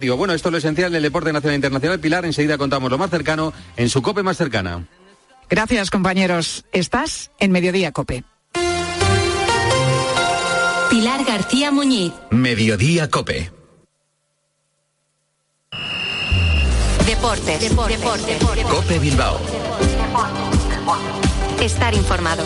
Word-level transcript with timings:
Digo, 0.00 0.16
bueno, 0.16 0.32
esto 0.32 0.48
es 0.48 0.52
lo 0.52 0.58
esencial 0.58 0.90
del 0.90 1.02
deporte 1.02 1.30
nacional 1.30 1.52
e 1.52 1.56
internacional. 1.56 2.00
Pilar, 2.00 2.24
enseguida 2.24 2.56
contamos 2.56 2.90
lo 2.90 2.96
más 2.96 3.10
cercano 3.10 3.52
en 3.76 3.90
su 3.90 4.00
COPE 4.00 4.22
más 4.22 4.38
cercana. 4.38 4.86
Gracias, 5.50 5.90
compañeros. 5.90 6.64
Estás 6.72 7.30
en 7.38 7.52
Mediodía 7.52 7.92
COPE. 7.92 8.24
Pilar 10.88 11.24
García 11.24 11.70
Muñiz. 11.70 12.12
Mediodía 12.30 13.10
COPE. 13.10 13.52
Deportes. 17.06 17.60
Deportes. 17.60 17.98
Deportes. 17.98 18.64
COPE 18.64 18.98
Bilbao. 19.00 19.38
Estar 21.60 21.94
informado. 21.94 22.42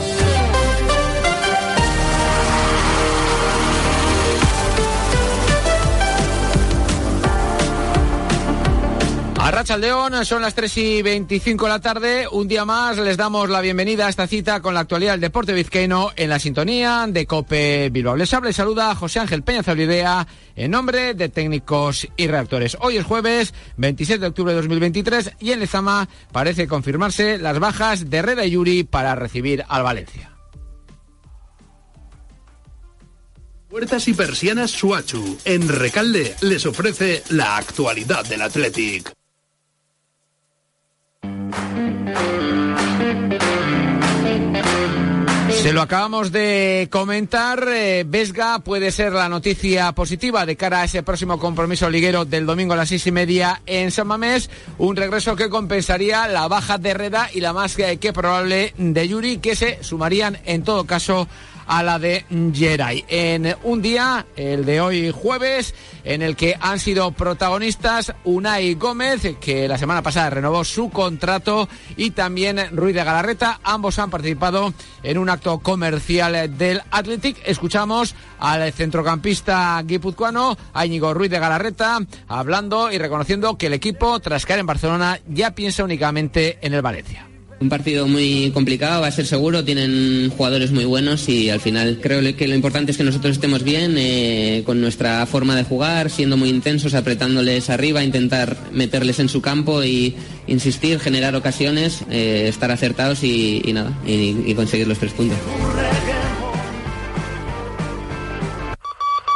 Arracha 9.44 9.76
León, 9.76 10.24
son 10.24 10.40
las 10.40 10.54
3 10.54 10.78
y 10.78 11.02
25 11.02 11.66
de 11.66 11.70
la 11.70 11.78
tarde. 11.78 12.26
Un 12.32 12.48
día 12.48 12.64
más 12.64 12.96
les 12.96 13.18
damos 13.18 13.50
la 13.50 13.60
bienvenida 13.60 14.06
a 14.06 14.08
esta 14.08 14.26
cita 14.26 14.62
con 14.62 14.72
la 14.72 14.80
actualidad 14.80 15.12
del 15.12 15.20
deporte 15.20 15.52
vizcaíno 15.52 16.12
en 16.16 16.30
la 16.30 16.38
sintonía 16.38 17.04
de 17.06 17.26
Cope 17.26 17.90
Bilbao. 17.90 18.16
Les 18.16 18.32
habla 18.32 18.48
y 18.48 18.54
saluda 18.54 18.94
José 18.94 19.20
Ángel 19.20 19.42
Peña 19.42 19.62
Zablidea 19.62 20.26
en 20.56 20.70
nombre 20.70 21.12
de 21.12 21.28
técnicos 21.28 22.08
y 22.16 22.26
reactores. 22.26 22.78
Hoy 22.80 22.96
es 22.96 23.04
jueves 23.04 23.52
27 23.76 24.18
de 24.18 24.26
octubre 24.28 24.54
de 24.54 24.60
2023 24.62 25.32
y 25.40 25.52
en 25.52 25.60
Lezama 25.60 26.08
parece 26.32 26.66
confirmarse 26.66 27.36
las 27.36 27.58
bajas 27.58 28.08
de 28.08 28.22
Reda 28.22 28.46
y 28.46 28.52
Yuri 28.52 28.84
para 28.84 29.14
recibir 29.14 29.62
al 29.68 29.82
Valencia. 29.82 30.30
Puertas 33.68 34.08
y 34.08 34.14
persianas 34.14 34.70
Suachu. 34.70 35.36
En 35.44 35.68
Recalde 35.68 36.34
les 36.40 36.64
ofrece 36.64 37.22
la 37.28 37.58
actualidad 37.58 38.24
del 38.24 38.40
Athletic. 38.40 39.12
Se 45.64 45.72
lo 45.72 45.80
acabamos 45.80 46.30
de 46.30 46.88
comentar. 46.90 47.66
Eh, 47.68 48.04
Vesga 48.06 48.58
puede 48.58 48.92
ser 48.92 49.14
la 49.14 49.30
noticia 49.30 49.92
positiva 49.92 50.44
de 50.44 50.56
cara 50.56 50.82
a 50.82 50.84
ese 50.84 51.02
próximo 51.02 51.38
compromiso 51.38 51.88
liguero 51.88 52.26
del 52.26 52.44
domingo 52.44 52.74
a 52.74 52.76
las 52.76 52.90
seis 52.90 53.06
y 53.06 53.12
media 53.12 53.62
en 53.64 53.90
San 53.90 54.08
Mamés. 54.08 54.50
Un 54.76 54.94
regreso 54.94 55.36
que 55.36 55.48
compensaría 55.48 56.28
la 56.28 56.48
baja 56.48 56.76
de 56.76 56.92
Reda 56.92 57.30
y 57.32 57.40
la 57.40 57.54
más 57.54 57.76
que, 57.76 58.12
probable 58.12 58.74
de 58.76 59.08
Yuri, 59.08 59.38
que 59.38 59.56
se 59.56 59.82
sumarían 59.82 60.38
en 60.44 60.64
todo 60.64 60.84
caso 60.84 61.28
la 61.68 61.98
de 61.98 62.24
Geray. 62.52 63.04
En 63.08 63.54
un 63.62 63.82
día, 63.82 64.26
el 64.36 64.64
de 64.64 64.80
hoy 64.80 65.10
jueves, 65.10 65.74
en 66.04 66.22
el 66.22 66.36
que 66.36 66.56
han 66.60 66.78
sido 66.78 67.10
protagonistas 67.12 68.12
Unai 68.24 68.74
Gómez, 68.74 69.36
que 69.40 69.68
la 69.68 69.78
semana 69.78 70.02
pasada 70.02 70.30
renovó 70.30 70.64
su 70.64 70.90
contrato, 70.90 71.68
y 71.96 72.10
también 72.10 72.60
Ruiz 72.72 72.94
de 72.94 73.04
Galarreta. 73.04 73.60
Ambos 73.64 73.98
han 73.98 74.10
participado 74.10 74.72
en 75.02 75.18
un 75.18 75.30
acto 75.30 75.58
comercial 75.58 76.56
del 76.56 76.82
Athletic. 76.90 77.36
Escuchamos 77.44 78.14
al 78.38 78.72
centrocampista 78.72 79.82
guipuzcoano, 79.82 80.56
Íñigo 80.84 81.14
Ruiz 81.14 81.30
de 81.30 81.38
Galarreta, 81.38 81.98
hablando 82.28 82.92
y 82.92 82.98
reconociendo 82.98 83.56
que 83.56 83.66
el 83.66 83.74
equipo, 83.74 84.20
tras 84.20 84.46
caer 84.46 84.60
en 84.60 84.66
Barcelona, 84.66 85.18
ya 85.28 85.54
piensa 85.54 85.84
únicamente 85.84 86.58
en 86.60 86.74
el 86.74 86.82
Valencia. 86.82 87.33
Un 87.60 87.68
partido 87.68 88.06
muy 88.06 88.50
complicado, 88.52 89.00
va 89.00 89.06
a 89.06 89.12
ser 89.12 89.26
seguro, 89.26 89.64
tienen 89.64 90.30
jugadores 90.36 90.70
muy 90.70 90.84
buenos 90.84 91.28
y 91.28 91.50
al 91.50 91.60
final 91.60 91.98
creo 92.02 92.20
que 92.36 92.48
lo 92.48 92.54
importante 92.54 92.92
es 92.92 92.98
que 92.98 93.04
nosotros 93.04 93.32
estemos 93.36 93.62
bien 93.62 93.94
eh, 93.96 94.62
con 94.66 94.80
nuestra 94.80 95.24
forma 95.24 95.56
de 95.56 95.64
jugar, 95.64 96.10
siendo 96.10 96.36
muy 96.36 96.50
intensos, 96.50 96.94
apretándoles 96.94 97.70
arriba, 97.70 98.04
intentar 98.04 98.56
meterles 98.72 99.18
en 99.18 99.28
su 99.28 99.40
campo 99.40 99.82
y 99.82 100.14
insistir, 100.46 101.00
generar 101.00 101.34
ocasiones, 101.36 102.02
eh, 102.10 102.46
estar 102.48 102.70
acertados 102.70 103.24
y, 103.24 103.62
nada, 103.72 103.98
y 104.06 104.52
conseguir 104.54 104.86
los 104.86 104.98
tres 104.98 105.12
puntos. 105.12 105.38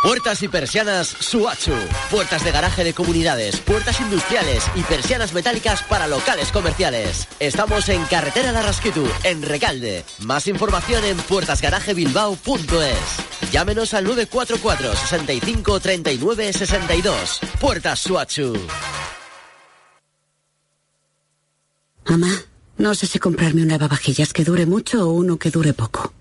Puertas 0.02 0.42
y 0.44 0.48
persianas 0.48 1.08
Suachu. 1.08 1.72
Puertas 2.08 2.44
de 2.44 2.52
garaje 2.52 2.84
de 2.84 2.94
comunidades, 2.94 3.58
puertas 3.58 4.00
industriales 4.00 4.62
y 4.76 4.82
persianas 4.82 5.32
metálicas 5.32 5.82
para 5.82 6.06
locales 6.06 6.52
comerciales. 6.52 7.26
Estamos 7.40 7.88
en 7.88 8.04
Carretera 8.04 8.52
Larrasquitu, 8.52 9.08
en 9.24 9.42
Recalde. 9.42 10.04
Más 10.20 10.46
información 10.46 11.04
en 11.04 11.16
puertasgarajebilbao.es. 11.16 13.50
Llámenos 13.50 13.92
al 13.92 14.04
944 14.04 14.94
65 14.94 15.80
39 15.80 16.52
62. 16.52 17.40
Puertas 17.60 17.98
Suachu. 17.98 18.56
Mamá, 22.08 22.30
no 22.78 22.94
sé 22.94 23.08
si 23.08 23.18
comprarme 23.18 23.62
un 23.62 23.68
lavavajillas 23.68 24.32
que 24.32 24.44
dure 24.44 24.64
mucho 24.64 25.08
o 25.08 25.12
uno 25.12 25.38
que 25.38 25.50
dure 25.50 25.72
poco. 25.72 26.12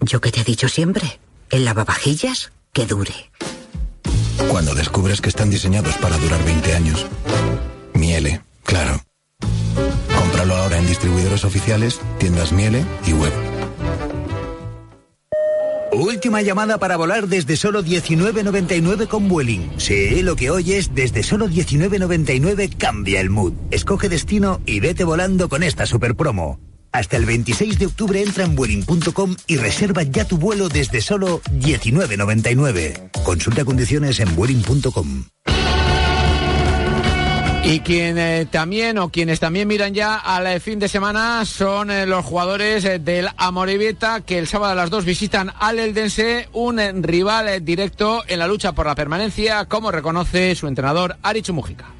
Yo 0.00 0.20
que 0.20 0.30
te 0.30 0.42
he 0.42 0.44
dicho 0.44 0.68
siempre, 0.68 1.18
el 1.50 1.64
lavavajillas 1.64 2.52
que 2.72 2.86
dure. 2.86 3.14
Cuando 4.50 4.74
descubres 4.74 5.20
que 5.20 5.28
están 5.28 5.50
diseñados 5.50 5.96
para 5.96 6.16
durar 6.18 6.42
20 6.44 6.74
años. 6.74 7.06
Miele, 7.94 8.42
claro. 8.64 9.00
Cómpralo 10.16 10.56
ahora 10.56 10.78
en 10.78 10.86
distribuidores 10.86 11.44
oficiales, 11.44 12.00
tiendas 12.18 12.52
Miele 12.52 12.84
y 13.06 13.12
web. 13.12 13.32
Última 15.92 16.42
llamada 16.42 16.78
para 16.78 16.96
volar 16.96 17.26
desde 17.26 17.56
solo 17.56 17.82
19.99 17.82 19.08
con 19.08 19.28
Vueling. 19.28 19.68
Sí, 19.78 20.22
lo 20.22 20.36
que 20.36 20.50
oyes, 20.50 20.94
desde 20.94 21.22
solo 21.22 21.48
19.99 21.48 22.76
cambia 22.76 23.20
el 23.20 23.30
mood. 23.30 23.54
Escoge 23.70 24.08
destino 24.08 24.60
y 24.64 24.80
vete 24.80 25.02
volando 25.04 25.48
con 25.48 25.62
esta 25.62 25.86
super 25.86 26.14
promo. 26.14 26.60
Hasta 26.92 27.16
el 27.16 27.26
26 27.26 27.78
de 27.78 27.86
octubre 27.86 28.22
entra 28.22 28.44
en 28.44 28.54
Vueling.com 28.54 29.36
y 29.46 29.56
reserva 29.56 30.02
ya 30.02 30.24
tu 30.24 30.38
vuelo 30.38 30.68
desde 30.68 31.00
solo 31.00 31.40
19.99. 31.52 33.10
Consulta 33.24 33.64
condiciones 33.64 34.20
en 34.20 34.34
Vueling.com. 34.34 35.24
Y 37.64 37.80
quien 37.80 38.16
eh, 38.16 38.46
también 38.50 38.96
o 38.96 39.10
quienes 39.10 39.40
también 39.40 39.68
miran 39.68 39.92
ya 39.92 40.14
al 40.14 40.46
eh, 40.46 40.58
fin 40.58 40.78
de 40.78 40.88
semana 40.88 41.44
son 41.44 41.90
eh, 41.90 42.06
los 42.06 42.24
jugadores 42.24 42.82
del 43.04 43.28
Amorebieta 43.36 44.22
que 44.22 44.38
el 44.38 44.46
sábado 44.46 44.72
a 44.72 44.74
las 44.74 44.88
dos 44.88 45.04
visitan 45.04 45.52
al 45.58 45.78
Eldense, 45.78 46.48
un 46.54 46.78
rival 47.02 47.62
directo 47.62 48.22
en 48.26 48.38
la 48.38 48.46
lucha 48.46 48.72
por 48.72 48.86
la 48.86 48.94
permanencia, 48.94 49.66
como 49.66 49.90
reconoce 49.90 50.54
su 50.54 50.66
entrenador 50.66 51.18
Arichu 51.22 51.52
Mujica. 51.52 51.97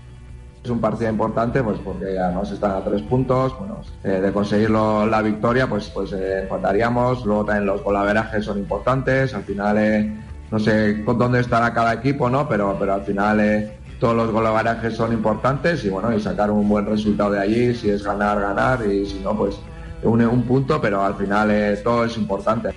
Es 0.69 0.73
un 0.73 0.83
partido 0.83 1.11
importante, 1.11 1.63
pues 1.63 1.79
porque 1.83 2.19
además 2.19 2.51
están 2.51 2.73
a 2.73 2.85
tres 2.85 3.01
puntos. 3.01 3.59
Bueno, 3.59 3.81
eh, 4.05 4.21
de 4.21 4.33
conseguirlo 4.33 5.07
la 5.07 5.23
victoria, 5.23 5.67
pues 5.67 5.89
pues 5.89 6.13
eh. 6.13 6.47
Luego 6.47 7.45
también 7.47 7.65
los 7.65 7.83
golaverajes 7.83 8.45
son 8.45 8.59
importantes. 8.59 9.33
Al 9.33 9.45
final, 9.45 9.79
eh, 9.79 10.15
no 10.51 10.59
sé 10.59 11.05
dónde 11.05 11.41
estará 11.41 11.73
cada 11.73 11.95
equipo, 11.95 12.29
¿no? 12.29 12.47
Pero, 12.47 12.77
pero 12.79 12.93
al 12.93 13.01
final 13.01 13.41
eh, 13.41 13.79
todos 13.99 14.15
los 14.15 14.31
golaverajes 14.31 14.95
son 14.95 15.15
importantes 15.15 15.83
y 15.87 15.89
bueno, 15.89 16.15
y 16.15 16.21
sacar 16.21 16.51
un 16.51 16.69
buen 16.69 16.85
resultado 16.85 17.31
de 17.31 17.41
allí, 17.41 17.75
si 17.75 17.89
es 17.89 18.05
ganar, 18.05 18.39
ganar, 18.39 18.85
y 18.85 19.07
si 19.07 19.21
no, 19.21 19.35
pues 19.35 19.59
un, 20.03 20.21
un 20.21 20.43
punto, 20.43 20.83
pero 20.83 21.03
al 21.03 21.15
final 21.15 21.51
eh, 21.51 21.81
todo 21.83 22.05
es 22.05 22.15
importante. 22.19 22.75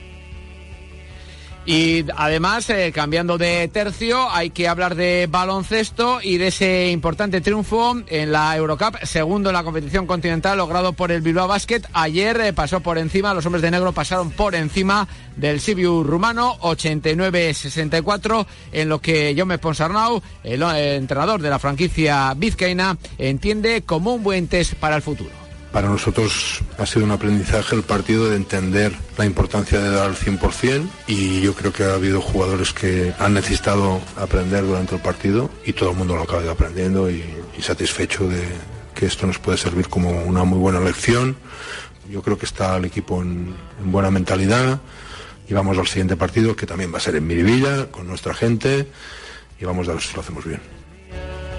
Y 1.66 2.06
además, 2.18 2.68
eh, 2.72 2.92
cambiando 2.94 3.38
de 3.38 3.68
tercio, 3.68 4.32
hay 4.32 4.50
que 4.50 4.68
hablar 4.68 4.96
de 4.96 5.28
baloncesto 5.30 6.20
y 6.22 6.38
de 6.38 6.48
ese 6.48 6.90
importante 6.90 7.40
triunfo 7.40 8.02
en 8.08 8.32
la 8.32 8.58
Eurocup, 8.58 8.98
segundo 9.04 9.52
en 9.52 9.54
la 9.54 9.64
competición 9.64 10.08
continental 10.08 10.58
logrado 10.58 10.94
por 10.94 11.12
el 11.12 11.22
Bilbao 11.22 11.48
Basket. 11.48 11.84
Ayer 11.94 12.42
eh, 12.42 12.54
pasó 12.54 12.80
por 12.80 12.98
encima, 12.98 13.36
los 13.36 13.46
hombres 13.46 13.62
de 13.62 13.70
negro 13.70 13.92
pasaron 13.92 14.32
por 14.32 14.56
encima 14.56 15.08
del 15.36 15.62
Sibiu 15.62 16.04
rumano, 16.04 16.58
89-64, 16.62 18.46
en 18.72 18.90
lo 18.90 19.00
que 19.00 19.36
Jaume 19.38 19.60
Ponsarnau, 19.60 20.20
el, 20.44 20.64
entrenador 20.64 21.42
de 21.44 21.50
la 21.52 21.60
franquicia 21.60 22.34
vizcaína, 22.36 22.98
entiende 23.20 23.84
como 23.84 24.16
un 24.16 24.24
buen 24.24 24.48
test 24.48 24.74
para 24.74 24.96
el 24.96 25.04
futuro. 25.04 25.41
Para 25.72 25.88
nosotros 25.88 26.60
ha 26.78 26.86
sido 26.86 27.06
un 27.06 27.12
aprendizaje 27.12 27.76
el 27.76 27.84
partido 27.84 28.30
de 28.30 28.36
entender 28.36 28.92
la 29.18 29.26
importancia 29.26 29.80
de 29.80 29.90
dar 29.90 30.10
al 30.10 30.16
100% 30.16 30.86
y 31.08 31.40
yo 31.40 31.54
creo 31.54 31.72
que 31.72 31.86
ha 31.86 31.94
habido 31.94 32.20
jugadores 32.20 32.74
que 32.74 33.14
han 33.18 33.34
necesitado 33.34 34.02
aprender 34.18 34.66
durante 34.66 34.96
el 34.96 35.02
partido 35.02 35.50
y 35.66 35.72
todo 35.72 35.92
el 35.92 35.98
mundo 35.98 36.18
lo 36.18 36.24
acaba 36.24 36.52
aprendiendo 36.52 37.10
y, 37.10 37.24
satisfecho 37.62 38.28
de 38.28 38.42
que 38.96 39.06
esto 39.06 39.28
nos 39.28 39.38
puede 39.38 39.56
servir 39.56 39.88
como 39.88 40.10
una 40.24 40.44
muy 40.44 40.58
buena 40.58 40.80
lección. 40.80 41.38
Yo 42.10 42.24
creo 42.24 42.40
que 42.40 42.48
está 42.48 42.76
el 42.76 42.86
equipo 42.86 43.22
en, 43.22 43.56
en 43.80 43.92
buena 43.92 44.10
mentalidad 44.10 44.82
y 45.48 45.54
vamos 45.54 45.78
al 45.78 45.86
siguiente 45.86 46.18
partido 46.18 46.56
que 46.56 46.66
también 46.66 46.92
va 46.92 46.98
a 46.98 47.02
ser 47.02 47.16
en 47.16 47.28
Miribilla 47.28 47.92
con 47.92 48.08
nuestra 48.08 48.34
gente 48.34 48.88
y 49.60 49.66
vamos 49.66 49.88
a 49.88 49.94
ver 49.94 50.02
si 50.02 50.16
lo 50.16 50.22
hacemos 50.22 50.44
bien 50.44 50.81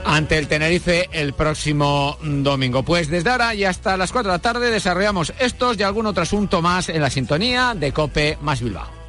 ante 0.04 0.38
el 0.38 0.49
Tenerife 0.49 1.08
el 1.12 1.32
próximo 1.32 2.16
domingo. 2.22 2.82
Pues 2.82 3.08
desde 3.08 3.31
ahora 3.31 3.54
y 3.54 3.64
hasta 3.64 3.96
las 3.96 4.12
4 4.12 4.31
de 4.31 4.38
la 4.38 4.43
tarde 4.43 4.70
desarrollamos 4.70 5.32
estos 5.38 5.78
y 5.78 5.82
algún 5.82 6.06
otro 6.06 6.22
asunto 6.22 6.62
más 6.62 6.88
en 6.88 7.00
la 7.00 7.10
sintonía 7.10 7.75
de 7.75 7.93
Cope 7.93 8.38
más 8.40 8.60
Bilbao. 8.60 9.02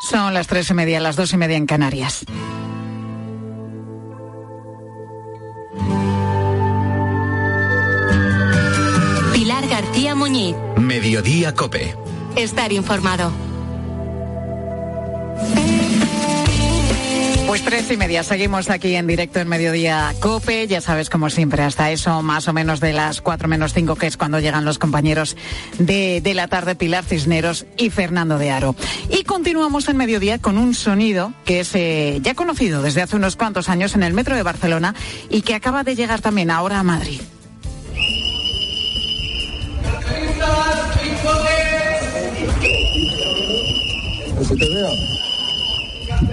Son 0.00 0.34
las 0.34 0.46
tres 0.46 0.70
y 0.70 0.74
media, 0.74 1.00
las 1.00 1.16
dos 1.16 1.32
y 1.32 1.36
media 1.38 1.56
en 1.56 1.66
Canarias. 1.66 2.24
Muñiz. 10.24 10.56
Mediodía 10.78 11.54
Cope. 11.54 11.94
Estar 12.34 12.72
informado. 12.72 13.30
Pues 17.46 17.62
tres 17.62 17.90
y 17.90 17.98
media, 17.98 18.22
seguimos 18.22 18.70
aquí 18.70 18.94
en 18.94 19.06
directo 19.06 19.40
en 19.40 19.48
Mediodía 19.48 20.14
Cope, 20.20 20.66
ya 20.66 20.80
sabes 20.80 21.10
como 21.10 21.28
siempre, 21.28 21.62
hasta 21.62 21.90
eso 21.90 22.22
más 22.22 22.48
o 22.48 22.54
menos 22.54 22.80
de 22.80 22.94
las 22.94 23.20
cuatro 23.20 23.48
menos 23.48 23.74
cinco, 23.74 23.96
que 23.96 24.06
es 24.06 24.16
cuando 24.16 24.40
llegan 24.40 24.64
los 24.64 24.78
compañeros 24.78 25.36
de, 25.78 26.22
de 26.22 26.32
la 26.32 26.48
tarde, 26.48 26.74
Pilar 26.74 27.04
Cisneros 27.04 27.66
y 27.76 27.90
Fernando 27.90 28.38
de 28.38 28.50
Aro. 28.50 28.74
Y 29.10 29.24
continuamos 29.24 29.90
en 29.90 29.98
Mediodía 29.98 30.38
con 30.38 30.56
un 30.56 30.74
sonido 30.74 31.34
que 31.44 31.60
es 31.60 31.74
eh, 31.74 32.18
ya 32.22 32.34
conocido 32.34 32.80
desde 32.80 33.02
hace 33.02 33.16
unos 33.16 33.36
cuantos 33.36 33.68
años 33.68 33.94
en 33.94 34.02
el 34.02 34.14
metro 34.14 34.34
de 34.34 34.42
Barcelona 34.42 34.94
y 35.28 35.42
que 35.42 35.54
acaba 35.54 35.84
de 35.84 35.94
llegar 35.96 36.22
también 36.22 36.50
ahora 36.50 36.78
a 36.78 36.82
Madrid. 36.82 37.20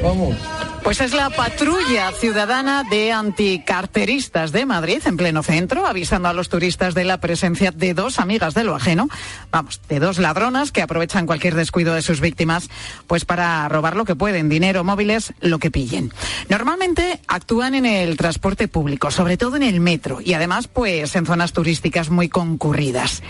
Vamos. 0.03 0.35
Pues 0.83 0.99
es 0.99 1.13
la 1.13 1.29
patrulla 1.29 2.11
ciudadana 2.11 2.83
de 2.83 3.11
anticarteristas 3.11 4.51
de 4.51 4.65
Madrid, 4.65 4.99
en 5.05 5.15
pleno 5.15 5.43
centro, 5.43 5.85
avisando 5.85 6.27
a 6.27 6.33
los 6.33 6.49
turistas 6.49 6.95
de 6.95 7.05
la 7.05 7.19
presencia 7.19 7.71
de 7.71 7.93
dos 7.93 8.17
amigas 8.17 8.55
de 8.55 8.63
lo 8.63 8.75
ajeno, 8.75 9.07
vamos, 9.51 9.79
de 9.87 9.99
dos 9.99 10.17
ladronas 10.17 10.71
que 10.71 10.81
aprovechan 10.81 11.27
cualquier 11.27 11.53
descuido 11.53 11.93
de 11.93 12.01
sus 12.01 12.19
víctimas, 12.19 12.69
pues 13.05 13.25
para 13.25 13.69
robar 13.69 13.95
lo 13.95 14.05
que 14.05 14.15
pueden, 14.15 14.49
dinero, 14.49 14.83
móviles, 14.83 15.33
lo 15.39 15.59
que 15.59 15.69
pillen. 15.69 16.11
Normalmente 16.49 17.21
actúan 17.27 17.75
en 17.75 17.85
el 17.85 18.17
transporte 18.17 18.67
público, 18.67 19.11
sobre 19.11 19.37
todo 19.37 19.57
en 19.57 19.63
el 19.63 19.79
metro, 19.81 20.19
y 20.19 20.33
además, 20.33 20.67
pues 20.67 21.15
en 21.15 21.27
zonas 21.27 21.53
turísticas 21.53 22.09
muy 22.09 22.27
concurridas. 22.27 23.21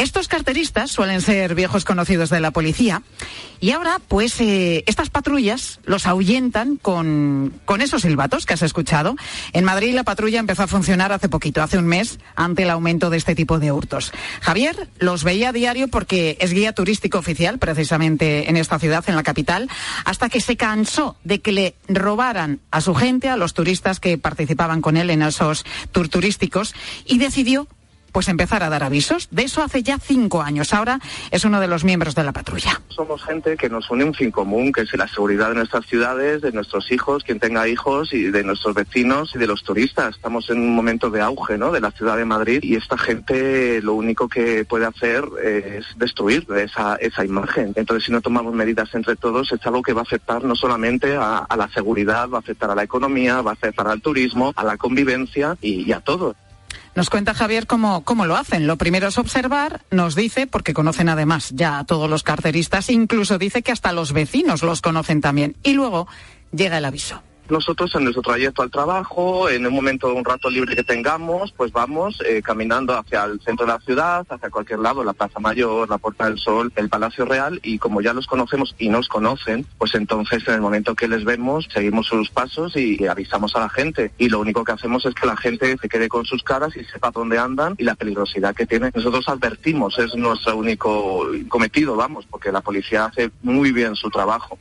Estos 0.00 0.28
carteristas 0.28 0.90
suelen 0.90 1.20
ser 1.20 1.54
viejos 1.54 1.84
conocidos 1.84 2.30
de 2.30 2.40
la 2.40 2.52
policía 2.52 3.02
y 3.60 3.72
ahora, 3.72 4.00
pues, 4.08 4.40
eh, 4.40 4.82
estas 4.86 5.10
patrullas 5.10 5.78
los 5.84 6.06
ahuyentan 6.06 6.76
con, 6.76 7.52
con 7.66 7.82
esos 7.82 8.00
silbatos 8.00 8.46
que 8.46 8.54
has 8.54 8.62
escuchado. 8.62 9.14
En 9.52 9.64
Madrid 9.64 9.94
la 9.94 10.02
patrulla 10.02 10.40
empezó 10.40 10.62
a 10.62 10.68
funcionar 10.68 11.12
hace 11.12 11.28
poquito, 11.28 11.62
hace 11.62 11.76
un 11.76 11.84
mes, 11.84 12.18
ante 12.34 12.62
el 12.62 12.70
aumento 12.70 13.10
de 13.10 13.18
este 13.18 13.34
tipo 13.34 13.58
de 13.58 13.72
hurtos. 13.72 14.10
Javier 14.40 14.88
los 14.98 15.22
veía 15.22 15.50
a 15.50 15.52
diario 15.52 15.88
porque 15.88 16.38
es 16.40 16.54
guía 16.54 16.72
turístico 16.72 17.18
oficial, 17.18 17.58
precisamente 17.58 18.48
en 18.48 18.56
esta 18.56 18.78
ciudad, 18.78 19.04
en 19.06 19.16
la 19.16 19.22
capital, 19.22 19.68
hasta 20.06 20.30
que 20.30 20.40
se 20.40 20.56
cansó 20.56 21.18
de 21.24 21.42
que 21.42 21.52
le 21.52 21.74
robaran 21.88 22.60
a 22.70 22.80
su 22.80 22.94
gente, 22.94 23.28
a 23.28 23.36
los 23.36 23.52
turistas 23.52 24.00
que 24.00 24.16
participaban 24.16 24.80
con 24.80 24.96
él 24.96 25.10
en 25.10 25.20
esos 25.20 25.66
tour 25.92 26.08
turísticos, 26.08 26.74
y 27.04 27.18
decidió 27.18 27.68
pues 28.12 28.28
empezar 28.28 28.62
a 28.62 28.68
dar 28.68 28.82
avisos. 28.82 29.28
De 29.30 29.42
eso 29.42 29.62
hace 29.62 29.82
ya 29.82 29.98
cinco 29.98 30.42
años. 30.42 30.72
Ahora 30.74 30.98
es 31.30 31.44
uno 31.44 31.60
de 31.60 31.68
los 31.68 31.84
miembros 31.84 32.14
de 32.14 32.24
la 32.24 32.32
patrulla. 32.32 32.80
Somos 32.88 33.22
gente 33.22 33.56
que 33.56 33.68
nos 33.68 33.90
une 33.90 34.04
un 34.04 34.14
fin 34.14 34.30
común, 34.30 34.72
que 34.72 34.82
es 34.82 34.92
la 34.94 35.08
seguridad 35.08 35.48
de 35.48 35.54
nuestras 35.56 35.86
ciudades, 35.86 36.42
de 36.42 36.52
nuestros 36.52 36.90
hijos, 36.90 37.24
quien 37.24 37.40
tenga 37.40 37.68
hijos, 37.68 38.12
y 38.12 38.24
de 38.30 38.44
nuestros 38.44 38.74
vecinos 38.74 39.32
y 39.34 39.38
de 39.38 39.46
los 39.46 39.62
turistas. 39.62 40.16
Estamos 40.16 40.48
en 40.50 40.58
un 40.58 40.74
momento 40.74 41.10
de 41.10 41.20
auge 41.20 41.58
¿no? 41.58 41.72
de 41.72 41.80
la 41.80 41.90
ciudad 41.90 42.16
de 42.16 42.24
Madrid 42.24 42.60
y 42.62 42.76
esta 42.76 42.98
gente 42.98 43.80
lo 43.82 43.94
único 43.94 44.28
que 44.28 44.64
puede 44.64 44.86
hacer 44.86 45.24
es 45.42 45.86
destruir 45.96 46.46
esa, 46.56 46.98
imagen. 47.24 47.72
Entonces, 47.76 48.04
si 48.06 48.12
no 48.12 48.20
tomamos 48.20 48.54
medidas 48.54 48.94
entre 48.94 49.16
todos, 49.16 49.52
es 49.52 49.66
algo 49.66 49.82
que 49.82 49.92
va 49.92 50.00
a 50.00 50.02
afectar 50.02 50.42
no 50.44 50.54
solamente 50.54 51.16
a, 51.16 51.46
la 51.56 51.68
seguridad, 51.68 52.28
va 52.28 52.38
a 52.38 52.40
afectar 52.40 52.70
a 52.70 52.74
la 52.74 52.82
economía, 52.82 53.42
va 53.42 53.50
a 53.50 53.54
afectar 53.54 53.86
al 53.86 54.00
turismo, 54.00 54.52
a 54.56 54.64
la 54.64 54.76
convivencia 54.76 55.56
y 55.60 55.92
a 55.92 56.00
todo. 56.00 56.34
Nos 56.94 57.10
cuenta 57.10 57.34
Javier 57.34 57.66
cómo, 57.66 58.02
cómo 58.04 58.26
lo 58.26 58.36
hacen. 58.36 58.66
Lo 58.66 58.76
primero 58.76 59.08
es 59.08 59.18
observar, 59.18 59.82
nos 59.90 60.14
dice, 60.14 60.46
porque 60.46 60.74
conocen 60.74 61.08
además 61.08 61.50
ya 61.54 61.78
a 61.78 61.84
todos 61.84 62.10
los 62.10 62.22
carteristas, 62.22 62.90
incluso 62.90 63.38
dice 63.38 63.62
que 63.62 63.72
hasta 63.72 63.92
los 63.92 64.12
vecinos 64.12 64.62
los 64.62 64.80
conocen 64.80 65.20
también. 65.20 65.56
Y 65.62 65.74
luego 65.74 66.08
llega 66.52 66.78
el 66.78 66.84
aviso 66.84 67.22
nosotros 67.50 67.94
en 67.94 68.04
nuestro 68.04 68.22
trayecto 68.22 68.62
al 68.62 68.70
trabajo, 68.70 69.48
en 69.48 69.66
un 69.66 69.74
momento, 69.74 70.14
un 70.14 70.24
rato 70.24 70.50
libre 70.50 70.74
que 70.74 70.84
tengamos, 70.84 71.52
pues 71.52 71.72
vamos 71.72 72.22
eh, 72.26 72.42
caminando 72.42 72.96
hacia 72.96 73.24
el 73.24 73.40
centro 73.40 73.66
de 73.66 73.72
la 73.72 73.80
ciudad, 73.80 74.26
hacia 74.28 74.50
cualquier 74.50 74.78
lado, 74.78 75.04
la 75.04 75.12
Plaza 75.12 75.40
Mayor, 75.40 75.88
la 75.88 75.98
Puerta 75.98 76.26
del 76.26 76.38
Sol, 76.38 76.72
el 76.76 76.88
Palacio 76.88 77.24
Real, 77.24 77.60
y 77.62 77.78
como 77.78 78.00
ya 78.00 78.12
los 78.12 78.26
conocemos 78.26 78.74
y 78.78 78.88
nos 78.88 79.08
conocen, 79.08 79.66
pues 79.78 79.94
entonces 79.94 80.46
en 80.48 80.54
el 80.54 80.60
momento 80.60 80.94
que 80.94 81.08
les 81.08 81.24
vemos, 81.24 81.68
seguimos 81.72 82.06
sus 82.06 82.30
pasos 82.30 82.76
y, 82.76 83.06
avisamos 83.06 83.56
a 83.56 83.60
la 83.60 83.68
gente. 83.68 84.12
Y 84.18 84.28
lo 84.28 84.40
único 84.40 84.62
que 84.64 84.72
hacemos 84.72 85.04
es 85.04 85.14
que 85.14 85.26
la 85.26 85.36
gente 85.36 85.76
se 85.80 85.88
quede 85.88 86.08
con 86.08 86.24
sus 86.24 86.42
caras 86.42 86.76
y 86.76 86.84
sepa 86.84 87.10
dónde 87.10 87.38
andan 87.38 87.74
y 87.78 87.84
la 87.84 87.94
peligrosidad 87.94 88.54
que 88.54 88.66
tienen. 88.66 88.92
Nosotros 88.94 89.28
advertimos, 89.28 89.98
es 89.98 90.14
nuestro 90.14 90.56
único 90.56 91.26
cometido, 91.48 91.96
vamos, 91.96 92.26
porque 92.30 92.52
la 92.52 92.60
policía 92.60 93.06
hace 93.06 93.30
muy 93.42 93.72
bien 93.72 93.96
su 93.96 94.10
trabajo. 94.10 94.58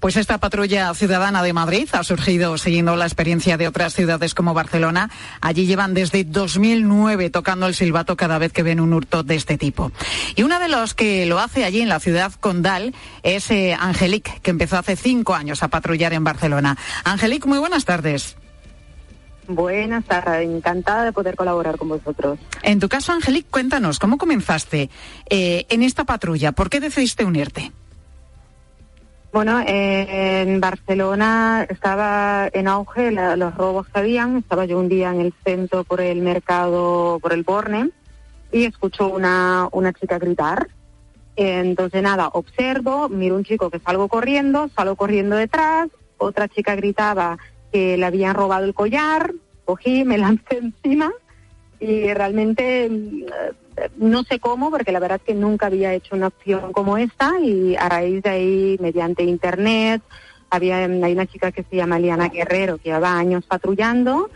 Pues 0.00 0.16
esta 0.16 0.38
patrulla 0.38 0.92
ciudadana 0.94 1.42
de 1.42 1.52
Madrid 1.52 1.88
ha 1.92 2.04
surgido 2.04 2.56
siguiendo 2.58 2.96
la 2.96 3.04
experiencia 3.04 3.56
de 3.56 3.68
otras 3.68 3.94
ciudades 3.94 4.34
como 4.34 4.54
Barcelona. 4.54 5.10
Allí 5.40 5.66
llevan 5.66 5.94
desde 5.94 6.24
2009 6.24 7.30
tocando 7.30 7.66
el 7.66 7.74
silbato 7.74 8.16
cada 8.16 8.38
vez 8.38 8.52
que 8.52 8.62
ven 8.62 8.80
un 8.80 8.92
hurto 8.92 9.22
de 9.22 9.34
este 9.34 9.58
tipo. 9.58 9.92
Y 10.36 10.42
una 10.42 10.58
de 10.58 10.68
los 10.68 10.94
que 10.94 11.26
lo 11.26 11.38
hace 11.38 11.64
allí 11.64 11.80
en 11.80 11.88
la 11.88 12.00
ciudad 12.00 12.32
condal 12.40 12.94
es 13.22 13.50
eh, 13.50 13.76
Angelique, 13.78 14.40
que 14.42 14.50
empezó 14.50 14.78
hace 14.78 14.96
cinco 14.96 15.34
años 15.34 15.62
a 15.62 15.68
patrullar 15.68 16.12
en 16.12 16.24
Barcelona. 16.24 16.76
Angelique, 17.04 17.48
muy 17.48 17.58
buenas 17.58 17.84
tardes. 17.84 18.36
Buenas 19.48 20.04
tardes, 20.04 20.48
encantada 20.48 21.04
de 21.04 21.12
poder 21.12 21.34
colaborar 21.34 21.76
con 21.76 21.88
vosotros. 21.88 22.38
En 22.62 22.78
tu 22.78 22.88
caso, 22.88 23.12
Angelique, 23.12 23.48
cuéntanos, 23.50 23.98
¿cómo 23.98 24.16
comenzaste 24.16 24.90
eh, 25.28 25.66
en 25.68 25.82
esta 25.82 26.04
patrulla? 26.04 26.52
¿Por 26.52 26.70
qué 26.70 26.78
decidiste 26.78 27.24
unirte? 27.24 27.72
Bueno, 29.32 29.60
eh, 29.60 30.42
en 30.42 30.60
Barcelona 30.60 31.64
estaba 31.68 32.48
en 32.52 32.66
auge 32.66 33.12
la, 33.12 33.36
los 33.36 33.54
robos 33.54 33.86
que 33.88 34.00
habían. 34.00 34.38
Estaba 34.38 34.64
yo 34.64 34.78
un 34.78 34.88
día 34.88 35.10
en 35.10 35.20
el 35.20 35.34
centro 35.44 35.84
por 35.84 36.00
el 36.00 36.20
mercado, 36.20 37.20
por 37.20 37.32
el 37.32 37.44
Borne, 37.44 37.90
y 38.50 38.64
escucho 38.64 39.08
una, 39.08 39.68
una 39.70 39.92
chica 39.92 40.18
gritar. 40.18 40.68
Entonces, 41.36 42.02
nada, 42.02 42.28
observo, 42.32 43.08
miro 43.08 43.36
un 43.36 43.44
chico 43.44 43.70
que 43.70 43.78
salgo 43.78 44.08
corriendo, 44.08 44.68
salgo 44.74 44.96
corriendo 44.96 45.36
detrás, 45.36 45.88
otra 46.18 46.48
chica 46.48 46.74
gritaba 46.74 47.38
que 47.72 47.96
le 47.96 48.04
habían 48.04 48.34
robado 48.34 48.64
el 48.64 48.74
collar, 48.74 49.32
cogí, 49.64 50.04
me 50.04 50.18
lancé 50.18 50.58
encima 50.58 51.12
y 51.78 52.12
realmente 52.12 52.90
no 53.96 54.22
sé 54.24 54.38
cómo, 54.38 54.70
porque 54.70 54.92
la 54.92 55.00
verdad 55.00 55.20
es 55.20 55.26
que 55.26 55.34
nunca 55.34 55.66
había 55.66 55.94
hecho 55.94 56.16
una 56.16 56.26
acción 56.26 56.72
como 56.72 56.98
esta 56.98 57.40
y 57.40 57.76
a 57.76 57.88
raíz 57.88 58.22
de 58.22 58.30
ahí, 58.30 58.76
mediante 58.80 59.22
internet, 59.22 60.02
había 60.50 60.78
hay 60.78 61.12
una 61.12 61.26
chica 61.26 61.52
que 61.52 61.64
se 61.64 61.76
llama 61.76 61.98
Liana 61.98 62.28
Guerrero 62.28 62.78
que 62.78 62.90
lleva 62.90 63.16
años 63.16 63.44
patrullando, 63.46 64.30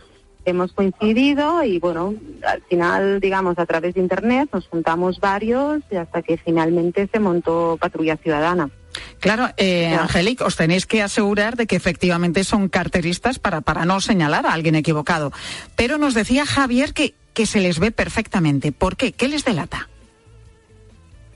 hemos 0.44 0.72
coincidido 0.72 1.64
y 1.64 1.78
bueno, 1.78 2.14
al 2.46 2.62
final, 2.62 3.20
digamos, 3.20 3.58
a 3.58 3.66
través 3.66 3.94
de 3.94 4.00
internet 4.00 4.48
nos 4.52 4.68
juntamos 4.68 5.18
varios 5.20 5.82
y 5.90 5.96
hasta 5.96 6.22
que 6.22 6.36
finalmente 6.36 7.08
se 7.12 7.18
montó 7.18 7.76
Patrulla 7.80 8.16
Ciudadana. 8.16 8.70
Claro, 9.20 9.48
eh, 9.56 9.94
Angelique, 9.94 10.44
os 10.44 10.56
tenéis 10.56 10.86
que 10.86 11.02
asegurar 11.02 11.56
de 11.56 11.66
que 11.66 11.76
efectivamente 11.76 12.44
son 12.44 12.68
carteristas 12.68 13.38
para, 13.38 13.60
para 13.60 13.84
no 13.84 14.00
señalar 14.00 14.46
a 14.46 14.52
alguien 14.52 14.74
equivocado. 14.74 15.32
Pero 15.76 15.98
nos 15.98 16.14
decía 16.14 16.46
Javier 16.46 16.92
que 16.92 17.14
que 17.34 17.46
se 17.46 17.60
les 17.60 17.78
ve 17.80 17.90
perfectamente. 17.90 18.72
¿Por 18.72 18.96
qué? 18.96 19.12
¿Qué 19.12 19.28
les 19.28 19.44
delata? 19.44 19.88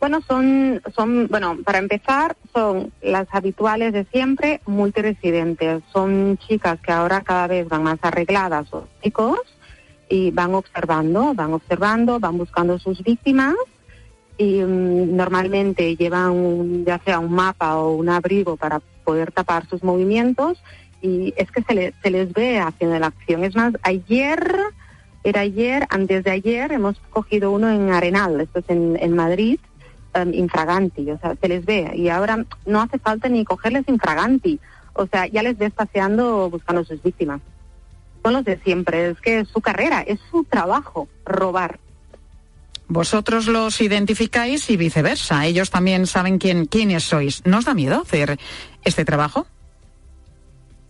Bueno, 0.01 0.21
son, 0.29 0.81
son, 0.95 1.27
bueno, 1.27 1.59
para 1.65 1.79
empezar, 1.79 2.37
son 2.55 2.93
las 3.03 3.27
habituales 3.33 3.93
de 3.93 4.05
siempre, 4.05 4.61
multiresidentes. 4.65 5.83
Son 5.93 6.39
chicas 6.39 6.79
que 6.81 6.93
ahora 6.93 7.23
cada 7.23 7.49
vez 7.49 7.69
van 7.69 7.83
más 7.83 7.99
arregladas 8.03 8.73
o 8.73 8.87
chicos 9.03 9.41
y 10.09 10.31
van 10.31 10.55
observando, 10.55 11.35
van 11.35 11.53
observando, 11.53 12.21
van 12.21 12.39
buscando 12.39 12.79
sus 12.79 13.03
víctimas 13.03 13.57
y 14.39 14.63
mm, 14.63 15.17
normalmente 15.17 15.97
llevan 15.97 16.85
ya 16.85 16.99
sea 17.05 17.19
un 17.19 17.33
mapa 17.33 17.77
o 17.77 17.97
un 17.97 18.09
abrigo 18.09 18.57
para 18.57 18.81
poder 19.05 19.33
tapar 19.33 19.67
sus 19.69 19.83
movimientos 19.83 20.63
y 21.03 21.35
es 21.37 21.51
que 21.51 21.63
se, 21.63 21.95
se 22.03 22.11
les 22.11 22.33
ve 22.33 22.59
haciendo 22.59 22.99
la 22.99 23.09
acción. 23.09 23.45
Es 23.45 23.55
más, 23.55 23.75
ayer 23.83 24.73
era 25.25 25.41
ayer, 25.41 25.87
antes 25.91 26.25
de 26.25 26.31
ayer, 26.31 26.73
hemos 26.73 26.99
cogido 27.11 27.51
uno 27.51 27.71
en 27.71 27.91
Arenal, 27.91 28.41
esto 28.41 28.61
es 28.61 28.65
en, 28.71 29.15
Madrid, 29.15 29.59
um, 30.15 30.33
infraganti, 30.33 31.11
o 31.11 31.19
sea, 31.19 31.35
se 31.37 31.49
les 31.49 31.65
ve. 31.67 31.91
Y 31.95 32.09
ahora 32.09 32.45
no 32.67 32.81
hace 32.81 32.99
falta 32.99 33.29
ni 33.29 33.45
cogerles 33.45 33.89
infraganti, 33.89 34.61
o 34.95 35.07
sea, 35.07 35.27
ya 35.27 35.43
les 35.43 35.59
ves 35.59 35.73
paseando 35.73 36.49
buscando 36.51 36.85
sus 36.85 37.03
víctimas. 37.03 37.41
Son 38.23 38.33
los 38.33 38.45
de 38.45 38.59
siempre, 38.59 39.11
es 39.11 39.21
que 39.21 39.41
es 39.41 39.49
su 39.49 39.61
carrera, 39.61 40.01
es 40.01 40.21
su 40.31 40.45
trabajo, 40.45 41.09
robar. 41.25 41.79
Vosotros 42.89 43.47
los 43.47 43.81
identificáis 43.81 44.69
y 44.71 44.77
viceversa. 44.77 45.47
Ellos 45.47 45.71
también 45.71 46.07
saben 46.07 46.39
quién, 46.39 46.67
quiénes 46.67 47.05
sois. 47.05 47.43
¿No 47.45 47.59
os 47.59 47.65
da 47.65 47.75
miedo 47.75 48.01
hacer 48.01 48.39
este 48.85 49.05
trabajo? 49.05 49.47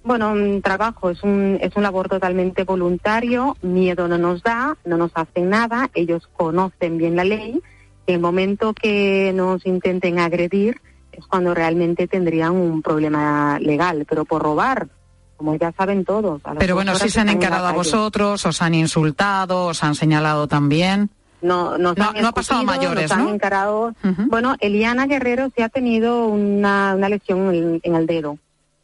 Bueno, 0.05 0.31
un 0.31 0.63
trabajo 0.63 1.11
es 1.11 1.23
un, 1.23 1.59
es 1.61 1.77
un 1.77 1.83
labor 1.83 2.09
totalmente 2.09 2.65
voluntario, 2.65 3.57
miedo 3.61 4.09
no 4.09 4.17
nos 4.17 4.43
da, 4.43 4.79
no 4.87 4.97
nos 4.97 5.11
hacen 5.15 5.51
nada, 5.51 5.91
ellos 5.93 6.31
conocen 6.35 6.97
bien 6.97 7.15
la 7.15 7.25
ley, 7.25 7.61
el 8.07 8.21
momento 8.21 8.73
que 8.73 9.33
nos 9.35 9.67
intenten 9.67 10.19
agredir 10.19 10.81
es 11.13 11.27
cuando 11.27 11.53
realmente 11.53 12.07
tendrían 12.07 12.53
un 12.53 12.81
problema 12.81 13.59
legal, 13.61 14.07
pero 14.09 14.25
por 14.25 14.43
robar, 14.43 14.89
como 15.37 15.57
ya 15.57 15.73
saben 15.73 16.05
todos. 16.05 16.41
Pero 16.59 16.75
bueno, 16.75 16.95
si 16.95 17.11
se 17.11 17.21
han 17.21 17.29
encarado 17.29 17.67
a 17.67 17.73
vosotros, 17.73 18.47
os 18.47 18.63
han 18.63 18.75
insultado, 18.75 19.67
os 19.67 19.85
han 19.85 19.95
señalado 19.95 20.49
también. 20.49 21.11
No, 21.41 21.79
no, 21.79 21.91
ha 21.91 22.33
pasado 22.33 22.61
a 22.61 22.65
mayores, 22.65 23.11
nos 23.11 23.19
Han 23.19 23.29
encarado. 23.29 23.95
Bueno, 24.27 24.57
Eliana 24.61 25.07
Guerrero 25.07 25.51
sí 25.55 25.63
ha 25.63 25.69
tenido 25.69 26.27
una, 26.27 26.95
una 26.97 27.09
lesión 27.09 27.81
en 27.83 27.95
el 27.95 28.07
dedo 28.07 28.39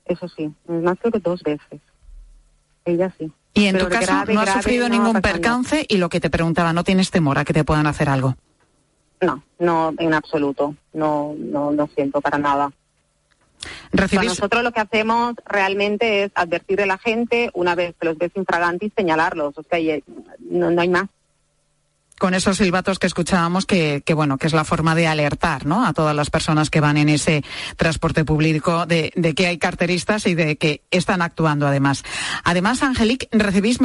eso 0.07 0.29
sí, 0.29 0.53
más 0.67 0.99
creo 1.01 1.13
que 1.13 1.21
dos 1.21 1.43
veces. 1.43 1.81
Ella 2.85 3.13
sí. 3.19 3.31
Y 3.55 3.67
en 3.67 3.79
tu 3.79 3.89
caso 3.89 4.13
no 4.33 4.41
has 4.41 4.53
sufrido 4.53 4.89
ningún 4.89 5.21
percance 5.21 5.87
y 5.89 5.97
lo 5.97 6.09
que 6.09 6.21
te 6.21 6.31
preguntaba, 6.31 6.73
¿no 6.73 6.85
tienes 6.85 7.11
temor 7.11 7.39
a 7.39 7.45
que 7.45 7.53
te 7.53 7.65
puedan 7.65 7.87
hacer 7.87 8.09
algo? 8.09 8.37
No, 9.21 9.43
no, 9.59 9.95
en 9.99 10.13
absoluto. 10.13 10.75
No, 10.93 11.35
no, 11.39 11.71
no 11.71 11.89
siento 11.95 12.21
para 12.21 12.37
nada. 12.37 12.73
nosotros 13.93 14.63
lo 14.63 14.73
que 14.73 14.81
hacemos 14.81 15.35
realmente 15.47 16.25
es 16.25 16.33
advertir 16.35 16.83
a 16.83 16.87
la 16.87 16.99
gente 16.99 17.51
una 17.55 17.75
vez 17.75 17.95
que 17.99 18.07
los 18.07 18.19
ves 18.19 18.33
infragantes, 18.35 18.93
señalarlos. 18.95 19.57
O 19.57 19.63
sea, 19.63 19.79
no, 20.41 20.71
no 20.71 20.81
hay 20.83 20.89
más 20.89 21.09
con 22.19 22.35
esos 22.35 22.59
silbatos 22.59 22.99
que 22.99 23.07
escuchábamos 23.07 23.67
que, 23.67 24.03
bueno 24.15 24.39
que 24.39 24.47
es 24.47 24.53
la 24.53 24.65
forma 24.65 24.95
de 24.95 25.07
alertar 25.07 25.67
¿no? 25.67 25.87
a 25.87 25.93
todas 25.93 26.15
las 26.15 26.31
personas 26.31 26.71
que 26.71 26.81
van 26.81 26.97
en 26.97 27.09
ese 27.09 27.43
transporte 27.77 28.25
público 28.25 28.87
de, 28.87 29.13
que 29.37 29.47
hay 29.47 29.59
carteristas 29.59 30.27
y 30.27 30.35
de 30.35 30.57
que 30.57 30.83
están 30.91 31.23
actuando 31.23 31.67
además. 31.67 32.05
Además, 32.45 32.83
Angelique, 32.83 33.29
recibís 33.33 33.79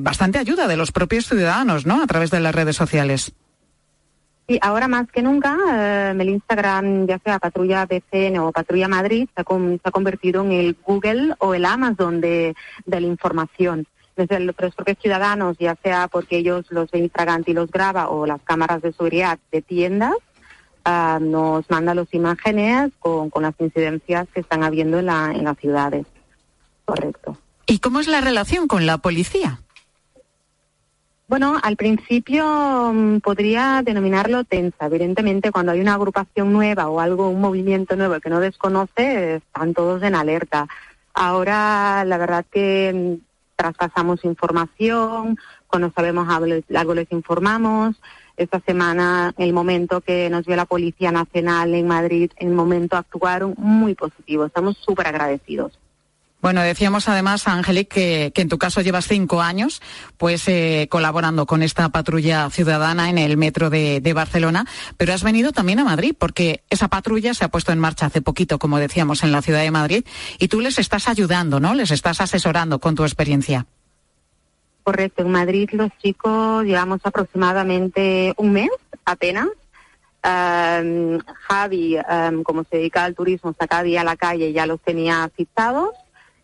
bastante 0.00 0.38
ayuda 0.38 0.68
de 0.68 0.76
los 0.76 0.92
propios 0.92 1.26
ciudadanos 1.26 1.86
¿no? 1.86 2.02
a 2.02 2.06
través 2.06 2.30
de 2.30 2.40
las 2.40 2.54
redes 2.54 2.76
sociales. 2.76 3.32
Sí, 4.48 4.58
ahora 4.60 4.88
más 4.88 5.06
que 5.10 5.22
nunca 5.22 5.56
eh, 5.72 6.14
el 6.18 6.28
Instagram, 6.28 7.06
ya 7.06 7.18
sea 7.18 7.38
Patrulla 7.38 7.86
BCN 7.86 8.38
o 8.38 8.52
Patrulla 8.52 8.88
Madrid, 8.88 9.28
se 9.34 9.40
ha, 9.40 9.44
se 9.44 9.80
ha 9.84 9.90
convertido 9.90 10.42
en 10.42 10.52
el 10.52 10.76
Google 10.84 11.34
o 11.38 11.54
el 11.54 11.64
Amazon 11.64 12.20
de 12.20 12.54
la 12.86 13.00
información 13.00 13.86
desde 14.16 14.40
los 14.40 14.54
propios 14.54 14.98
ciudadanos, 15.00 15.56
ya 15.58 15.76
sea 15.82 16.08
porque 16.08 16.38
ellos 16.38 16.66
los 16.70 16.90
ven 16.90 17.04
infraganti 17.04 17.52
y 17.52 17.54
los 17.54 17.70
graba 17.70 18.08
o 18.08 18.26
las 18.26 18.42
cámaras 18.42 18.82
de 18.82 18.92
seguridad 18.92 19.38
de 19.50 19.62
tiendas, 19.62 20.14
uh, 20.86 21.18
nos 21.20 21.68
manda 21.70 21.94
las 21.94 22.12
imágenes 22.12 22.92
con, 22.98 23.30
con, 23.30 23.42
las 23.42 23.54
incidencias 23.58 24.28
que 24.32 24.40
están 24.40 24.62
habiendo 24.62 24.98
en, 24.98 25.06
la, 25.06 25.32
en 25.32 25.44
las 25.44 25.58
ciudades. 25.58 26.06
Correcto. 26.84 27.38
¿Y 27.66 27.78
cómo 27.78 28.00
es 28.00 28.08
la 28.08 28.20
relación 28.20 28.68
con 28.68 28.86
la 28.86 28.98
policía? 28.98 29.60
Bueno, 31.32 31.58
al 31.62 31.76
principio 31.76 32.90
um, 32.90 33.20
podría 33.20 33.80
denominarlo 33.82 34.44
tensa. 34.44 34.84
Evidentemente, 34.84 35.50
cuando 35.50 35.72
hay 35.72 35.80
una 35.80 35.94
agrupación 35.94 36.52
nueva 36.52 36.88
o 36.88 37.00
algo, 37.00 37.30
un 37.30 37.40
movimiento 37.40 37.96
nuevo 37.96 38.20
que 38.20 38.28
no 38.28 38.38
desconoce, 38.38 39.36
están 39.36 39.72
todos 39.72 40.02
en 40.02 40.14
alerta. 40.14 40.68
Ahora, 41.14 42.04
la 42.04 42.18
verdad 42.18 42.44
que 42.50 43.18
traspasamos 43.62 44.24
información, 44.24 45.38
cuando 45.68 45.92
sabemos 45.94 46.28
algo 46.28 46.94
les 46.94 47.12
informamos. 47.12 47.94
Esta 48.36 48.58
semana, 48.60 49.32
el 49.38 49.52
momento 49.52 50.00
que 50.00 50.28
nos 50.30 50.44
dio 50.44 50.56
la 50.56 50.64
Policía 50.64 51.12
Nacional 51.12 51.74
en 51.74 51.86
Madrid, 51.86 52.32
el 52.38 52.48
momento 52.48 52.96
actuaron 52.96 53.54
muy 53.56 53.94
positivo. 53.94 54.46
Estamos 54.46 54.76
súper 54.78 55.06
agradecidos. 55.06 55.78
Bueno, 56.42 56.60
decíamos 56.62 57.08
además, 57.08 57.46
Angelique, 57.46 58.32
que, 58.34 58.42
en 58.42 58.48
tu 58.48 58.58
caso 58.58 58.80
llevas 58.80 59.06
cinco 59.06 59.40
años 59.40 59.80
pues 60.16 60.48
eh, 60.48 60.88
colaborando 60.90 61.46
con 61.46 61.62
esta 61.62 61.88
patrulla 61.90 62.50
ciudadana 62.50 63.10
en 63.10 63.18
el 63.18 63.36
metro 63.36 63.70
de, 63.70 64.12
Barcelona, 64.12 64.66
pero 64.96 65.14
has 65.14 65.22
venido 65.22 65.52
también 65.52 65.78
a 65.78 65.84
Madrid 65.84 66.16
porque 66.18 66.64
esa 66.68 66.88
patrulla 66.88 67.32
se 67.32 67.44
ha 67.44 67.48
puesto 67.48 67.70
en 67.70 67.78
marcha 67.78 68.06
hace 68.06 68.20
poquito, 68.22 68.58
como 68.58 68.78
decíamos, 68.78 69.22
en 69.22 69.30
la 69.30 69.40
ciudad 69.40 69.60
de 69.60 69.70
Madrid 69.70 70.04
y 70.40 70.48
tú 70.48 70.60
les 70.60 70.80
estás 70.80 71.06
ayudando, 71.06 71.60
¿no? 71.60 71.74
Les 71.74 71.92
estás 71.92 72.20
asesorando 72.20 72.80
con 72.80 72.96
tu 72.96 73.04
experiencia. 73.04 73.66
Correcto, 74.82 75.22
en 75.22 75.30
Madrid 75.30 75.70
los 75.72 75.90
chicos 76.02 76.64
llevamos 76.64 77.00
aproximadamente 77.04 78.34
un 78.36 78.52
mes 78.52 78.70
apenas 79.04 79.46
Javi, 80.22 81.98
como 82.44 82.64
se 82.64 82.76
dedica 82.78 83.04
al 83.04 83.14
turismo, 83.14 83.54
sacaba 83.58 83.82
a 83.82 84.04
la 84.04 84.16
calle 84.16 84.50
y 84.50 84.52
ya 84.52 84.66
los 84.66 84.80
tenía 84.80 85.30
citados 85.36 85.90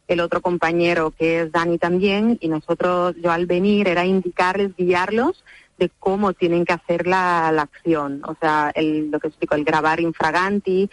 el 0.08 0.20
otro 0.20 0.40
compañero 0.40 1.12
que 1.12 1.42
es 1.42 1.52
Dani 1.52 1.78
también, 1.78 2.38
y 2.40 2.48
nosotros, 2.48 3.14
yo 3.22 3.30
al 3.30 3.46
venir 3.46 3.88
era 3.88 4.04
indicarles, 4.06 4.74
guiarlos 4.76 5.44
de 5.78 5.90
cómo 6.00 6.32
tienen 6.32 6.64
que 6.64 6.72
hacer 6.72 7.06
la, 7.06 7.52
la 7.52 7.62
acción. 7.62 8.22
O 8.26 8.34
sea, 8.40 8.72
el, 8.74 9.10
lo 9.10 9.20
que 9.20 9.28
explico, 9.28 9.54
el 9.54 9.64
grabar 9.64 10.00
infraganti. 10.00 10.90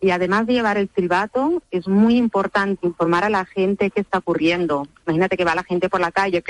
Y 0.00 0.10
además 0.10 0.46
de 0.46 0.52
llevar 0.52 0.78
el 0.78 0.88
silbato, 0.94 1.60
es 1.72 1.88
muy 1.88 2.16
importante 2.16 2.86
informar 2.86 3.24
a 3.24 3.30
la 3.30 3.44
gente 3.46 3.90
qué 3.90 4.00
está 4.00 4.18
ocurriendo. 4.18 4.86
Imagínate 5.06 5.36
que 5.36 5.44
va 5.44 5.56
la 5.56 5.64
gente 5.64 5.88
por 5.88 6.00
la 6.00 6.12
calle 6.12 6.44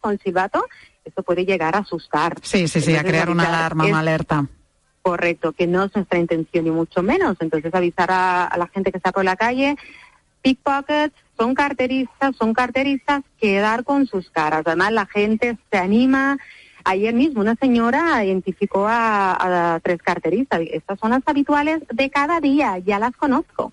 con 0.00 0.18
silbato, 0.18 0.64
eso 1.04 1.22
puede 1.22 1.44
llegar 1.44 1.76
a 1.76 1.80
asustar. 1.80 2.34
Sí, 2.42 2.66
sí, 2.66 2.80
sí, 2.80 2.96
a 2.96 3.04
crear 3.04 3.30
una 3.30 3.46
alarma, 3.46 3.86
una 3.86 4.00
alerta. 4.00 4.46
Correcto, 5.00 5.52
que 5.52 5.68
no 5.68 5.84
es 5.84 5.94
nuestra 5.94 6.18
intención 6.18 6.64
ni 6.64 6.72
mucho 6.72 7.02
menos. 7.04 7.36
Entonces 7.38 7.72
avisar 7.72 8.10
a, 8.10 8.46
a 8.46 8.58
la 8.58 8.66
gente 8.66 8.90
que 8.90 8.96
está 8.96 9.12
por 9.12 9.24
la 9.24 9.36
calle, 9.36 9.76
pickpockets, 10.42 11.14
son 11.38 11.54
carteristas, 11.54 12.36
son 12.36 12.52
carteristas 12.52 13.22
que 13.40 13.60
dar 13.60 13.84
con 13.84 14.06
sus 14.06 14.30
caras. 14.30 14.62
Además, 14.66 14.92
la 14.92 15.06
gente 15.06 15.56
se 15.70 15.78
anima. 15.78 16.38
Ayer 16.84 17.14
mismo 17.14 17.40
una 17.40 17.54
señora 17.54 18.24
identificó 18.24 18.86
a, 18.88 19.78
tres 19.82 20.02
carteristas. 20.02 20.60
Estas 20.70 20.98
son 20.98 21.10
las 21.10 21.22
habituales 21.26 21.82
de 21.92 22.10
cada 22.10 22.40
día, 22.40 22.78
ya 22.78 22.98
las 22.98 23.14
conozco. 23.16 23.72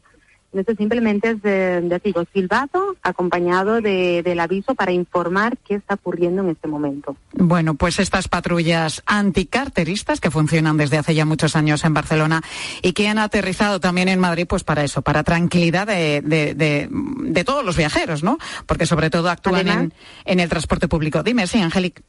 Esto 0.56 0.74
simplemente 0.76 1.32
es, 1.32 1.42
de, 1.42 1.82
de 1.82 2.00
digo, 2.00 2.24
silbato 2.34 2.96
acompañado 3.04 3.82
de, 3.82 4.24
del 4.24 4.40
aviso 4.40 4.76
para 4.76 4.92
informar 4.92 5.58
qué 5.58 5.76
está 5.76 5.96
ocurriendo 5.96 6.42
en 6.44 6.50
este 6.50 6.68
momento. 6.68 7.18
Bueno, 7.34 7.76
pues 7.76 8.00
estas 8.00 8.28
patrullas 8.28 9.04
anticarteristas 9.06 10.22
que 10.22 10.32
funcionan 10.32 10.78
desde 10.78 10.98
hace 10.98 11.14
ya 11.14 11.26
muchos 11.26 11.56
años 11.56 11.84
en 11.84 11.94
Barcelona 11.94 12.42
y 12.82 12.94
que 12.94 13.08
han 13.08 13.20
aterrizado 13.20 13.80
también 13.80 14.08
en 14.08 14.20
Madrid, 14.20 14.46
pues 14.48 14.64
para 14.64 14.84
eso, 14.84 15.02
para 15.02 15.24
tranquilidad 15.24 15.88
de, 15.88 16.22
de, 16.22 16.56
de 16.56 17.44
todos 17.44 17.66
los 17.66 17.78
viajeros, 17.78 18.24
¿no? 18.24 18.38
Porque 18.66 18.86
sobre 18.86 19.10
todo 19.10 19.30
actúan 19.30 19.68
en, 19.68 19.94
en, 20.26 20.40
el 20.40 20.50
transporte 20.50 20.88
público. 20.88 21.24
Dime, 21.24 21.48
sí, 21.48 21.60
Angélica. 21.60 22.02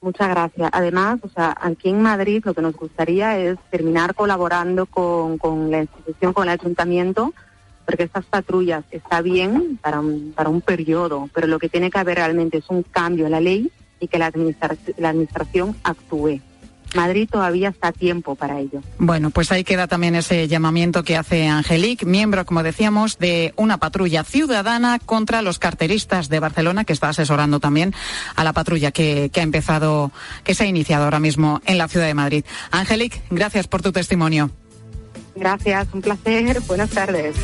Muchas 0.00 0.28
gracias. 0.28 0.70
Además, 0.72 1.18
o 1.22 1.28
sea, 1.28 1.56
aquí 1.60 1.88
en 1.88 2.02
Madrid 2.02 2.42
lo 2.44 2.54
que 2.54 2.62
nos 2.62 2.76
gustaría 2.76 3.38
es 3.38 3.58
terminar 3.70 4.14
colaborando 4.14 4.86
con, 4.86 5.38
con 5.38 5.70
la 5.70 5.80
institución, 5.82 6.32
con 6.32 6.44
el 6.44 6.50
ayuntamiento, 6.60 7.32
porque 7.86 8.02
estas 8.02 8.24
patrullas 8.24 8.84
está 8.90 9.22
bien 9.22 9.78
para 9.80 10.00
un, 10.00 10.32
para 10.34 10.50
un 10.50 10.60
periodo, 10.60 11.30
pero 11.32 11.46
lo 11.46 11.58
que 11.58 11.68
tiene 11.68 11.90
que 11.90 11.98
haber 11.98 12.16
realmente 12.16 12.58
es 12.58 12.64
un 12.68 12.82
cambio 12.82 13.26
en 13.26 13.32
la 13.32 13.40
ley 13.40 13.70
y 14.00 14.08
que 14.08 14.18
la, 14.18 14.30
la 14.98 15.08
administración 15.08 15.76
actúe. 15.84 16.40
Madrid 16.94 17.28
todavía 17.30 17.68
está 17.68 17.88
a 17.88 17.92
tiempo 17.92 18.34
para 18.34 18.58
ello. 18.58 18.80
Bueno, 18.98 19.30
pues 19.30 19.52
ahí 19.52 19.64
queda 19.64 19.86
también 19.86 20.14
ese 20.14 20.48
llamamiento 20.48 21.04
que 21.04 21.16
hace 21.16 21.46
Angelique, 21.46 22.06
miembro, 22.06 22.46
como 22.46 22.62
decíamos, 22.62 23.18
de 23.18 23.52
una 23.56 23.78
patrulla 23.78 24.24
ciudadana 24.24 24.98
contra 24.98 25.42
los 25.42 25.58
carteristas 25.58 26.28
de 26.28 26.40
Barcelona, 26.40 26.84
que 26.84 26.92
está 26.92 27.10
asesorando 27.10 27.60
también 27.60 27.94
a 28.34 28.44
la 28.44 28.52
patrulla 28.52 28.92
que, 28.92 29.30
que 29.32 29.40
ha 29.40 29.42
empezado, 29.42 30.10
que 30.44 30.54
se 30.54 30.64
ha 30.64 30.66
iniciado 30.66 31.04
ahora 31.04 31.20
mismo 31.20 31.60
en 31.66 31.78
la 31.78 31.88
ciudad 31.88 32.06
de 32.06 32.14
Madrid. 32.14 32.44
Angelique, 32.70 33.20
gracias 33.30 33.66
por 33.66 33.82
tu 33.82 33.92
testimonio. 33.92 34.50
Gracias, 35.34 35.88
un 35.92 36.00
placer. 36.00 36.60
Buenas 36.62 36.90
tardes. 36.90 37.36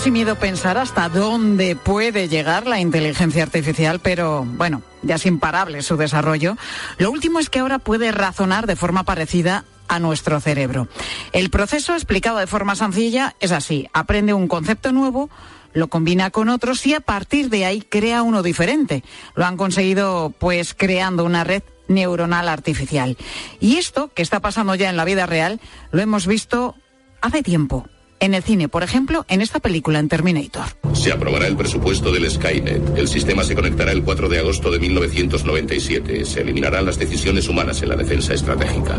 Casi 0.00 0.12
miedo 0.12 0.36
pensar 0.36 0.78
hasta 0.78 1.10
dónde 1.10 1.76
puede 1.76 2.26
llegar 2.26 2.66
la 2.66 2.80
inteligencia 2.80 3.42
artificial, 3.42 4.00
pero 4.00 4.46
bueno, 4.46 4.80
ya 5.02 5.16
es 5.16 5.26
imparable 5.26 5.82
su 5.82 5.98
desarrollo. 5.98 6.56
Lo 6.96 7.10
último 7.10 7.38
es 7.38 7.50
que 7.50 7.58
ahora 7.58 7.78
puede 7.78 8.10
razonar 8.10 8.66
de 8.66 8.76
forma 8.76 9.02
parecida 9.02 9.66
a 9.88 9.98
nuestro 9.98 10.40
cerebro. 10.40 10.88
El 11.32 11.50
proceso, 11.50 11.92
explicado 11.92 12.38
de 12.38 12.46
forma 12.46 12.76
sencilla, 12.76 13.36
es 13.40 13.52
así. 13.52 13.90
Aprende 13.92 14.32
un 14.32 14.48
concepto 14.48 14.90
nuevo, 14.90 15.28
lo 15.74 15.88
combina 15.88 16.30
con 16.30 16.48
otros 16.48 16.86
y 16.86 16.94
a 16.94 17.00
partir 17.00 17.50
de 17.50 17.66
ahí 17.66 17.82
crea 17.82 18.22
uno 18.22 18.42
diferente. 18.42 19.04
Lo 19.34 19.44
han 19.44 19.58
conseguido 19.58 20.32
pues 20.38 20.72
creando 20.72 21.26
una 21.26 21.44
red 21.44 21.62
neuronal 21.88 22.48
artificial. 22.48 23.18
Y 23.60 23.76
esto 23.76 24.10
que 24.14 24.22
está 24.22 24.40
pasando 24.40 24.74
ya 24.76 24.88
en 24.88 24.96
la 24.96 25.04
vida 25.04 25.26
real 25.26 25.60
lo 25.92 26.00
hemos 26.00 26.26
visto 26.26 26.74
hace 27.20 27.42
tiempo. 27.42 27.86
En 28.20 28.34
el 28.34 28.42
cine, 28.42 28.68
por 28.68 28.82
ejemplo, 28.82 29.24
en 29.28 29.40
esta 29.40 29.60
película, 29.60 29.98
en 29.98 30.08
Terminator. 30.08 30.64
Se 30.92 31.10
aprobará 31.10 31.46
el 31.46 31.56
presupuesto 31.56 32.12
del 32.12 32.30
Skynet. 32.30 32.98
El 32.98 33.08
sistema 33.08 33.44
se 33.44 33.54
conectará 33.54 33.92
el 33.92 34.02
4 34.02 34.28
de 34.28 34.38
agosto 34.38 34.70
de 34.70 34.78
1997. 34.78 36.26
Se 36.26 36.42
eliminarán 36.42 36.84
las 36.84 36.98
decisiones 36.98 37.48
humanas 37.48 37.80
en 37.80 37.88
la 37.88 37.96
defensa 37.96 38.34
estratégica. 38.34 38.98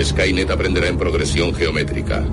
Skynet 0.00 0.50
aprenderá 0.50 0.86
en 0.86 0.96
progresión 0.96 1.52
geométrica 1.52 2.24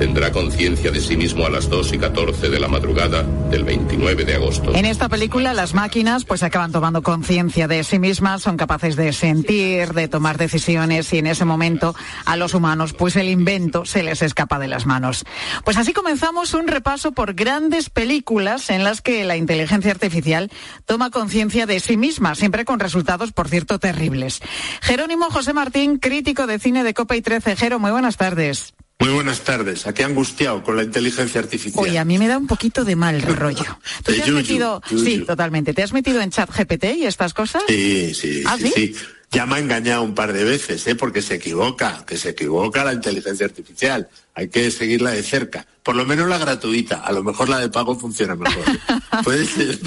tendrá 0.00 0.32
conciencia 0.32 0.90
de 0.90 0.98
sí 0.98 1.14
mismo 1.14 1.44
a 1.44 1.50
las 1.50 1.68
2 1.68 1.92
y 1.92 1.98
14 1.98 2.48
de 2.48 2.58
la 2.58 2.68
madrugada 2.68 3.22
del 3.22 3.64
29 3.64 4.24
de 4.24 4.34
agosto. 4.34 4.74
En 4.74 4.86
esta 4.86 5.10
película 5.10 5.52
las 5.52 5.74
máquinas 5.74 6.24
pues 6.24 6.42
acaban 6.42 6.72
tomando 6.72 7.02
conciencia 7.02 7.68
de 7.68 7.84
sí 7.84 7.98
mismas, 7.98 8.40
son 8.40 8.56
capaces 8.56 8.96
de 8.96 9.12
sentir, 9.12 9.92
de 9.92 10.08
tomar 10.08 10.38
decisiones 10.38 11.12
y 11.12 11.18
en 11.18 11.26
ese 11.26 11.44
momento 11.44 11.94
a 12.24 12.36
los 12.36 12.54
humanos 12.54 12.94
pues 12.94 13.14
el 13.16 13.28
invento 13.28 13.84
se 13.84 14.02
les 14.02 14.22
escapa 14.22 14.58
de 14.58 14.68
las 14.68 14.86
manos. 14.86 15.26
Pues 15.64 15.76
así 15.76 15.92
comenzamos 15.92 16.54
un 16.54 16.66
repaso 16.66 17.12
por 17.12 17.34
grandes 17.34 17.90
películas 17.90 18.70
en 18.70 18.84
las 18.84 19.02
que 19.02 19.26
la 19.26 19.36
inteligencia 19.36 19.90
artificial 19.90 20.50
toma 20.86 21.10
conciencia 21.10 21.66
de 21.66 21.78
sí 21.78 21.98
misma, 21.98 22.34
siempre 22.36 22.64
con 22.64 22.80
resultados 22.80 23.32
por 23.32 23.48
cierto 23.48 23.78
terribles. 23.78 24.40
Jerónimo 24.80 25.26
José 25.26 25.52
Martín, 25.52 25.98
crítico 25.98 26.46
de 26.46 26.58
cine 26.58 26.84
de 26.84 26.94
Copa 26.94 27.16
y 27.16 27.20
13. 27.20 27.54
Jero, 27.54 27.78
muy 27.78 27.90
buenas 27.90 28.16
tardes. 28.16 28.72
Muy 29.00 29.10
buenas 29.10 29.40
tardes. 29.40 29.86
Aquí 29.86 30.02
angustiado 30.02 30.62
con 30.62 30.76
la 30.76 30.82
inteligencia 30.82 31.40
artificial. 31.40 31.82
Oye, 31.82 31.98
a 31.98 32.04
mí 32.04 32.18
me 32.18 32.28
da 32.28 32.36
un 32.36 32.46
poquito 32.46 32.84
de 32.84 32.96
mal 32.96 33.20
rollo. 33.36 33.78
¿Tú 34.04 34.12
te 34.12 34.22
has 34.22 34.28
metido, 34.28 34.82
sí, 34.88 35.24
totalmente. 35.26 35.72
¿Te 35.72 35.82
has 35.82 35.92
metido 35.92 36.20
en 36.20 36.30
chat 36.30 36.50
GPT 36.54 36.84
y 36.96 37.06
estas 37.06 37.32
cosas? 37.32 37.62
Sí, 37.66 38.12
sí, 38.14 38.42
¿Ah, 38.46 38.58
sí, 38.58 38.70
sí, 38.74 38.94
Ya 39.32 39.46
me 39.46 39.56
ha 39.56 39.58
engañado 39.58 40.02
un 40.02 40.14
par 40.14 40.32
de 40.34 40.44
veces, 40.44 40.86
¿eh? 40.86 40.94
porque 40.94 41.22
se 41.22 41.36
equivoca, 41.36 42.04
que 42.06 42.18
se 42.18 42.30
equivoca 42.30 42.84
la 42.84 42.92
inteligencia 42.92 43.46
artificial. 43.46 44.08
Hay 44.34 44.48
que 44.48 44.70
seguirla 44.70 45.12
de 45.12 45.22
cerca. 45.22 45.66
Por 45.82 45.96
lo 45.96 46.04
menos 46.04 46.28
la 46.28 46.36
gratuita. 46.36 47.00
A 47.00 47.12
lo 47.12 47.24
mejor 47.24 47.48
la 47.48 47.58
de 47.58 47.70
pago 47.70 47.98
funciona 47.98 48.34
mejor. 48.34 48.64
Puede 49.24 49.46
ser. 49.46 49.78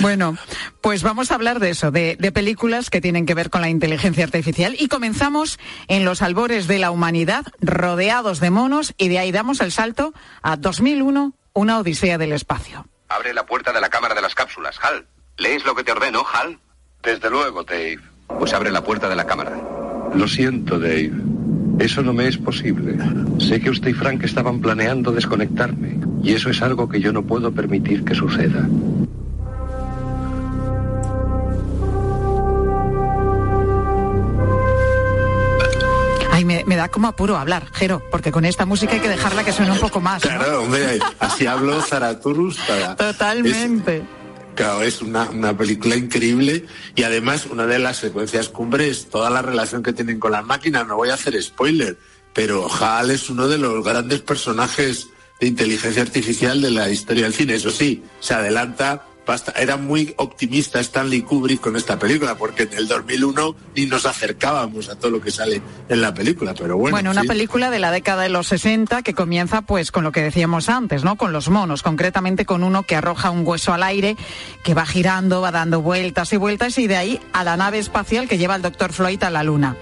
Bueno, 0.00 0.36
pues 0.80 1.02
vamos 1.02 1.30
a 1.30 1.34
hablar 1.34 1.60
de 1.60 1.70
eso, 1.70 1.90
de, 1.90 2.16
películas 2.32 2.90
que 2.90 3.00
tienen 3.00 3.26
que 3.26 3.34
ver 3.34 3.50
con 3.50 3.60
la 3.60 3.68
inteligencia 3.68 4.24
artificial 4.24 4.76
y 4.78 4.88
comenzamos 4.88 5.58
en 5.88 6.04
los 6.04 6.22
albores 6.22 6.66
de 6.66 6.78
la 6.78 6.90
humanidad, 6.90 7.44
rodeados 7.60 8.40
de 8.40 8.50
monos 8.50 8.94
y 8.98 9.08
de 9.08 9.18
ahí 9.18 9.32
damos 9.32 9.60
el 9.60 9.72
salto 9.72 10.12
a 10.42 10.56
2001, 10.56 11.32
una 11.52 11.78
odisea 11.78 12.18
del 12.18 12.32
espacio. 12.32 12.86
Abre 13.08 13.32
la 13.32 13.46
puerta 13.46 13.72
de 13.72 13.80
la 13.80 13.88
cámara 13.88 14.14
de 14.14 14.22
las 14.22 14.34
cápsulas, 14.34 14.78
Hal. 14.82 15.06
¿Lees 15.38 15.64
lo 15.64 15.74
que 15.74 15.84
te 15.84 15.92
ordeno, 15.92 16.24
Hal? 16.32 16.58
Desde 17.02 17.30
luego, 17.30 17.62
Dave. 17.62 18.00
Pues 18.26 18.52
abre 18.52 18.70
la 18.70 18.82
puerta 18.82 19.08
de 19.08 19.16
la 19.16 19.26
cámara. 19.26 19.56
Lo 20.14 20.26
siento, 20.26 20.78
Dave. 20.78 21.12
Eso 21.78 22.02
no 22.02 22.12
me 22.12 22.26
es 22.26 22.38
posible. 22.38 22.96
Sé 23.38 23.60
que 23.60 23.70
usted 23.70 23.90
y 23.90 23.92
Frank 23.92 24.22
estaban 24.24 24.60
planeando 24.60 25.12
desconectarme, 25.12 26.00
y 26.22 26.32
eso 26.32 26.50
es 26.50 26.62
algo 26.62 26.88
que 26.88 27.00
yo 27.00 27.12
no 27.12 27.22
puedo 27.22 27.52
permitir 27.52 28.04
que 28.04 28.14
suceda. 28.14 28.66
Me, 36.66 36.76
da 36.76 36.88
como 36.88 37.08
apuro 37.08 37.36
hablar, 37.36 37.68
Jero, 37.72 38.02
porque 38.10 38.32
con 38.32 38.44
esta 38.44 38.66
música 38.66 38.94
hay 38.94 39.00
que 39.00 39.08
dejarla 39.08 39.44
que 39.44 39.52
suene 39.52 39.72
un 39.72 39.80
poco 39.80 40.00
más. 40.00 40.22
Claro, 40.22 40.62
hombre, 40.62 40.98
así 41.18 41.46
hablo 41.46 41.80
Zaraturus 41.80 42.58
para... 42.66 42.96
Totalmente. 42.96 44.02
claro, 44.54 44.82
es 44.82 45.00
una, 45.02 45.30
una, 45.30 45.56
película 45.56 45.96
increíble 45.96 46.66
y 46.94 47.02
además 47.02 47.46
una 47.46 47.66
de 47.66 47.78
las 47.78 47.98
secuencias 47.98 48.48
cumbres, 48.48 49.08
toda 49.08 49.30
la 49.30 49.42
relación 49.42 49.82
que 49.82 49.92
tienen 49.92 50.18
con 50.18 50.32
las 50.32 50.44
máquinas, 50.44 50.86
no 50.86 50.96
voy 50.96 51.10
a 51.10 51.14
hacer 51.14 51.40
spoiler, 51.42 51.98
pero 52.32 52.68
Hal 52.70 53.10
es 53.10 53.30
uno 53.30 53.48
de 53.48 53.58
los 53.58 53.84
grandes 53.84 54.20
personajes 54.20 55.08
de 55.40 55.46
inteligencia 55.46 56.02
artificial 56.02 56.60
de 56.60 56.70
la 56.70 56.90
historia 56.90 57.24
del 57.24 57.34
cine. 57.34 57.54
Eso 57.54 57.70
sí, 57.70 58.02
se 58.20 58.34
adelanta 58.34 59.06
era 59.56 59.76
muy 59.76 60.14
optimista 60.18 60.80
Stanley 60.80 61.22
Kubrick 61.22 61.60
con 61.60 61.76
esta 61.76 61.98
película, 61.98 62.36
porque 62.36 62.64
en 62.64 62.74
el 62.74 62.88
2001 62.88 63.56
ni 63.74 63.86
nos 63.86 64.06
acercábamos 64.06 64.88
a 64.88 64.96
todo 64.96 65.10
lo 65.10 65.20
que 65.20 65.30
sale 65.30 65.60
en 65.88 66.00
la 66.00 66.14
película, 66.14 66.54
pero 66.54 66.76
bueno. 66.76 66.94
Bueno, 66.94 67.10
una 67.10 67.24
película 67.24 67.70
de 67.70 67.78
la 67.78 67.90
década 67.90 68.22
de 68.22 68.28
los 68.28 68.46
60 68.48 69.02
que 69.02 69.14
comienza 69.14 69.62
pues 69.62 69.90
con 69.90 70.04
lo 70.04 70.12
que 70.12 70.22
decíamos 70.22 70.68
antes, 70.68 71.02
¿no? 71.02 71.16
Con 71.16 71.32
los 71.32 71.48
monos, 71.48 71.82
concretamente 71.82 72.44
con 72.44 72.62
uno 72.62 72.84
que 72.84 72.96
arroja 72.96 73.30
un 73.30 73.46
hueso 73.46 73.72
al 73.72 73.82
aire, 73.82 74.16
que 74.62 74.74
va 74.74 74.86
girando, 74.86 75.40
va 75.40 75.50
dando 75.50 75.82
vueltas 75.82 76.32
y 76.32 76.36
vueltas 76.36 76.78
y 76.78 76.86
de 76.86 76.96
ahí 76.96 77.20
a 77.32 77.42
la 77.44 77.56
nave 77.56 77.78
espacial 77.78 78.28
que 78.28 78.38
lleva 78.38 78.56
el 78.56 78.62
doctor 78.62 78.92
Floyd 78.92 79.22
a 79.24 79.30
la 79.30 79.42
luna. 79.42 79.76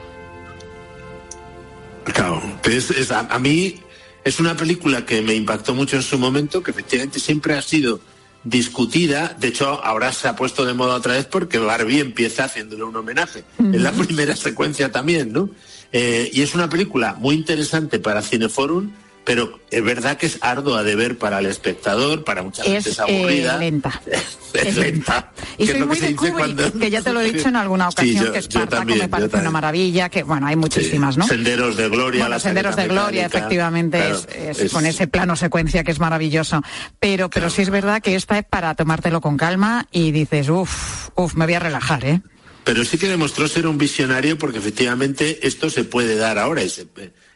Claro, 2.05 2.43
es, 2.65 3.11
a 3.11 3.39
mí 3.39 3.81
es 4.25 4.41
una 4.41 4.57
película 4.57 5.05
que 5.05 5.21
me 5.21 5.35
impactó 5.35 5.75
mucho 5.75 5.97
en 5.97 6.03
su 6.03 6.19
momento, 6.19 6.63
que 6.63 6.71
efectivamente 6.71 7.21
siempre 7.21 7.55
ha 7.55 7.63
sido 7.63 8.01
discutida. 8.45 9.35
De 9.39 9.49
hecho, 9.49 9.83
ahora 9.85 10.13
se 10.13 10.29
ha 10.29 10.37
puesto 10.37 10.65
de 10.65 10.75
moda 10.75 10.95
otra 10.95 11.15
vez 11.15 11.25
porque 11.27 11.59
Barbie 11.59 12.01
empieza 12.01 12.45
haciéndole 12.45 12.85
un 12.85 12.95
homenaje. 12.97 13.45
En 13.59 13.83
la 13.83 13.93
primera 13.93 14.37
secuencia 14.37 14.93
también, 14.93 15.33
¿no? 15.33 15.51
Eh, 15.93 16.31
y 16.33 16.43
es 16.43 16.55
una 16.55 16.69
película 16.69 17.15
muy 17.15 17.35
interesante 17.35 17.99
para 17.99 18.21
Cineforum 18.21 18.91
pero 19.25 19.59
es 19.71 19.83
verdad 19.83 20.19
que 20.19 20.27
es 20.27 20.39
ardua 20.43 20.83
de 20.83 20.95
ver 20.97 21.19
para 21.19 21.39
el 21.39 21.47
espectador, 21.47 22.25
para 22.25 22.43
mucha 22.43 22.63
gente 22.63 22.91
es 22.91 23.01
aburrida. 23.01 23.57
Eh, 23.57 23.59
lenta. 23.59 24.03
es, 24.53 24.77
lenta. 24.77 25.33
Y 25.57 25.67
soy 25.67 25.83
muy 25.83 25.99
de 25.99 26.15
Kubrick, 26.15 26.79
que 26.79 26.91
ya 26.91 27.01
te 27.01 27.13
lo 27.13 27.21
he 27.21 27.25
dicho 27.33 27.49
en 27.49 27.57
alguna 27.57 27.89
ocasión, 27.89 28.33
que 28.33 28.39
Espartaco 28.39 28.85
me 28.85 29.09
parece 29.09 29.39
una 29.39 29.51
maravilla, 29.51 30.11
que 30.11 30.23
bueno, 30.23 30.47
hay 30.47 30.57
muchísimas, 30.57 31.17
¿no? 31.17 31.27
Senderos 31.27 31.77
de 31.77 31.89
Gloria. 31.89 32.25
Bueno, 32.25 32.39
Senderos 32.39 32.77
de 32.77 32.87
Gloria, 32.87 33.27
efectivamente, 33.27 34.13
es, 34.37 34.73
con 34.73 34.85
ese 34.85 35.07
plano 35.07 35.37
secuencia 35.37 35.85
que 35.85 35.93
es 35.93 35.99
maravilloso. 35.99 36.63
Pero, 37.01 37.31
pero 37.31 37.49
sí 37.49 37.63
es 37.63 37.71
verdad 37.71 38.03
que 38.03 38.15
esta 38.15 38.39
es 38.39 38.45
para 38.45 38.75
tomártelo 38.75 39.21
con 39.21 39.37
calma 39.39 39.89
y 39.91 40.13
dices, 40.13 40.51
uff, 40.51 41.09
uff, 41.15 41.35
me 41.35 41.47
voy 41.47 41.55
a 41.55 41.61
relajar, 41.61 42.05
¿eh? 42.05 42.21
Pero 42.65 42.85
sí 42.85 42.97
que 42.97 43.09
demostró 43.09 43.47
ser 43.47 43.67
un 43.67 43.77
visionario 43.77 44.39
porque 44.39 44.59
efectivamente 44.59 45.47
esto 45.47 45.69
se 45.69 45.85
puede 45.85 46.17
dar 46.17 46.39
ahora 46.39 46.63
y, 46.63 46.73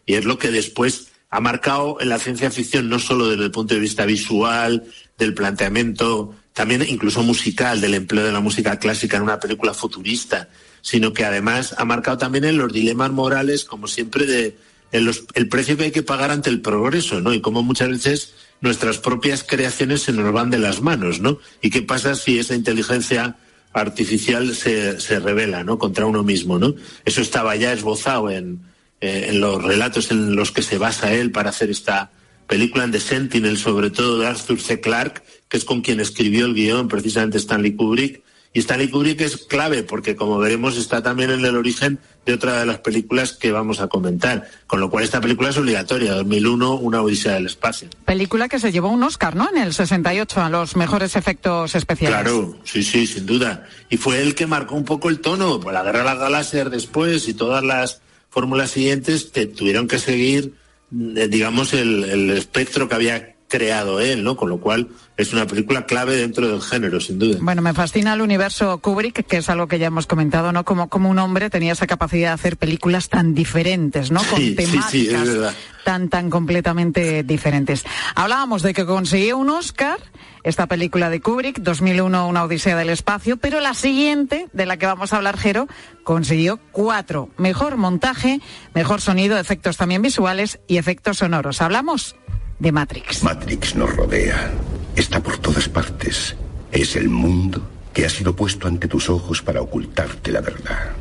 y 0.07 0.15
es 0.15 0.25
lo 0.25 0.39
que 0.39 0.51
después 0.51 1.08
ha 1.31 1.41
marcado 1.41 1.99
en 2.01 2.09
la 2.09 2.19
ciencia 2.19 2.51
ficción 2.51 2.89
no 2.89 2.99
solo 2.99 3.29
desde 3.29 3.45
el 3.45 3.51
punto 3.51 3.75
de 3.75 3.81
vista 3.81 4.07
visual, 4.07 4.85
del 5.19 5.35
planteamiento, 5.35 6.35
también 6.53 6.85
incluso 6.89 7.23
musical, 7.23 7.81
del 7.81 7.95
empleo 7.95 8.25
de 8.25 8.33
la 8.33 8.41
música 8.41 8.79
clásica 8.79 9.17
en 9.17 9.25
una 9.25 9.41
película 9.41 9.75
futurista, 9.75 10.49
sino 10.81 11.13
que 11.13 11.25
además 11.25 11.75
ha 11.77 11.85
marcado 11.85 12.19
también 12.19 12.45
en 12.45 12.57
los 12.57 12.73
dilemas 12.73 13.11
morales, 13.11 13.65
como 13.65 13.89
siempre, 13.89 14.27
de 14.27 14.57
el 14.91 15.49
precio 15.51 15.77
que 15.77 15.85
hay 15.85 15.91
que 15.91 16.03
pagar 16.03 16.31
ante 16.31 16.49
el 16.49 16.63
progreso, 16.63 17.21
¿no? 17.21 17.35
Y 17.35 17.43
cómo 17.43 17.63
muchas 17.63 17.91
veces 17.91 18.35
nuestras 18.63 18.97
propias 18.97 19.45
creaciones 19.45 20.03
se 20.03 20.13
nos 20.13 20.33
van 20.33 20.49
de 20.49 20.59
las 20.59 20.81
manos, 20.81 21.21
¿no? 21.21 21.39
Y 21.61 21.69
qué 21.69 21.83
pasa 21.83 22.15
si 22.15 22.39
esa 22.39 22.55
inteligencia 22.55 23.37
artificial 23.75 24.55
se, 24.55 24.99
se 24.99 25.21
revela, 25.21 25.63
¿no? 25.63 25.79
Contra 25.79 26.07
uno 26.07 26.23
mismo, 26.23 26.59
¿no? 26.59 26.75
Eso 27.05 27.21
estaba 27.21 27.55
ya 27.57 27.73
esbozado 27.73 28.31
en, 28.31 28.61
eh, 29.01 29.27
en 29.29 29.41
los 29.41 29.63
relatos 29.63 30.11
en 30.11 30.35
los 30.35 30.51
que 30.51 30.63
se 30.63 30.79
basa 30.79 31.13
él 31.13 31.31
para 31.31 31.51
hacer 31.51 31.71
esta 31.71 32.11
película 32.49 32.85
en 32.85 32.91
The 32.91 33.01
Sentinel, 33.01 33.59
sobre 33.59 33.91
todo 33.91 34.19
de 34.19 34.27
Arthur 34.27 34.61
C. 34.61 34.81
Clarke, 34.81 35.23
que 35.49 35.57
es 35.57 35.65
con 35.65 35.83
quien 35.83 36.01
escribió 36.01 36.47
el 36.47 36.55
guion 36.55 36.89
precisamente 36.89 37.39
Stanley 37.39 37.77
Kubrick. 37.77 38.23
Y 38.55 38.61
Stanley 38.61 38.89
Kubrick 38.89 39.21
es 39.21 39.37
clave 39.37 39.83
porque, 39.83 40.17
como 40.17 40.39
veremos, 40.39 40.79
está 40.79 41.03
también 41.03 41.31
en 41.31 41.45
el 41.45 41.55
origen 41.55 41.99
de 42.25 42.33
otra 42.33 42.59
de 42.59 42.67
las 42.67 42.79
películas 42.79 43.35
que 43.35 43.53
vamos 43.53 43.81
a 43.81 43.89
comentar. 43.89 44.49
Con 44.67 44.81
lo 44.81 44.89
cual, 44.89 45.05
esta 45.05 45.21
película 45.21 45.51
es 45.51 45.59
obligatoria. 45.59 46.15
2001, 46.15 46.77
Una 46.77 47.03
Odisea 47.03 47.35
del 47.35 47.47
Espacio. 47.47 47.91
Película 48.07 48.49
que 48.49 48.59
se 48.59 48.73
llevó 48.73 48.89
un 48.89 49.03
Oscar, 49.03 49.37
¿no? 49.37 49.51
En 49.51 49.59
el 49.59 49.75
68, 49.75 50.41
a 50.41 50.49
los 50.49 50.77
mejores 50.77 51.15
efectos 51.15 51.75
especiales. 51.75 52.19
Claro, 52.19 52.59
sí, 52.65 52.83
sí, 52.83 53.07
sin 53.07 53.27
duda. 53.27 53.69
Y 53.91 53.99
fue 53.99 54.23
el 54.23 54.35
que 54.35 54.47
marcó 54.47 54.75
un 54.75 54.85
poco 54.85 55.11
el 55.11 55.21
tono. 55.21 55.61
Pues 55.61 55.75
la 55.75 55.83
Guerra 55.83 55.99
de 55.99 56.05
las 56.07 56.19
Galaxias 56.19 56.71
después 56.71 57.29
y 57.29 57.35
todas 57.35 57.63
las 57.63 58.01
fórmulas 58.39 58.71
siguientes 58.71 59.33
te 59.33 59.47
tuvieron 59.47 59.89
que 59.89 59.99
seguir, 59.99 60.55
eh, 60.93 61.27
digamos, 61.29 61.75
el, 61.75 62.31
espectro 62.31 62.89
que 62.89 62.95
había 62.95 63.35
creado 63.49 64.01
él, 64.01 64.23
¿no? 64.23 64.37
Con 64.37 64.51
lo 64.51 64.61
cual 64.61 64.89
es 65.17 65.33
una 65.33 65.47
película 65.47 65.87
clave 65.87 66.17
dentro 66.17 66.47
del 66.47 66.61
género, 66.63 67.01
sin 67.01 67.19
duda. 67.19 67.39
Bueno, 67.41 67.63
me 67.63 67.73
fascina 67.75 68.13
el 68.13 68.21
universo 68.21 68.79
Kubrick, 68.79 69.27
que 69.27 69.39
es 69.39 69.49
algo 69.49 69.67
que 69.67 69.79
ya 69.79 69.87
hemos 69.87 70.07
comentado, 70.07 70.53
¿no? 70.53 70.65
Como, 70.65 70.89
como 70.89 71.09
un 71.11 71.19
hombre 71.19 71.51
tenía 71.51 71.73
esa 71.73 71.87
capacidad 71.87 72.29
de 72.29 72.35
hacer 72.35 72.57
películas 72.59 73.09
tan 73.09 73.35
diferentes, 73.35 74.11
¿no? 74.11 74.21
Con 74.25 74.39
Sí, 74.39 74.51
sí, 74.51 74.55
temáticas 74.55 74.91
sí, 74.91 75.09
es 75.09 75.29
verdad. 75.35 75.55
tan, 75.85 76.09
tan 76.11 76.31
completamente 76.31 77.23
diferentes. 77.23 77.85
Hablábamos 78.15 78.63
de 78.63 78.75
que 78.75 78.85
consiguió 78.85 79.39
un 79.39 79.49
Oscar, 79.51 79.99
esta 80.45 80.67
película 80.67 81.09
de 81.11 81.21
Kubrick, 81.21 81.59
2001, 81.61 82.29
Una 82.29 82.45
Odisea 82.45 82.77
del 82.77 82.91
Espacio, 82.91 83.39
pero 83.39 83.61
la 83.61 83.75
siguiente, 83.75 84.49
de 84.53 84.67
la 84.67 84.77
que 84.77 84.87
vamos 84.87 85.13
a 85.13 85.17
hablar, 85.17 85.39
Jero, 85.39 85.67
consiguió 86.05 86.61
cuatro. 86.71 87.31
Mejor 87.39 87.77
montaje, 87.79 88.41
mejor 88.75 89.01
sonido, 89.01 89.39
efectos 89.39 89.79
también 89.79 90.03
visuales 90.03 90.61
y 90.69 90.77
efectos 90.77 91.19
sonoros. 91.19 91.61
Hablamos 91.63 92.15
de 92.59 92.73
Matrix. 92.73 93.23
Matrix 93.23 93.75
nos 93.75 93.95
rodea. 93.95 94.53
Está 94.97 95.21
por 95.23 95.39
todas 95.39 95.69
partes. 95.69 96.37
Es 96.73 96.97
el 96.97 97.09
mundo 97.09 97.63
que 97.93 98.05
ha 98.05 98.11
sido 98.11 98.35
puesto 98.35 98.69
ante 98.69 98.89
tus 98.89 99.09
ojos 99.09 99.43
para 99.43 99.61
ocultarte 99.61 100.33
la 100.33 100.41
verdad. 100.41 100.93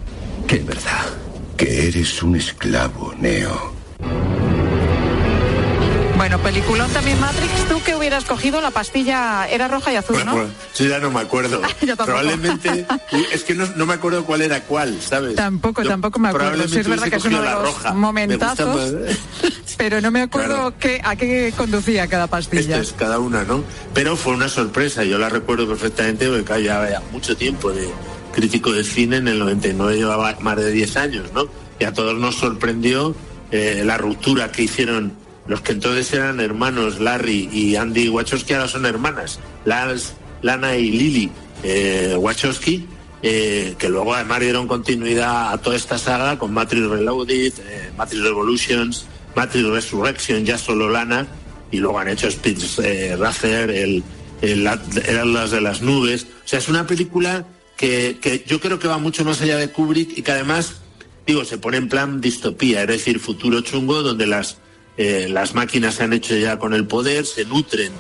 ¿Qué 0.48 0.60
verdad? 0.60 1.06
Que 1.56 1.88
eres 1.88 2.22
un 2.24 2.36
esclavo, 2.36 3.14
Neo. 3.20 3.74
Bueno, 6.18 6.40
peliculón 6.40 6.90
también 6.92 7.20
Matrix. 7.20 7.70
¿Tú 7.70 7.82
que 7.84 7.96
hubieras 7.96 8.26
cogido? 8.26 8.60
La 8.60 8.72
pastilla 8.72 9.48
era 9.48 9.68
roja 9.68 9.94
y 9.94 9.98
azul, 9.98 10.18
¿no? 10.26 10.32
Bueno, 10.34 10.50
yo 10.76 10.86
ya 10.88 10.98
no 11.00 11.12
me 11.12 11.20
acuerdo. 11.22 11.62
Yo 11.82 11.96
tampoco. 11.96 12.06
Probablemente, 12.06 12.86
es 13.32 13.44
que 13.44 13.54
no, 13.54 13.68
no 13.76 13.86
me 13.86 13.94
acuerdo 13.94 14.26
cuál 14.26 14.42
era 14.42 14.62
cuál, 14.64 15.00
¿sabes? 15.00 15.36
Tampoco, 15.36 15.84
tampoco 15.84 16.18
me 16.20 16.30
acuerdo. 16.30 16.68
Sí, 16.68 16.80
es 16.80 16.88
verdad 16.88 17.08
que 17.08 17.18
es 17.18 17.26
uno 17.26 17.42
de 17.42 17.50
los 17.52 17.62
roja. 17.62 17.94
Me 17.94 18.00
momentazos, 18.00 18.76
más- 18.94 19.18
pero 19.78 20.02
no 20.02 20.10
me 20.10 20.22
acuerdo 20.24 20.48
Claro. 20.56 20.74
qué, 20.80 21.02
a 21.04 21.16
qué 21.16 21.54
conducía 21.56 22.08
cada 22.08 22.24
Esto 22.24 22.32
pastilla. 22.32 22.80
es 22.80 22.94
cada 22.94 23.20
una, 23.20 23.44
¿no? 23.44 23.64
Pero 23.94 24.16
fue 24.18 24.34
una 24.34 24.50
sorpresa, 24.50 25.04
yo 25.04 25.20
la 25.20 25.30
recuerdo 25.30 25.68
perfectamente 25.68 26.28
porque 26.30 26.64
ya 26.64 26.82
había 26.82 27.02
mucho 27.12 27.38
tiempo 27.38 27.72
de 27.72 27.88
crítico 28.34 28.72
de 28.72 28.84
cine, 28.84 29.18
en 29.18 29.28
el 29.28 29.38
99 29.40 29.98
llevaba 29.98 30.36
más 30.42 30.58
de 30.58 30.72
10 30.72 30.98
años, 30.98 31.32
¿no? 31.34 31.46
Y 31.80 31.84
a 31.86 31.94
todos 31.94 32.16
nos 32.18 32.36
sorprendió 32.36 33.16
eh, 33.52 33.84
la 33.86 33.98
ruptura 33.98 34.52
que 34.52 34.64
hicieron 34.64 35.14
los 35.48 35.62
que 35.62 35.72
entonces 35.74 36.12
eran 36.14 36.40
hermanos, 36.40 37.00
Larry 37.00 37.50
y 37.52 37.76
Andy 37.76 38.10
Wachowski, 38.10 38.54
ahora 38.54 38.68
son 38.68 38.86
hermanas, 38.86 39.40
Lana 40.42 40.76
y 40.78 40.92
Lily 40.92 41.32
eh, 41.64 42.16
Wachowski, 42.18 42.86
eh, 43.24 43.76
que 43.78 43.90
luego 43.90 44.14
además 44.14 44.40
dieron 44.42 44.68
continuidad 44.68 45.54
a 45.54 45.58
toda 45.58 45.76
esta 45.76 45.98
saga 45.98 46.38
con 46.38 46.54
Matrix 46.54 46.86
Reloaded, 46.88 47.54
eh, 47.60 47.92
Matrix 47.98 48.24
Revolutions, 48.24 49.06
Matrix 49.36 49.68
Resurrection, 49.68 50.46
ya 50.46 50.58
solo 50.58 50.90
Lana, 50.90 51.28
y 51.72 51.78
luego 51.78 52.00
han 52.00 52.10
hecho 52.10 52.28
Speed 52.28 53.18
Racer, 53.18 53.70
el, 53.72 54.04
el 54.42 54.68
At- 54.68 54.98
eran 55.08 55.34
las 55.34 55.52
de 55.52 55.62
las 55.62 55.82
nubes. 55.82 56.24
O 56.46 56.48
sea, 56.48 56.60
es 56.60 56.70
una 56.70 56.86
película 56.88 57.46
que, 57.76 58.18
que 58.22 58.44
yo 58.48 58.60
creo 58.60 58.80
que 58.80 58.88
va 58.88 58.98
mucho 58.98 59.26
más 59.26 59.42
allá 59.42 59.58
de 59.58 59.70
Kubrick 59.72 60.18
y 60.18 60.22
que 60.22 60.32
además, 60.32 60.76
digo, 61.26 61.44
se 61.44 61.58
pone 61.58 61.78
en 61.78 61.90
plan 61.90 62.22
distopía, 62.22 62.82
es 62.84 62.88
decir, 62.88 63.20
futuro 63.20 63.62
chungo, 63.62 64.02
donde 64.04 64.28
las, 64.28 64.58
eh, 64.98 65.28
las 65.30 65.54
máquinas 65.54 65.96
se 65.96 66.04
han 66.04 66.14
hecho 66.14 66.36
ya 66.36 66.60
con 66.60 66.74
el 66.74 66.86
poder, 66.88 67.26
se 67.26 67.46
nutren 67.46 67.92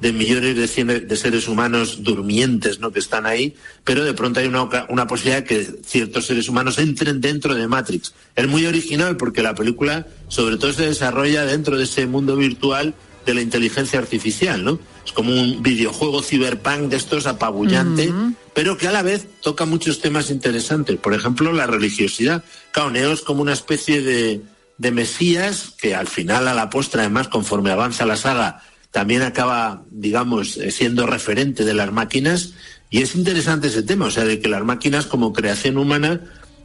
de 0.00 0.12
millones 0.12 0.56
de, 0.56 0.66
cien- 0.68 1.06
de 1.06 1.16
seres 1.16 1.48
humanos 1.48 2.02
durmientes 2.02 2.80
¿no? 2.80 2.92
que 2.92 2.98
están 2.98 3.24
ahí, 3.24 3.54
pero 3.82 4.04
de 4.04 4.12
pronto 4.12 4.40
hay 4.40 4.46
una, 4.46 4.68
una 4.90 5.06
posibilidad 5.06 5.38
de 5.42 5.44
que 5.44 5.64
ciertos 5.86 6.26
seres 6.26 6.48
humanos 6.50 6.78
entren 6.78 7.20
dentro 7.22 7.54
de 7.54 7.66
Matrix. 7.66 8.12
Es 8.34 8.46
muy 8.46 8.66
original 8.66 9.16
porque 9.16 9.42
la 9.42 9.54
película 9.54 10.06
sobre 10.28 10.58
todo 10.58 10.72
se 10.74 10.86
desarrolla 10.86 11.46
dentro 11.46 11.78
de 11.78 11.84
ese 11.84 12.06
mundo 12.06 12.36
virtual 12.36 12.94
de 13.24 13.34
la 13.34 13.40
inteligencia 13.40 13.98
artificial, 13.98 14.62
¿no? 14.64 14.78
Es 15.04 15.12
como 15.12 15.32
un 15.32 15.62
videojuego 15.62 16.22
ciberpunk 16.22 16.90
de 16.90 16.96
estos 16.96 17.26
apabullante, 17.26 18.12
pero 18.54 18.76
que 18.76 18.86
a 18.88 18.92
la 18.92 19.02
vez 19.02 19.26
toca 19.42 19.64
muchos 19.64 20.00
temas 20.00 20.30
interesantes. 20.30 20.96
Por 20.98 21.14
ejemplo, 21.14 21.52
la 21.52 21.66
religiosidad. 21.66 22.44
Claro, 22.70 22.90
Neo 22.90 23.12
es 23.12 23.22
como 23.22 23.42
una 23.42 23.52
especie 23.52 24.00
de, 24.02 24.42
de 24.78 24.90
mesías 24.90 25.72
que 25.78 25.94
al 25.94 26.06
final, 26.06 26.48
a 26.48 26.54
la 26.54 26.70
postre, 26.70 27.00
además, 27.00 27.28
conforme 27.28 27.70
avanza 27.70 28.06
la 28.06 28.16
saga, 28.16 28.62
también 28.90 29.22
acaba, 29.22 29.84
digamos, 29.90 30.56
eh, 30.56 30.70
siendo 30.70 31.06
referente 31.06 31.64
de 31.64 31.74
las 31.74 31.92
máquinas. 31.92 32.54
Y 32.90 33.02
es 33.02 33.14
interesante 33.14 33.68
ese 33.68 33.82
tema, 33.82 34.06
o 34.06 34.10
sea, 34.10 34.24
de 34.24 34.40
que 34.40 34.48
las 34.48 34.64
máquinas 34.64 35.06
como 35.06 35.32
creación 35.32 35.76
humana 35.76 36.20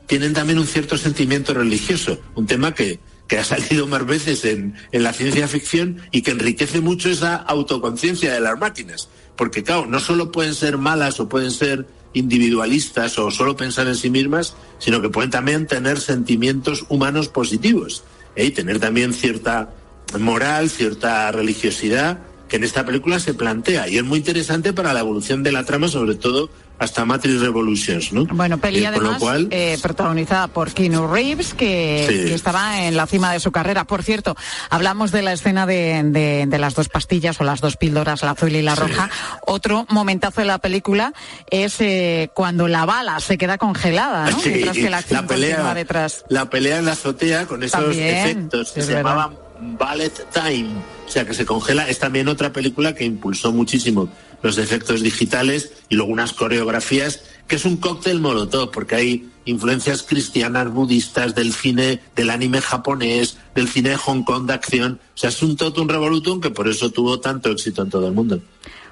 tienen 0.08 0.34
también 0.34 0.60
un 0.60 0.68
cierto 0.68 0.98
sentimiento 0.98 1.54
religioso, 1.54 2.20
un 2.36 2.46
tema 2.46 2.74
que, 2.74 3.00
que 3.32 3.38
ha 3.38 3.46
salido 3.46 3.88
más 3.88 4.06
veces 4.06 4.44
en, 4.44 4.76
en 4.92 5.04
la 5.04 5.14
ciencia 5.14 5.48
ficción 5.48 6.02
y 6.12 6.22
que 6.22 6.32
enriquece 6.32 6.82
mucho 6.82 7.10
esa 7.10 7.38
autoconciencia 7.38 8.34
de 8.34 8.42
las 8.42 8.60
máquinas. 8.60 9.08
Porque, 9.38 9.64
claro, 9.64 9.86
no 9.86 10.02
solo 10.02 10.34
pueden 10.34 10.54
ser 10.54 10.78
malas 10.78 11.18
o 11.22 11.30
pueden 11.30 11.52
ser 11.52 11.88
individualistas 12.12 13.18
o 13.18 13.32
solo 13.32 13.56
pensar 13.56 13.88
en 13.88 13.96
sí 13.96 14.10
mismas, 14.10 14.58
sino 14.80 15.02
que 15.02 15.08
pueden 15.08 15.32
también 15.32 15.66
tener 15.66 16.02
sentimientos 16.02 16.84
humanos 16.90 17.30
positivos 17.30 18.04
¿eh? 18.36 18.48
y 18.48 18.52
tener 18.52 18.82
también 18.82 19.14
cierta 19.14 19.74
moral, 20.20 20.70
cierta 20.70 21.32
religiosidad 21.32 22.20
que 22.50 22.58
en 22.58 22.66
esta 22.66 22.86
película 22.86 23.18
se 23.22 23.34
plantea 23.34 23.88
y 23.88 23.98
es 23.98 24.04
muy 24.04 24.20
interesante 24.20 24.74
para 24.74 24.92
la 24.92 25.00
evolución 25.00 25.42
de 25.42 25.54
la 25.54 25.64
trama, 25.64 25.88
sobre 25.88 26.16
todo 26.16 26.50
hasta 26.82 27.06
Matrix 27.06 27.40
Revolutions, 27.42 28.12
¿no? 28.12 28.26
Bueno, 28.26 28.58
peli 28.58 28.80
Eh, 28.84 28.88
además 28.88 29.20
cual, 29.20 29.48
eh, 29.52 29.78
protagonizada 29.84 30.48
por 30.48 30.72
Keanu 30.74 31.08
Reeves, 31.08 31.54
que, 31.54 32.06
Sí. 32.10 32.16
que 32.30 32.34
estaba 32.34 32.82
en 32.88 32.98
la 32.98 33.06
cima 33.06 33.32
de 33.32 33.40
su 33.40 33.52
carrera. 33.52 33.86
Por 33.86 34.02
cierto, 34.02 34.36
hablamos 34.72 35.12
de 35.12 35.22
la 35.22 35.32
escena 35.34 35.68
de, 35.68 36.02
de- 36.04 36.46
de 36.48 36.58
las 36.58 36.74
dos 36.74 36.90
pastillas 36.90 37.40
o 37.40 37.44
las 37.44 37.62
dos 37.62 37.78
píldoras, 37.78 38.24
la 38.24 38.32
azul 38.32 38.56
y 38.56 38.64
la 38.64 38.74
roja. 38.74 39.12
Otro 39.46 39.86
momentazo 39.90 40.42
de 40.42 40.48
la 40.48 40.58
película 40.58 41.14
es 41.52 41.76
eh, 41.82 42.32
cuando 42.34 42.68
la 42.68 42.86
bala 42.86 43.20
se 43.20 43.38
queda 43.38 43.60
congelada, 43.60 44.32
¿no? 44.32 44.40
Sí, 44.40 44.50
Mientras 44.50 44.76
que 44.78 44.90
la 44.90 44.98
acción 44.98 45.22
la 45.22 45.28
pelea, 45.28 45.74
detrás. 45.76 46.26
la 46.30 46.50
pelea 46.50 46.80
en 46.80 46.86
la 46.86 46.94
azotea 46.94 47.46
con 47.46 47.62
esos 47.62 47.80
También, 47.80 48.16
efectos 48.18 48.72
que 48.72 48.80
es 48.80 48.86
se 48.88 48.96
verdad. 48.96 49.12
llamaban 49.12 49.38
ballet 49.78 50.12
time, 50.34 50.70
o 51.08 51.12
sea 51.12 51.26
que 51.26 51.36
se 51.36 51.46
congela, 51.46 51.88
es 51.88 52.00
también 52.00 52.28
otra 52.28 52.52
película 52.52 52.96
que 52.96 53.04
impulsó 53.06 53.52
muchísimo 53.52 54.10
los 54.42 54.58
efectos 54.58 55.02
digitales 55.02 55.72
y 55.90 55.96
luego 55.96 56.12
unas 56.12 56.34
coreografías 56.34 57.22
que 57.48 57.58
es 57.58 57.66
un 57.66 57.78
cóctel 57.78 58.20
molotov 58.22 58.72
porque 58.72 58.96
hay 58.96 59.30
influencias 59.46 60.04
cristianas, 60.04 60.72
budistas, 60.72 61.36
del 61.36 61.54
cine, 61.54 62.00
del 62.16 62.30
anime 62.30 62.62
japonés, 62.62 63.38
del 63.56 63.68
cine 63.68 63.90
de 63.90 63.98
Hong 63.98 64.24
Kong 64.24 64.46
de 64.46 64.54
acción, 64.54 65.00
o 65.16 65.18
sea 65.18 65.30
es 65.30 65.42
un 65.42 65.58
totum 65.58 65.88
revolutum 65.88 66.40
que 66.40 66.50
por 66.50 66.68
eso 66.68 66.92
tuvo 66.92 67.20
tanto 67.20 67.50
éxito 67.50 67.82
en 67.82 67.90
todo 67.90 68.08
el 68.08 68.14
mundo. 68.14 68.42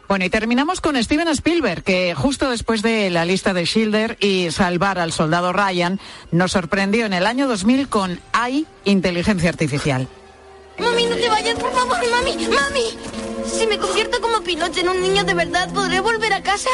Bueno, 0.09 0.25
y 0.25 0.29
terminamos 0.31 0.81
con 0.81 1.01
Steven 1.01 1.27
Spielberg, 1.27 1.83
que 1.83 2.15
justo 2.15 2.49
después 2.49 2.81
de 2.81 3.11
la 3.11 3.25
lista 3.25 3.53
de 3.53 3.67
Schilder 3.67 4.17
y 4.19 4.49
salvar 4.49 4.97
al 4.97 5.11
soldado 5.11 5.53
Ryan, 5.53 5.99
nos 6.31 6.53
sorprendió 6.53 7.05
en 7.05 7.13
el 7.13 7.27
año 7.27 7.47
2000 7.47 7.87
con 7.89 8.19
AI, 8.33 8.65
inteligencia 8.85 9.49
artificial. 9.49 10.07
Mami, 10.79 11.05
no 11.05 11.15
te 11.15 11.29
vayas, 11.29 11.59
por 11.59 11.71
favor, 11.71 11.97
mami, 12.09 12.47
mami. 12.47 13.28
Si 13.45 13.67
me 13.67 13.77
convierto 13.77 14.19
como 14.21 14.41
Pinocho 14.41 14.79
en 14.81 14.89
un 14.89 15.01
niño 15.01 15.23
de 15.23 15.33
verdad, 15.33 15.71
¿podré 15.73 15.99
volver 16.01 16.33
a 16.33 16.41
casa? 16.41 16.69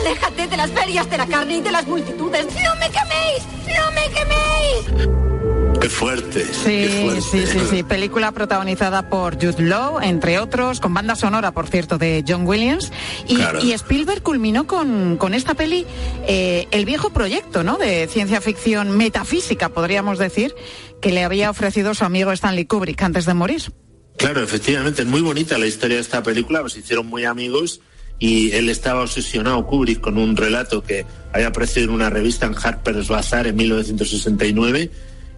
Aléjate 0.00 0.46
de 0.48 0.56
las 0.56 0.70
ferias 0.70 1.08
de 1.10 1.18
la 1.18 1.26
carne 1.26 1.56
y 1.58 1.60
de 1.60 1.70
las 1.72 1.86
multitudes. 1.86 2.46
¡No 2.46 2.74
me 2.76 2.90
queméis! 2.90 3.42
¡No 3.66 3.90
me 3.92 4.14
queméis! 4.14 5.10
Qué 5.80 5.88
fuerte. 5.88 6.44
Sí, 6.44 6.62
qué 6.64 7.00
fuerte. 7.02 7.20
sí, 7.22 7.46
sí, 7.46 7.58
sí. 7.70 7.82
Película 7.82 8.32
protagonizada 8.32 9.08
por 9.08 9.34
Jude 9.36 9.62
Law, 9.62 10.00
entre 10.00 10.38
otros, 10.38 10.78
con 10.78 10.92
banda 10.92 11.14
sonora, 11.16 11.52
por 11.52 11.68
cierto, 11.68 11.96
de 11.96 12.22
John 12.26 12.46
Williams. 12.46 12.92
Y, 13.26 13.36
Claro. 13.36 13.60
y 13.62 13.72
Spielberg 13.72 14.22
culminó 14.22 14.66
con, 14.66 15.16
con 15.16 15.32
esta 15.32 15.54
peli 15.54 15.86
eh, 16.26 16.68
el 16.70 16.84
viejo 16.84 17.10
proyecto, 17.10 17.62
¿no? 17.62 17.78
De 17.78 18.06
ciencia 18.08 18.40
ficción 18.42 18.90
metafísica, 18.96 19.70
podríamos 19.70 20.18
decir, 20.18 20.54
que 21.00 21.12
le 21.12 21.24
había 21.24 21.48
ofrecido 21.50 21.94
su 21.94 22.04
amigo 22.04 22.30
Stanley 22.32 22.66
Kubrick 22.66 23.00
antes 23.02 23.24
de 23.24 23.32
morir. 23.34 23.62
Claro, 24.20 24.42
efectivamente, 24.42 25.00
es 25.00 25.08
muy 25.08 25.22
bonita 25.22 25.56
la 25.56 25.66
historia 25.66 25.96
de 25.96 26.02
esta 26.02 26.22
película, 26.22 26.60
pues 26.60 26.74
se 26.74 26.80
hicieron 26.80 27.06
muy 27.06 27.24
amigos 27.24 27.80
y 28.18 28.50
él 28.52 28.68
estaba 28.68 29.00
obsesionado, 29.00 29.66
Kubrick, 29.66 30.02
con 30.02 30.18
un 30.18 30.36
relato 30.36 30.82
que 30.82 31.06
había 31.32 31.46
aparecido 31.46 31.84
en 31.86 31.92
una 31.94 32.10
revista 32.10 32.44
en 32.44 32.54
Harper's 32.54 33.08
Bazaar 33.08 33.46
en 33.46 33.56
1969. 33.56 34.90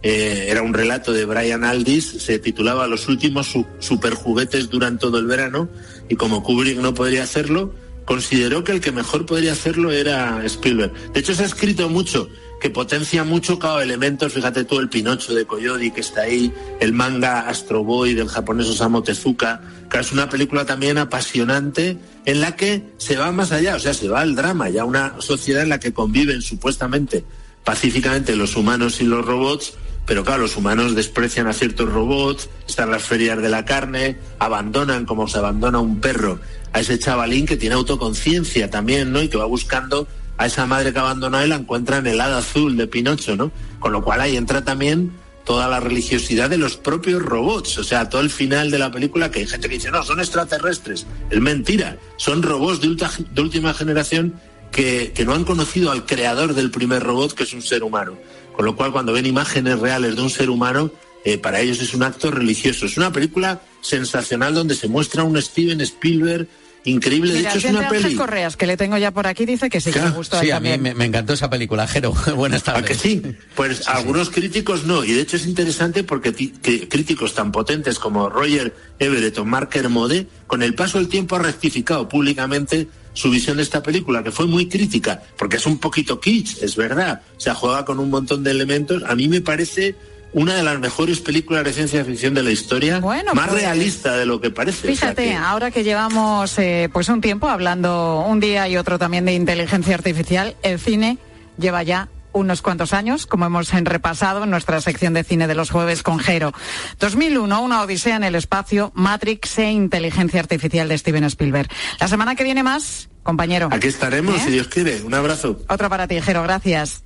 Eh, 0.03 0.47
era 0.49 0.63
un 0.63 0.75
relato 0.75 1.13
de 1.13 1.25
Brian 1.27 1.63
Aldiss, 1.63 2.07
se 2.25 2.41
titulaba 2.41 2.89
Los 2.89 3.07
últimos 3.07 3.47
su- 3.47 3.65
superjuguetes 3.79 4.69
duran 4.69 4.99
todo 4.99 5.19
el 5.21 5.27
verano 5.27 5.69
y 6.09 6.17
como 6.17 6.43
Kubrick 6.43 6.79
no 6.79 6.93
podría 6.93 7.23
hacerlo, 7.23 7.73
consideró 8.05 8.65
que 8.65 8.73
el 8.73 8.81
que 8.81 8.91
mejor 8.91 9.27
podría 9.27 9.53
hacerlo 9.53 9.93
era 9.93 10.45
Spielberg. 10.45 10.93
De 11.13 11.21
hecho, 11.21 11.37
se 11.37 11.45
ha 11.45 11.47
escrito 11.47 11.89
mucho 11.89 12.29
que 12.63 12.71
potencia 12.71 13.25
mucho 13.25 13.59
cada 13.59 13.83
elementos, 13.83 14.33
fíjate 14.33 14.63
tú 14.63 14.79
el 14.79 14.89
Pinocho 14.89 15.35
de 15.35 15.45
Coyote 15.47 15.91
que 15.91 16.01
está 16.01 16.21
ahí, 16.21 16.55
el 16.79 16.93
manga 16.93 17.49
Astro 17.49 17.83
Boy 17.83 18.15
del 18.15 18.29
japonés 18.29 18.69
Osamu 18.69 19.03
Tezuka, 19.03 19.61
que 19.91 19.99
es 19.99 20.13
una 20.13 20.29
película 20.29 20.65
también 20.65 20.97
apasionante 20.97 21.99
en 22.25 22.41
la 22.41 22.55
que 22.55 22.85
se 22.99 23.17
va 23.17 23.33
más 23.33 23.51
allá, 23.51 23.75
o 23.75 23.81
sea, 23.81 23.93
se 23.93 24.07
va 24.07 24.21
al 24.21 24.37
drama, 24.37 24.69
ya 24.69 24.85
una 24.85 25.17
sociedad 25.19 25.65
en 25.65 25.71
la 25.71 25.81
que 25.81 25.93
conviven 25.93 26.41
supuestamente 26.41 27.25
pacíficamente 27.65 28.37
los 28.37 28.55
humanos 28.55 29.01
y 29.01 29.07
los 29.07 29.27
robots, 29.27 29.75
pero 30.07 30.23
claro, 30.23 30.43
los 30.43 30.57
humanos 30.57 30.95
desprecian 30.95 31.49
a 31.49 31.55
ciertos 31.55 31.93
robots, 31.93 32.49
están 32.69 32.93
las 32.93 33.03
ferias 33.03 33.43
de 33.43 33.49
la 33.49 33.65
carne, 33.65 34.19
abandonan 34.39 35.05
como 35.05 35.27
se 35.27 35.39
abandona 35.39 35.81
un 35.81 36.01
perro 36.01 36.39
a 36.73 36.79
ese 36.79 36.97
chavalín 36.97 37.45
que 37.45 37.57
tiene 37.57 37.75
autoconciencia 37.75 38.71
también, 38.71 39.11
¿no? 39.11 39.21
Y 39.21 39.29
que 39.29 39.37
va 39.37 39.47
buscando 39.47 40.07
a 40.43 40.47
esa 40.47 40.67
madre 40.67 40.93
que 40.93 40.99
abandonó 40.99 41.45
y 41.45 41.49
la 41.49 41.57
encuentra 41.57 41.99
en 41.99 42.07
el 42.07 42.21
hada 42.21 42.39
azul 42.39 42.77
de 42.77 42.87
Pinocho, 42.87 43.37
¿no? 43.37 43.53
Con 43.79 43.93
lo 43.93 44.03
cual 44.03 44.21
ahí 44.21 44.37
entra 44.37 44.65
también 44.65 45.13
toda 45.45 45.69
la 45.69 45.81
religiosidad 45.81 46.51
de 46.51 46.59
los 46.59 46.77
propios 46.77 47.23
robots, 47.23 47.79
o 47.79 47.85
sea, 47.85 48.09
todo 48.09 48.21
el 48.21 48.31
final 48.31 48.71
de 48.71 48.79
la 48.79 48.91
película 48.91 49.31
que 49.31 49.41
hay 49.41 49.47
gente 49.47 49.69
que 49.69 49.75
dice, 49.75 49.91
no, 49.91 50.03
son 50.05 50.21
extraterrestres, 50.21 51.07
es 51.31 51.41
mentira, 51.41 51.97
son 52.17 52.43
robots 52.43 52.81
de, 52.81 53.41
última 53.41 53.75
generación 53.75 54.35
que, 54.71 55.13
que 55.15 55.25
no 55.25 55.35
han 55.35 55.45
conocido 55.45 55.91
al 55.91 56.07
creador 56.07 56.55
del 56.55 56.71
primer 56.71 57.03
robot, 57.03 57.35
que 57.35 57.43
es 57.43 57.53
un 57.53 57.63
ser 57.63 57.83
humano. 57.83 58.17
Con 58.53 58.67
lo 58.67 58.77
cual, 58.77 58.93
cuando 58.93 59.13
ven 59.13 59.27
imágenes 59.27 59.79
reales 59.79 60.17
de 60.17 60.23
un 60.23 60.31
ser 60.31 60.51
humano, 60.51 60.91
eh, 61.25 61.39
para 61.39 61.61
ellos 61.61 61.81
es 61.81 61.95
un 61.95 62.03
acto 62.03 62.31
religioso. 62.31 62.87
Es 62.87 62.97
una 62.97 63.13
película 63.13 63.63
sensacional 63.81 64.55
donde 64.55 64.75
se 64.75 64.89
muestra 64.89 65.25
un 65.25 65.41
Steven 65.41 65.81
Spielberg 65.81 66.49
increíble. 66.85 67.35
de 67.35 67.41
hecho, 67.41 67.59
es 67.59 67.65
una 67.65 67.89
peli. 67.89 68.15
Correas, 68.15 68.57
que 68.57 68.67
le 68.67 68.77
tengo 68.77 68.97
ya 68.99 69.11
por 69.11 69.27
aquí, 69.27 69.47
dice 69.47 69.71
que 69.71 69.81
sí 69.81 69.91
que 69.91 70.01
le 70.01 70.11
gustó. 70.11 70.41
Sí, 70.41 70.51
a 70.51 70.61
mí 70.61 70.77
me, 70.79 71.05
encantó 71.05 71.33
esa 71.33 71.49
película, 71.51 71.87
Jero. 71.87 72.13
Buenas 72.37 72.63
tardes. 72.63 72.85
¿A 72.85 72.87
que 72.87 72.95
sí? 72.95 73.23
Pues 73.55 73.89
algunos 73.89 74.31
críticos 74.31 74.85
no. 74.85 75.05
Y 75.05 75.13
de 75.13 75.23
hecho 75.23 75.37
es 75.37 75.47
interesante 75.47 76.05
porque 76.05 76.33
críticos 76.33 77.35
tan 77.35 77.53
potentes 77.53 77.99
como 77.99 78.29
Roger 78.29 78.75
Everett 78.99 79.39
o 79.39 79.45
Mark 79.45 79.69
Kermode, 79.69 80.27
con 80.47 80.63
el 80.63 80.75
paso 80.75 80.99
del 80.99 81.09
tiempo 81.09 81.37
ha 81.37 81.41
rectificado 81.41 82.09
públicamente 82.09 82.89
su 83.15 83.31
visión 83.31 83.59
de 83.59 83.63
esta 83.63 83.83
película, 83.83 84.23
que 84.23 84.31
fue 84.31 84.47
muy 84.47 84.69
crítica, 84.69 85.23
porque 85.37 85.57
es 85.57 85.67
un 85.67 85.79
poquito 85.79 86.21
kitsch, 86.21 86.63
es 86.63 86.77
verdad. 86.77 87.23
O 87.37 87.41
sea, 87.41 87.55
juega 87.55 87.85
con 87.85 87.99
un 87.99 88.11
montón 88.11 88.43
de 88.43 88.51
elementos. 88.51 89.03
A 89.07 89.15
mí 89.15 89.29
me 89.29 89.41
parece 89.41 89.97
una 90.33 90.55
de 90.55 90.63
las 90.63 90.79
mejores 90.79 91.21
películas 91.21 91.65
de 91.65 91.73
ciencia 91.73 92.05
ficción 92.05 92.35
de 92.35 92.43
la 92.43 92.51
historia, 92.51 93.01
más 93.01 93.49
pues, 93.49 93.63
realista 93.63 94.17
de 94.17 94.27
lo 94.27 94.41
que 94.41 94.51
parece. 94.51 94.89
Fíjate, 94.89 95.35
ahora 95.35 95.71
que 95.71 95.85
llevamos 95.85 96.59
eh, 96.59 96.89
pues 96.93 97.09
un 97.09 97.21
tiempo 97.21 97.49
hablando 97.49 98.25
un 98.27 98.41
día 98.41 98.69
y 98.69 98.77
otro 98.77 98.99
también 98.99 99.25
de 99.25 99.35
inteligencia 99.35 99.95
artificial, 99.95 100.57
el 100.63 100.79
cine 100.79 101.19
lleva 101.59 101.83
ya 101.83 102.09
unos 102.33 102.63
cuantos 102.63 102.93
años, 102.93 103.27
como 103.27 103.47
hemos 103.47 103.71
repasado 103.71 104.45
en 104.45 104.51
nuestra 104.51 104.81
sección 104.81 105.13
de 105.15 105.25
cine 105.25 105.47
de 105.47 105.55
los 105.55 105.71
jueves 105.71 106.03
con 106.03 106.19
Jero. 106.19 106.53
2001, 106.99 107.63
una 107.63 107.83
odisea 107.83 108.17
en 108.17 108.25
el 108.25 108.35
espacio, 108.35 108.91
Matrix 108.95 109.59
e 109.59 109.71
inteligencia 109.71 110.41
artificial 110.41 110.89
de 110.89 110.99
Steven 110.99 111.25
Spielberg. 111.25 111.69
La 112.01 112.09
semana 112.09 112.35
que 112.35 112.45
viene 112.45 112.63
más, 112.63 113.09
compañero. 113.23 113.69
Aquí 113.71 113.89
estaremos, 113.89 114.37
¿Eh? 114.37 114.43
si 114.47 114.51
Dios 114.51 114.69
quiere. 114.69 115.03
Un 115.03 115.15
abrazo. 115.15 115.61
Otro 115.69 115.89
para 115.89 116.09
ti, 116.09 116.21
Jero. 116.21 116.43
Gracias. 116.43 117.03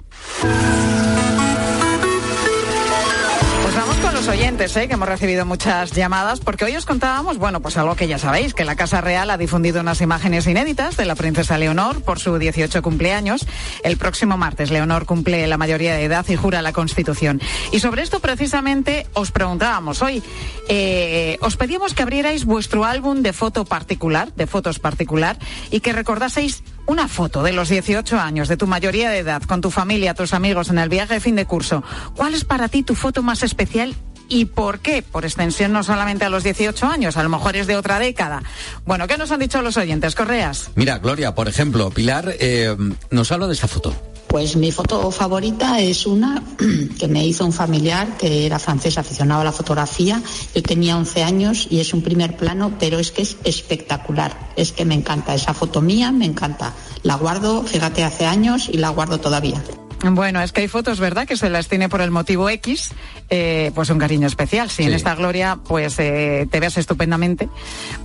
Oyentes, 4.28 4.76
¿eh? 4.76 4.88
que 4.88 4.94
hemos 4.94 5.08
recibido 5.08 5.46
muchas 5.46 5.92
llamadas, 5.92 6.40
porque 6.40 6.64
hoy 6.64 6.74
os 6.74 6.84
contábamos, 6.86 7.38
bueno, 7.38 7.60
pues 7.60 7.76
algo 7.76 7.94
que 7.94 8.08
ya 8.08 8.18
sabéis, 8.18 8.54
que 8.54 8.64
la 8.64 8.74
Casa 8.74 9.00
Real 9.00 9.30
ha 9.30 9.36
difundido 9.36 9.80
unas 9.80 10.00
imágenes 10.00 10.46
inéditas 10.46 10.96
de 10.96 11.04
la 11.04 11.14
princesa 11.14 11.58
Leonor 11.58 12.02
por 12.02 12.18
su 12.18 12.36
18 12.38 12.82
cumpleaños. 12.82 13.46
El 13.84 13.96
próximo 13.98 14.36
martes, 14.36 14.70
Leonor 14.70 15.06
cumple 15.06 15.46
la 15.46 15.58
mayoría 15.58 15.94
de 15.94 16.04
edad 16.04 16.26
y 16.28 16.34
jura 16.34 16.62
la 16.62 16.72
Constitución. 16.72 17.40
Y 17.72 17.80
sobre 17.80 18.02
esto 18.02 18.20
precisamente 18.20 19.06
os 19.12 19.30
preguntábamos 19.30 20.02
hoy, 20.02 20.22
eh, 20.68 21.38
os 21.40 21.56
pedíamos 21.56 21.94
que 21.94 22.02
abrierais 22.02 22.44
vuestro 22.44 22.84
álbum 22.84 23.22
de 23.22 23.32
foto 23.32 23.64
particular, 23.64 24.32
de 24.34 24.46
fotos 24.46 24.78
particular, 24.78 25.38
y 25.70 25.80
que 25.80 25.92
recordaseis 25.92 26.64
una 26.86 27.08
foto 27.08 27.42
de 27.42 27.52
los 27.52 27.68
18 27.68 28.18
años, 28.18 28.48
de 28.48 28.56
tu 28.56 28.66
mayoría 28.66 29.10
de 29.10 29.18
edad, 29.18 29.42
con 29.42 29.60
tu 29.60 29.70
familia, 29.70 30.14
tus 30.14 30.34
amigos 30.34 30.70
en 30.70 30.78
el 30.78 30.88
viaje 30.88 31.14
de 31.14 31.20
fin 31.20 31.36
de 31.36 31.44
curso. 31.44 31.82
¿Cuál 32.16 32.34
es 32.34 32.44
para 32.44 32.68
ti 32.68 32.82
tu 32.82 32.94
foto 32.94 33.22
más 33.22 33.42
especial 33.42 33.94
¿Y 34.28 34.46
por 34.46 34.80
qué? 34.80 35.02
Por 35.02 35.24
extensión 35.24 35.72
no 35.72 35.82
solamente 35.82 36.24
a 36.24 36.28
los 36.28 36.42
18 36.42 36.86
años, 36.86 37.16
a 37.16 37.22
lo 37.22 37.28
mejor 37.28 37.56
es 37.56 37.66
de 37.66 37.76
otra 37.76 37.98
década. 37.98 38.42
Bueno, 38.84 39.06
¿qué 39.06 39.16
nos 39.16 39.30
han 39.30 39.40
dicho 39.40 39.62
los 39.62 39.76
oyentes, 39.76 40.14
Correas? 40.14 40.70
Mira, 40.74 40.98
Gloria, 40.98 41.34
por 41.34 41.48
ejemplo, 41.48 41.90
Pilar 41.90 42.34
eh, 42.40 42.76
nos 43.10 43.32
habla 43.32 43.46
de 43.46 43.54
esta 43.54 43.68
foto. 43.68 43.94
Pues 44.26 44.56
mi 44.56 44.72
foto 44.72 45.10
favorita 45.10 45.80
es 45.80 46.04
una 46.04 46.42
que 46.98 47.08
me 47.08 47.24
hizo 47.24 47.44
un 47.44 47.52
familiar 47.52 48.16
que 48.18 48.44
era 48.44 48.58
francés 48.58 48.98
aficionado 48.98 49.40
a 49.40 49.44
la 49.44 49.52
fotografía. 49.52 50.20
Yo 50.54 50.62
tenía 50.62 50.96
11 50.96 51.22
años 51.22 51.68
y 51.70 51.80
es 51.80 51.94
un 51.94 52.02
primer 52.02 52.36
plano, 52.36 52.74
pero 52.78 52.98
es 52.98 53.12
que 53.12 53.22
es 53.22 53.36
espectacular. 53.44 54.52
Es 54.56 54.72
que 54.72 54.84
me 54.84 54.94
encanta 54.94 55.34
esa 55.34 55.54
foto 55.54 55.80
mía, 55.80 56.10
me 56.10 56.26
encanta. 56.26 56.74
La 57.02 57.14
guardo, 57.14 57.62
fíjate, 57.62 58.02
hace 58.02 58.26
años 58.26 58.68
y 58.70 58.78
la 58.78 58.90
guardo 58.90 59.20
todavía. 59.20 59.62
Bueno, 60.02 60.42
es 60.42 60.52
que 60.52 60.62
hay 60.62 60.68
fotos, 60.68 61.00
¿verdad?, 61.00 61.26
que 61.26 61.36
se 61.36 61.48
las 61.48 61.68
tiene 61.68 61.88
por 61.88 62.00
el 62.00 62.10
motivo 62.10 62.48
X, 62.48 62.90
eh, 63.30 63.72
pues 63.74 63.90
un 63.90 63.98
cariño 63.98 64.26
especial. 64.26 64.70
Si 64.70 64.84
en 64.84 64.92
esta 64.92 65.14
gloria, 65.14 65.58
pues 65.66 65.98
eh, 65.98 66.46
te 66.50 66.60
veas 66.60 66.76
estupendamente, 66.76 67.48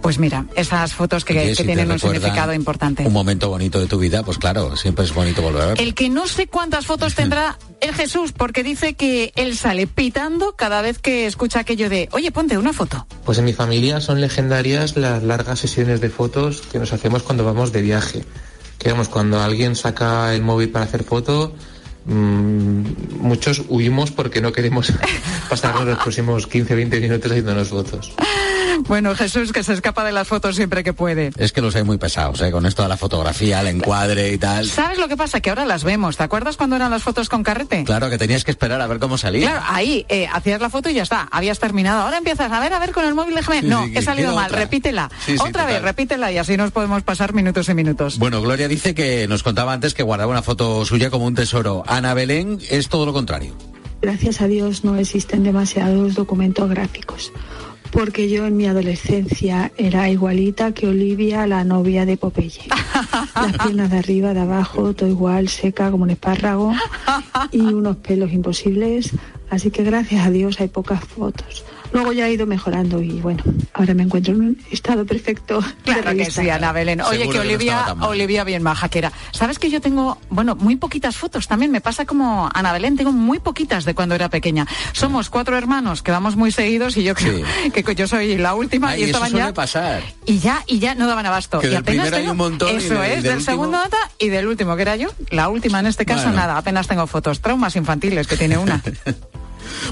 pues 0.01 0.17
mira, 0.17 0.45
esas 0.56 0.93
fotos 0.93 1.25
que, 1.25 1.54
tienen 1.56 1.91
un 1.91 1.99
significado 1.99 2.54
importante. 2.54 3.06
Un 3.06 3.13
momento 3.13 3.49
bonito 3.49 3.80
de 3.80 3.88
tu 3.88 3.99
vida, 3.99 4.23
pues 4.23 4.38
claro, 4.38 4.75
siempre 4.77 5.06
es 5.06 5.13
bonito 5.13 5.41
volver 5.41 5.62
a 5.62 5.65
ver. 5.67 5.82
El 5.82 5.93
que 5.93 6.10
no 6.10 6.27
sé 6.27 6.47
cuántas 6.47 6.86
fotos 6.86 7.15
tendrá 7.21 7.58
el 7.82 7.93
Jesús, 7.93 8.32
porque 8.32 8.63
dice 8.63 8.93
que 8.93 9.34
él 9.36 9.58
sale 9.58 9.88
pitando 9.88 10.56
cada 10.56 10.82
vez 10.82 10.99
que 10.99 11.25
escucha 11.25 11.60
aquello 11.60 11.89
de, 11.89 12.10
oye, 12.12 12.32
ponte 12.32 12.58
una 12.58 12.73
foto. 12.73 13.06
Pues 13.25 13.38
en 13.38 13.45
mi 13.45 13.54
familia 13.54 14.01
son 14.01 14.21
legendarias 14.21 14.95
las 14.95 15.23
largas 15.23 15.60
sesiones 15.60 15.99
de 16.01 16.10
fotos 16.10 16.62
que 16.62 16.80
nos 16.80 16.93
hacemos 16.93 17.23
cuando 17.23 17.43
vamos 17.43 17.71
de 17.71 17.82
viaje. 17.82 18.23
Que 18.77 18.91
vamos, 18.91 19.10
cuando 19.10 19.39
alguien 19.41 19.75
saca 19.75 20.34
el 20.34 20.41
móvil 20.41 20.69
para 20.69 20.86
hacer 20.86 21.04
foto, 21.04 21.54
Mm, 22.05 22.83
muchos 23.19 23.63
huimos 23.69 24.11
porque 24.11 24.41
no 24.41 24.51
queremos 24.51 24.91
pasarnos 25.49 25.85
los 25.85 25.97
próximos 25.99 26.47
15, 26.47 26.75
20 26.75 26.99
minutos 26.99 27.31
haciéndonos 27.31 27.69
fotos. 27.69 28.13
Bueno, 28.87 29.15
Jesús, 29.15 29.51
que 29.51 29.63
se 29.63 29.73
escapa 29.73 30.03
de 30.03 30.11
las 30.11 30.27
fotos 30.27 30.55
siempre 30.55 30.83
que 30.83 30.93
puede. 30.93 31.31
Es 31.37 31.51
que 31.51 31.61
los 31.61 31.75
hay 31.75 31.83
muy 31.83 31.97
pesados, 31.97 32.41
¿eh? 32.41 32.51
con 32.51 32.65
esto 32.65 32.81
de 32.81 32.89
la 32.89 32.97
fotografía, 32.97 33.61
el 33.61 33.67
encuadre 33.67 34.31
y 34.31 34.37
tal. 34.37 34.67
¿Sabes 34.67 34.97
lo 34.97 35.07
que 35.07 35.17
pasa? 35.17 35.39
Que 35.39 35.49
ahora 35.49 35.65
las 35.65 35.83
vemos. 35.83 36.17
¿Te 36.17 36.23
acuerdas 36.23 36.57
cuando 36.57 36.75
eran 36.75 36.89
las 36.89 37.03
fotos 37.03 37.29
con 37.29 37.43
carrete? 37.43 37.83
Claro, 37.83 38.09
que 38.09 38.17
tenías 38.17 38.43
que 38.43 38.51
esperar 38.51 38.81
a 38.81 38.87
ver 38.87 38.99
cómo 38.99 39.17
salía. 39.17 39.51
Claro, 39.51 39.65
ahí 39.67 40.05
eh, 40.09 40.27
hacías 40.31 40.59
la 40.61 40.69
foto 40.69 40.89
y 40.89 40.93
ya 40.93 41.03
está. 41.03 41.27
Habías 41.31 41.59
terminado. 41.59 42.01
Ahora 42.01 42.17
empiezas 42.17 42.51
a 42.51 42.59
ver, 42.59 42.73
a 42.73 42.79
ver 42.79 42.91
con 42.91 43.05
el 43.05 43.13
móvil, 43.13 43.35
déjame. 43.35 43.61
no, 43.61 43.85
he 43.85 44.01
salido 44.01 44.33
mal. 44.33 44.49
Repítela. 44.51 45.09
otra 45.39 45.65
vez, 45.65 45.81
repítela 45.81 46.31
y 46.31 46.37
así 46.37 46.57
nos 46.57 46.71
podemos 46.71 47.03
pasar 47.03 47.33
minutos 47.33 47.69
y 47.69 47.73
minutos. 47.73 48.17
Bueno, 48.17 48.41
Gloria 48.41 48.67
dice 48.67 48.95
que 48.95 49.27
nos 49.27 49.43
contaba 49.43 49.73
antes 49.73 49.93
que 49.93 50.03
guardaba 50.03 50.31
una 50.31 50.41
foto 50.41 50.85
suya 50.85 51.09
como 51.09 51.25
un 51.25 51.35
tesoro. 51.35 51.83
Ana 51.91 52.13
Belén 52.13 52.60
es 52.69 52.88
todo 52.88 53.06
lo 53.06 53.12
contrario. 53.12 53.54
Gracias 54.01 54.39
a 54.39 54.47
Dios 54.47 54.86
no 54.86 54.95
existen 54.95 55.43
demasiados 55.43 56.15
documentos 56.15 56.69
gráficos 56.69 57.34
porque 57.91 58.30
yo 58.30 58.45
en 58.45 58.56
mi 58.56 58.65
adolescencia 58.65 59.73
era 59.75 60.10
igualita 60.10 60.71
que 60.71 60.88
Olivia, 60.88 61.45
la 61.45 61.65
novia 61.65 62.06
de 62.06 62.15
Popeye. 62.15 62.62
Las 63.36 63.58
piernas 63.58 63.91
de 63.91 63.97
arriba, 63.97 64.34
de 64.34 64.39
abajo, 64.39 64.93
todo 64.93 65.10
igual, 65.10 65.49
seca 65.49 65.91
como 65.91 66.04
un 66.04 66.12
espárrago 66.12 66.73
y 67.51 67.60
unos 67.60 67.97
pelos 67.97 68.32
imposibles. 68.32 69.12
Así 69.49 69.71
que 69.71 69.84
gracias 69.84 70.25
a 70.25 70.30
Dios 70.30 70.62
hay 70.62 70.69
pocas 70.69 71.04
fotos. 71.04 71.65
Luego 71.91 72.13
ya 72.13 72.25
ha 72.25 72.30
ido 72.30 72.45
mejorando 72.45 73.01
y 73.01 73.19
bueno, 73.19 73.43
ahora 73.73 73.93
me 73.93 74.04
encuentro 74.04 74.34
en 74.34 74.41
un 74.41 74.58
estado 74.71 75.06
perfecto. 75.06 75.63
Claro 75.84 76.15
que 76.15 76.32
sí, 76.32 76.49
Ana 76.49 76.71
Belén. 76.71 77.01
Oye, 77.01 77.27
que 77.30 77.39
Olivia, 77.39 77.95
Olivia 78.01 78.43
bien 78.43 78.63
maja 78.63 78.89
que 78.89 78.99
era. 78.99 79.12
¿Sabes 79.32 79.60
que 79.60 79.69
yo 79.69 79.82
tengo, 79.82 80.17
bueno, 80.30 80.56
muy 80.56 80.77
poquitas 80.77 81.17
fotos 81.17 81.47
también? 81.47 81.71
Me 81.71 81.82
pasa 81.82 82.06
como 82.06 82.49
Ana 82.54 82.71
Belén, 82.71 82.95
tengo 82.95 83.12
muy 83.12 83.39
poquitas 83.39 83.86
de 83.86 83.93
cuando 83.93 84.15
era 84.15 84.30
pequeña. 84.30 84.67
Somos 84.93 85.30
cuatro 85.30 85.58
hermanos 85.58 86.01
que 86.01 86.12
vamos 86.12 86.36
muy 86.36 86.51
seguidos 86.51 86.95
y 86.97 87.04
yo 87.04 87.13
creo 87.15 87.45
que 87.73 87.95
yo 87.95 88.08
soy 88.08 88.38
la 88.38 88.56
última 88.56 88.97
y 88.97 89.04
estaban 89.04 89.32
ya. 89.32 89.54
pasar. 89.54 90.01
Y 90.25 90.39
ya, 90.39 90.63
y 90.67 90.80
ya 90.80 90.95
no 90.95 91.08
daban 91.08 91.25
abasto. 91.25 91.60
Que 91.60 91.71
y 91.71 91.75
apenas 91.75 92.10
tengo, 92.10 92.17
hay 92.17 92.27
un 92.30 92.38
montón. 92.38 92.77
Eso 92.77 93.04
es, 93.04 93.23
del, 93.23 93.41
segundo 93.41 93.77
data 93.77 93.97
y 94.17 94.30
del 94.30 94.47
último, 94.47 94.75
que 94.75 94.82
era 94.84 94.95
yo. 94.95 95.10
La 95.30 95.49
última 95.49 95.80
en 95.80 95.88
este 95.88 96.06
caso, 96.06 96.32
nada, 96.32 96.58
apenas 96.58 96.88
tengo 96.88 97.08
fotos. 97.08 97.41
Traumas 97.41 97.75
infantiles 97.75 98.27
que 98.27 98.38
tiene 98.38 98.58
una. 98.58 98.82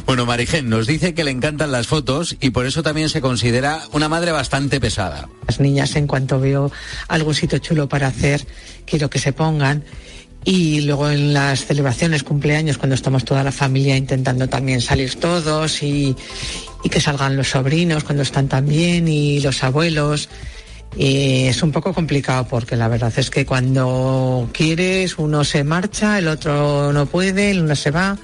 Bueno, 0.05 0.25
Marigen 0.25 0.69
nos 0.69 0.87
dice 0.87 1.13
que 1.13 1.23
le 1.23 1.31
encantan 1.31 1.71
las 1.71 1.87
fotos 1.87 2.35
y 2.39 2.49
por 2.51 2.65
eso 2.65 2.83
también 2.83 3.09
se 3.09 3.21
considera 3.21 3.81
una 3.91 4.09
madre 4.09 4.31
bastante 4.31 4.79
pesada. 4.79 5.29
Las 5.47 5.59
niñas, 5.59 5.95
en 5.95 6.07
cuanto 6.07 6.39
veo 6.39 6.71
algún 7.07 7.35
sitio 7.35 7.59
chulo 7.59 7.87
para 7.87 8.07
hacer, 8.07 8.45
quiero 8.85 9.09
que 9.09 9.19
se 9.19 9.33
pongan. 9.33 9.83
Y 10.45 10.81
luego 10.81 11.09
en 11.09 11.33
las 11.33 11.65
celebraciones, 11.65 12.23
cumpleaños, 12.23 12.77
cuando 12.77 12.95
estamos 12.95 13.25
toda 13.25 13.43
la 13.43 13.51
familia 13.51 13.97
intentando 13.97 14.47
también 14.47 14.81
salir 14.81 15.15
todos 15.15 15.83
y, 15.83 16.15
que 16.89 17.01
salgan 17.01 17.35
los 17.35 17.49
sobrinos 17.49 18.03
cuando 18.03 18.23
están 18.23 18.47
también 18.47 19.07
y 19.07 19.41
los 19.41 19.63
abuelos. 19.63 20.29
Y 20.97 21.47
es 21.47 21.61
un 21.61 21.71
poco 21.71 21.93
complicado 21.93 22.47
porque 22.47 22.75
la 22.75 22.87
verdad 22.87 23.13
es 23.17 23.29
que 23.29 23.45
cuando 23.45 24.49
quieres 24.53 25.19
uno 25.19 25.43
se 25.43 25.63
marcha, 25.63 26.17
el 26.17 26.27
otro 26.27 26.91
no 26.93 27.05
puede, 27.05 27.51
el 27.51 27.61
uno 27.61 27.75
se 27.75 27.91
va 27.91 28.17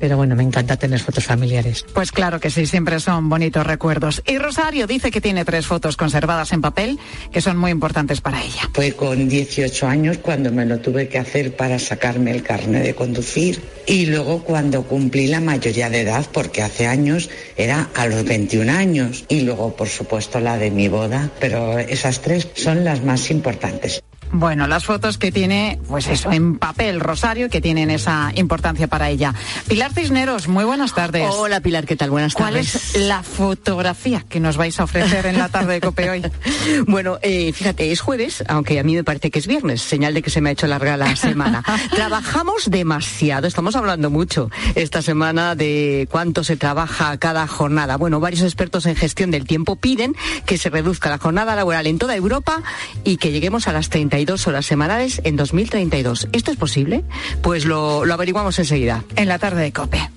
pero 0.00 0.16
bueno, 0.16 0.34
me 0.34 0.42
encanta 0.42 0.76
tener 0.76 0.98
fotos 0.98 1.24
familiares. 1.24 1.84
Pues 1.92 2.10
claro 2.10 2.40
que 2.40 2.50
sí, 2.50 2.66
siempre 2.66 2.98
son 2.98 3.28
bonitos 3.28 3.66
recuerdos. 3.66 4.22
Y 4.26 4.38
Rosario 4.38 4.86
dice 4.86 5.10
que 5.10 5.20
tiene 5.20 5.44
tres 5.44 5.66
fotos 5.66 5.96
conservadas 5.96 6.52
en 6.52 6.62
papel 6.62 6.98
que 7.30 7.40
son 7.40 7.56
muy 7.56 7.70
importantes 7.70 8.20
para 8.20 8.42
ella. 8.42 8.68
Fue 8.72 8.92
con 8.92 9.28
18 9.28 9.86
años 9.86 10.18
cuando 10.18 10.50
me 10.50 10.64
lo 10.64 10.80
tuve 10.80 11.08
que 11.08 11.18
hacer 11.18 11.54
para 11.54 11.78
sacarme 11.78 12.30
el 12.30 12.42
carnet 12.42 12.82
de 12.82 12.94
conducir 12.94 13.60
y 13.86 14.06
luego 14.06 14.42
cuando 14.42 14.84
cumplí 14.84 15.26
la 15.26 15.40
mayoría 15.40 15.90
de 15.90 16.00
edad, 16.00 16.26
porque 16.32 16.62
hace 16.62 16.86
años 16.86 17.28
era 17.56 17.88
a 17.94 18.06
los 18.06 18.24
21 18.24 18.72
años 18.72 19.24
y 19.28 19.42
luego 19.42 19.76
por 19.76 19.88
supuesto 19.88 20.40
la 20.40 20.56
de 20.56 20.70
mi 20.70 20.88
boda, 20.88 21.30
pero 21.40 21.78
esas 21.78 22.20
tres 22.20 22.48
son 22.54 22.84
las 22.84 23.04
más 23.04 23.30
importantes. 23.30 24.02
Bueno, 24.32 24.68
las 24.68 24.84
fotos 24.84 25.18
que 25.18 25.32
tiene, 25.32 25.80
pues 25.88 26.06
eso, 26.06 26.30
en 26.30 26.56
papel, 26.56 27.00
Rosario, 27.00 27.50
que 27.50 27.60
tienen 27.60 27.90
esa 27.90 28.30
importancia 28.36 28.86
para 28.86 29.10
ella. 29.10 29.34
Pilar 29.66 29.92
Cisneros, 29.92 30.46
muy 30.46 30.64
buenas 30.64 30.94
tardes. 30.94 31.28
Hola 31.32 31.60
Pilar, 31.60 31.84
¿qué 31.84 31.96
tal? 31.96 32.10
Buenas 32.10 32.34
tardes. 32.34 32.70
¿Cuál 32.70 33.02
es 33.02 33.08
la 33.08 33.24
fotografía 33.24 34.24
que 34.28 34.38
nos 34.38 34.56
vais 34.56 34.78
a 34.78 34.84
ofrecer 34.84 35.26
en 35.26 35.36
la 35.36 35.48
tarde 35.48 35.74
de 35.74 35.80
Cope 35.80 36.10
hoy? 36.10 36.22
bueno, 36.86 37.18
eh, 37.22 37.52
fíjate, 37.52 37.90
es 37.90 38.00
jueves, 38.00 38.44
aunque 38.46 38.78
a 38.78 38.84
mí 38.84 38.94
me 38.94 39.02
parece 39.02 39.32
que 39.32 39.40
es 39.40 39.48
viernes, 39.48 39.82
señal 39.82 40.14
de 40.14 40.22
que 40.22 40.30
se 40.30 40.40
me 40.40 40.50
ha 40.50 40.52
hecho 40.52 40.68
larga 40.68 40.96
la 40.96 41.16
semana. 41.16 41.64
Trabajamos 41.90 42.70
demasiado, 42.70 43.48
estamos 43.48 43.74
hablando 43.74 44.10
mucho 44.10 44.48
esta 44.76 45.02
semana 45.02 45.56
de 45.56 46.06
cuánto 46.08 46.44
se 46.44 46.56
trabaja 46.56 47.18
cada 47.18 47.48
jornada. 47.48 47.96
Bueno, 47.96 48.20
varios 48.20 48.42
expertos 48.42 48.86
en 48.86 48.94
gestión 48.94 49.32
del 49.32 49.44
tiempo 49.44 49.74
piden 49.74 50.14
que 50.46 50.56
se 50.56 50.70
reduzca 50.70 51.10
la 51.10 51.18
jornada 51.18 51.56
laboral 51.56 51.88
en 51.88 51.98
toda 51.98 52.14
Europa 52.14 52.62
y 53.02 53.16
que 53.16 53.32
lleguemos 53.32 53.66
a 53.66 53.72
las 53.72 53.88
30 53.88 54.19
dos 54.24 54.46
horas 54.46 54.66
semanales 54.66 55.20
en 55.24 55.36
2032. 55.36 56.28
¿Esto 56.32 56.50
es 56.50 56.56
posible? 56.56 57.04
Pues 57.42 57.64
lo, 57.64 58.04
lo 58.04 58.14
averiguamos 58.14 58.58
enseguida. 58.58 59.04
En 59.16 59.28
la 59.28 59.38
tarde 59.38 59.62
de 59.62 59.72
COPE. 59.72 60.10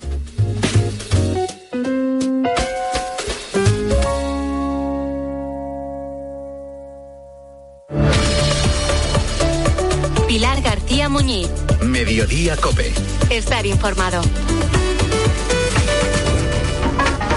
Pilar 10.28 10.62
García 10.63 11.10
Muñiz. 11.10 11.50
Mediodía 11.84 12.58
Cope. 12.58 12.92
Estar 13.30 13.68
informado. 13.68 14.22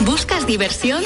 ¿Buscas 0.06 0.46
diversión? 0.46 1.02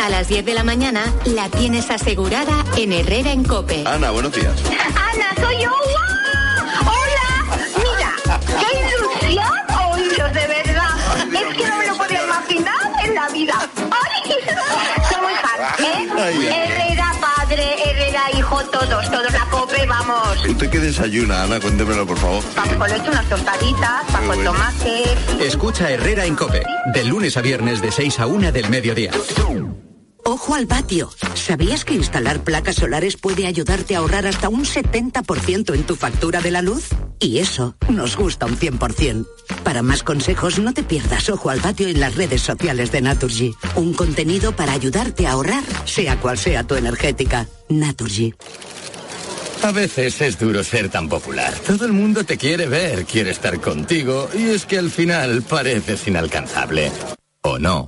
A 0.00 0.08
las 0.08 0.28
10 0.28 0.44
de 0.44 0.54
la 0.54 0.62
mañana 0.62 1.02
la 1.24 1.48
tienes 1.48 1.90
asegurada 1.90 2.64
en 2.76 2.92
Herrera 2.92 3.32
en 3.32 3.42
Cope. 3.42 3.82
Ana, 3.84 4.12
buenos 4.12 4.32
días. 4.32 4.54
Ana, 4.66 5.34
soy 5.34 5.64
yo. 5.64 5.70
¡Wow! 6.84 6.94
¡Hola! 6.94 7.58
Mira, 7.76 8.40
qué 8.60 8.78
ilusión 8.78 9.52
oíros, 9.92 10.32
de 10.32 10.46
verdad. 10.46 10.90
Es 11.26 11.56
que 11.56 11.68
no 11.68 11.76
me 11.76 11.86
lo 11.88 11.96
podía 11.96 12.24
imaginar 12.24 13.04
en 13.04 13.14
la 13.16 13.28
vida. 13.30 13.69
Todos 19.10 19.32
la 19.32 19.46
Cope, 19.50 19.86
vamos. 19.86 20.46
¿Usted 20.48 20.70
qué 20.70 20.78
desayuna, 20.78 21.44
Ana? 21.44 21.60
Cuéntemelo, 21.60 22.06
por 22.06 22.18
favor. 22.18 22.42
Vamos 22.56 22.74
con 22.74 22.90
leche, 22.90 23.10
unas 23.10 23.28
tostaditas, 23.28 24.04
pan 24.12 24.26
con 24.26 24.44
tomate. 24.44 25.04
Escucha 25.40 25.90
Herrera 25.90 26.24
en 26.24 26.36
Cope. 26.36 26.62
De 26.94 27.04
lunes 27.04 27.36
a 27.36 27.42
viernes 27.42 27.80
de 27.82 27.90
6 27.92 28.20
a 28.20 28.26
1 28.26 28.52
del 28.52 28.70
mediodía. 28.70 29.10
Ojo 30.24 30.54
al 30.54 30.66
patio. 30.66 31.10
¿Sabías 31.34 31.84
que 31.84 31.94
instalar 31.94 32.44
placas 32.44 32.76
solares 32.76 33.16
puede 33.16 33.46
ayudarte 33.46 33.96
a 33.96 33.98
ahorrar 33.98 34.26
hasta 34.26 34.48
un 34.48 34.64
70% 34.64 35.74
en 35.74 35.82
tu 35.84 35.96
factura 35.96 36.40
de 36.40 36.50
la 36.50 36.62
luz? 36.62 36.88
Y 37.18 37.38
eso 37.38 37.74
nos 37.88 38.16
gusta 38.16 38.46
un 38.46 38.56
100%. 38.56 39.26
Para 39.64 39.82
más 39.82 40.02
consejos, 40.02 40.58
no 40.58 40.72
te 40.72 40.82
pierdas 40.82 41.28
Ojo 41.30 41.50
al 41.50 41.60
patio 41.60 41.88
en 41.88 42.00
las 42.00 42.14
redes 42.14 42.42
sociales 42.42 42.92
de 42.92 43.00
Naturgy. 43.00 43.54
Un 43.74 43.94
contenido 43.94 44.52
para 44.52 44.72
ayudarte 44.72 45.26
a 45.26 45.32
ahorrar, 45.32 45.64
sea 45.84 46.20
cual 46.20 46.38
sea 46.38 46.64
tu 46.64 46.74
energética. 46.74 47.46
Naturgy. 47.68 48.34
A 49.62 49.72
veces 49.72 50.20
es 50.22 50.38
duro 50.38 50.64
ser 50.64 50.88
tan 50.88 51.08
popular. 51.08 51.52
Todo 51.66 51.84
el 51.84 51.92
mundo 51.92 52.24
te 52.24 52.38
quiere 52.38 52.66
ver, 52.66 53.04
quiere 53.04 53.30
estar 53.30 53.60
contigo 53.60 54.28
y 54.34 54.50
es 54.50 54.64
que 54.64 54.78
al 54.78 54.90
final 54.90 55.42
pareces 55.42 56.08
inalcanzable. 56.08 56.90
¿O 57.42 57.58
no? 57.58 57.86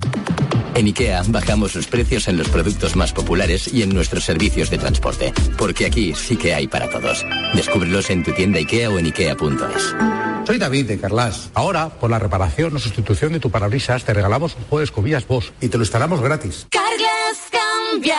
En 0.75 0.85
IKEA 0.85 1.23
bajamos 1.27 1.75
los 1.75 1.87
precios 1.87 2.27
en 2.27 2.37
los 2.37 2.49
productos 2.49 2.95
más 2.95 3.11
populares 3.11 3.71
y 3.73 3.81
en 3.81 3.89
nuestros 3.89 4.23
servicios 4.23 4.69
de 4.69 4.77
transporte. 4.77 5.33
Porque 5.57 5.85
aquí 5.85 6.13
sí 6.15 6.35
que 6.35 6.53
hay 6.53 6.67
para 6.67 6.89
todos. 6.89 7.25
Descúbrelos 7.53 8.09
en 8.11 8.23
tu 8.23 8.33
tienda 8.33 8.59
IKEA 8.59 8.89
o 8.89 8.99
en 8.99 9.07
IKEA.es. 9.07 9.95
Soy 10.45 10.57
David 10.57 10.87
de 10.87 10.99
Carlas. 10.99 11.49
Ahora, 11.53 11.89
por 11.89 12.09
la 12.09 12.19
reparación 12.19 12.75
o 12.75 12.79
sustitución 12.79 13.33
de 13.33 13.39
tu 13.39 13.49
parabrisas, 13.49 14.03
te 14.03 14.13
regalamos 14.13 14.55
un 14.55 14.63
juego 14.63 14.79
de 14.79 14.85
escobillas 14.85 15.27
Bosch 15.27 15.51
y 15.61 15.69
te 15.69 15.77
lo 15.77 15.83
instalamos 15.83 16.21
gratis. 16.21 16.67
Cambia, 17.93 18.17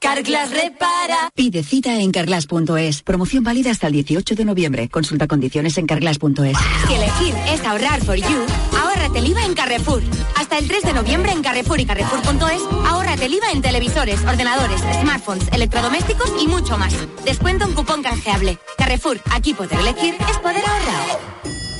Carglass 0.00 0.50
repara. 0.50 1.30
Pide 1.34 1.62
cita 1.62 1.98
en 2.00 2.10
carglass.es. 2.10 3.02
Promoción 3.02 3.44
válida 3.44 3.70
hasta 3.70 3.86
el 3.86 3.92
18 3.92 4.34
de 4.34 4.44
noviembre. 4.44 4.88
Consulta 4.88 5.26
condiciones 5.26 5.78
en 5.78 5.86
carglass.es. 5.86 6.56
Si 6.86 6.94
elegir 6.94 7.34
es 7.48 7.64
ahorrar 7.64 8.02
for 8.04 8.16
you, 8.16 8.46
ahórrate 8.78 9.18
el 9.18 9.26
IVA 9.26 9.44
en 9.44 9.54
Carrefour. 9.54 10.02
Hasta 10.36 10.58
el 10.58 10.66
3 10.66 10.82
de 10.82 10.92
noviembre 10.92 11.32
en 11.32 11.42
Carrefour 11.42 11.80
y 11.80 11.86
Carrefour.es, 11.86 12.62
ahórrate 12.86 13.26
el 13.26 13.34
IVA 13.34 13.52
en 13.52 13.62
televisores, 13.62 14.20
ordenadores, 14.24 14.80
smartphones, 15.00 15.48
electrodomésticos 15.52 16.32
y 16.40 16.48
mucho 16.48 16.76
más. 16.78 16.94
Descuento 17.24 17.66
un 17.66 17.74
cupón 17.74 18.02
canjeable. 18.02 18.58
Carrefour, 18.76 19.20
aquí 19.30 19.54
poder 19.54 19.78
elegir 19.78 20.14
es 20.28 20.38
poder 20.38 20.64
ahorrar. 20.66 21.61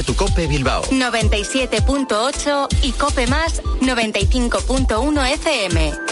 Tu 0.00 0.14
Cope 0.16 0.46
Bilbao. 0.46 0.82
97.8 0.84 2.68
y 2.82 2.92
Cope 2.92 3.26
Más 3.26 3.62
95.1 3.82 5.32
FM. 5.34 6.11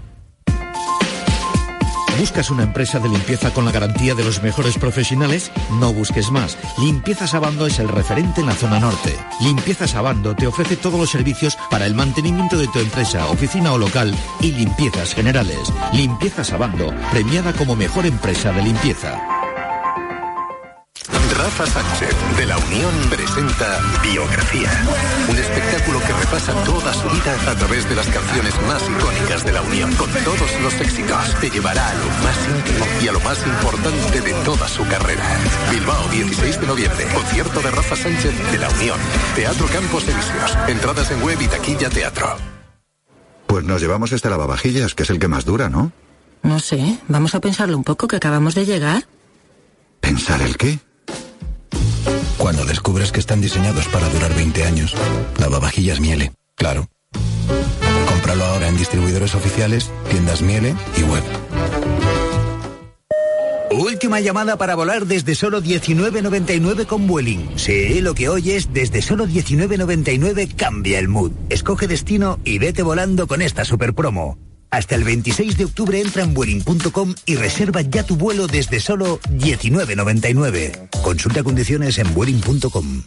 ¿Buscas 2.19 2.51
una 2.51 2.63
empresa 2.63 2.99
de 2.99 3.09
limpieza 3.09 3.51
con 3.51 3.65
la 3.65 3.71
garantía 3.71 4.13
de 4.13 4.23
los 4.23 4.43
mejores 4.43 4.77
profesionales? 4.77 5.51
No 5.79 5.93
busques 5.93 6.29
más. 6.31 6.57
Limpieza 6.77 7.25
Sabando 7.25 7.65
es 7.65 7.79
el 7.79 7.87
referente 7.87 8.41
en 8.41 8.47
la 8.47 8.53
zona 8.53 8.79
norte. 8.79 9.17
Limpieza 9.39 9.87
Sabando 9.87 10.35
te 10.35 10.47
ofrece 10.47 10.75
todos 10.75 10.99
los 10.99 11.09
servicios 11.09 11.57
para 11.69 11.85
el 11.85 11.95
mantenimiento 11.95 12.57
de 12.57 12.67
tu 12.67 12.79
empresa, 12.79 13.27
oficina 13.27 13.73
o 13.73 13.77
local 13.77 14.13
y 14.41 14.51
limpiezas 14.51 15.13
generales. 15.13 15.73
Limpieza 15.93 16.43
Sabando, 16.43 16.93
premiada 17.11 17.53
como 17.53 17.75
mejor 17.75 18.05
empresa 18.05 18.51
de 18.51 18.63
limpieza. 18.63 19.40
Rafa 21.41 21.65
Sánchez, 21.65 22.15
de 22.37 22.45
La 22.45 22.55
Unión, 22.55 22.93
presenta 23.09 23.79
Biografía. 24.03 24.69
Un 25.27 25.35
espectáculo 25.35 25.99
que 25.99 26.13
repasa 26.13 26.53
toda 26.63 26.93
su 26.93 27.09
vida 27.09 27.33
a 27.49 27.55
través 27.55 27.89
de 27.89 27.95
las 27.95 28.07
canciones 28.09 28.53
más 28.67 28.83
icónicas 28.87 29.43
de 29.43 29.51
La 29.51 29.63
Unión. 29.63 29.91
Con 29.95 30.07
todos 30.23 30.61
los 30.61 30.73
éxitos, 30.79 31.33
te 31.41 31.49
llevará 31.49 31.89
a 31.89 31.93
lo 31.95 32.05
más 32.23 32.37
íntimo 32.47 32.85
y 33.03 33.07
a 33.07 33.11
lo 33.13 33.19
más 33.21 33.39
importante 33.43 34.21
de 34.21 34.33
toda 34.45 34.67
su 34.67 34.87
carrera. 34.87 35.25
Bilbao, 35.71 36.07
16 36.09 36.61
de 36.61 36.67
noviembre. 36.67 37.07
Concierto 37.11 37.59
de 37.59 37.71
Rafa 37.71 37.95
Sánchez 37.95 38.51
de 38.51 38.57
La 38.59 38.69
Unión. 38.69 38.99
Teatro 39.33 39.65
Campos 39.65 40.03
Elíseos. 40.03 40.57
Entradas 40.67 41.09
en 41.09 41.23
web 41.23 41.41
y 41.41 41.47
taquilla 41.47 41.89
teatro. 41.89 42.37
Pues 43.47 43.65
nos 43.65 43.81
llevamos 43.81 44.11
este 44.11 44.29
lavavajillas, 44.29 44.93
que 44.93 45.01
es 45.03 45.09
el 45.09 45.17
que 45.17 45.27
más 45.27 45.45
dura, 45.45 45.69
¿no? 45.69 45.91
No 46.43 46.59
sé, 46.59 46.99
vamos 47.07 47.33
a 47.33 47.41
pensarlo 47.41 47.75
un 47.75 47.83
poco 47.83 48.07
que 48.07 48.17
acabamos 48.17 48.53
de 48.53 48.67
llegar. 48.67 49.07
¿Pensar 50.01 50.39
el 50.43 50.55
qué? 50.55 50.79
Cuando 52.41 52.65
descubres 52.65 53.11
que 53.11 53.19
están 53.19 53.39
diseñados 53.39 53.87
para 53.89 54.09
durar 54.09 54.33
20 54.33 54.63
años, 54.63 54.95
lavavajillas 55.37 55.99
Miele, 55.99 56.31
claro. 56.55 56.89
Cómpralo 58.07 58.43
ahora 58.43 58.67
en 58.67 58.77
distribuidores 58.77 59.35
oficiales, 59.35 59.91
tiendas 60.09 60.41
Miele 60.41 60.73
y 60.97 61.03
web. 61.03 61.23
Última 63.69 64.19
llamada 64.21 64.57
para 64.57 64.73
volar 64.73 65.05
desde 65.05 65.35
solo 65.35 65.61
19.99 65.61 66.87
con 66.87 67.05
Vueling. 67.05 67.59
Sí, 67.59 68.01
lo 68.01 68.15
que 68.15 68.27
oyes, 68.27 68.73
desde 68.73 69.03
solo 69.03 69.27
19.99 69.27 70.55
cambia 70.55 70.97
el 70.97 71.09
mood. 71.09 71.33
Escoge 71.49 71.87
destino 71.87 72.39
y 72.43 72.57
vete 72.57 72.81
volando 72.81 73.27
con 73.27 73.43
esta 73.43 73.65
super 73.65 73.93
promo. 73.93 74.39
Hasta 74.71 74.95
el 74.95 75.03
26 75.03 75.57
de 75.57 75.65
octubre 75.65 75.99
entra 75.99 76.23
en 76.23 76.33
Vueling.com 76.33 77.13
y 77.25 77.35
reserva 77.35 77.81
ya 77.81 78.03
tu 78.03 78.15
vuelo 78.15 78.47
desde 78.47 78.79
solo 78.79 79.19
19.99. 79.29 80.89
Consulta 81.01 81.43
condiciones 81.43 81.97
en 81.97 82.13
Vueling.com. 82.13 83.03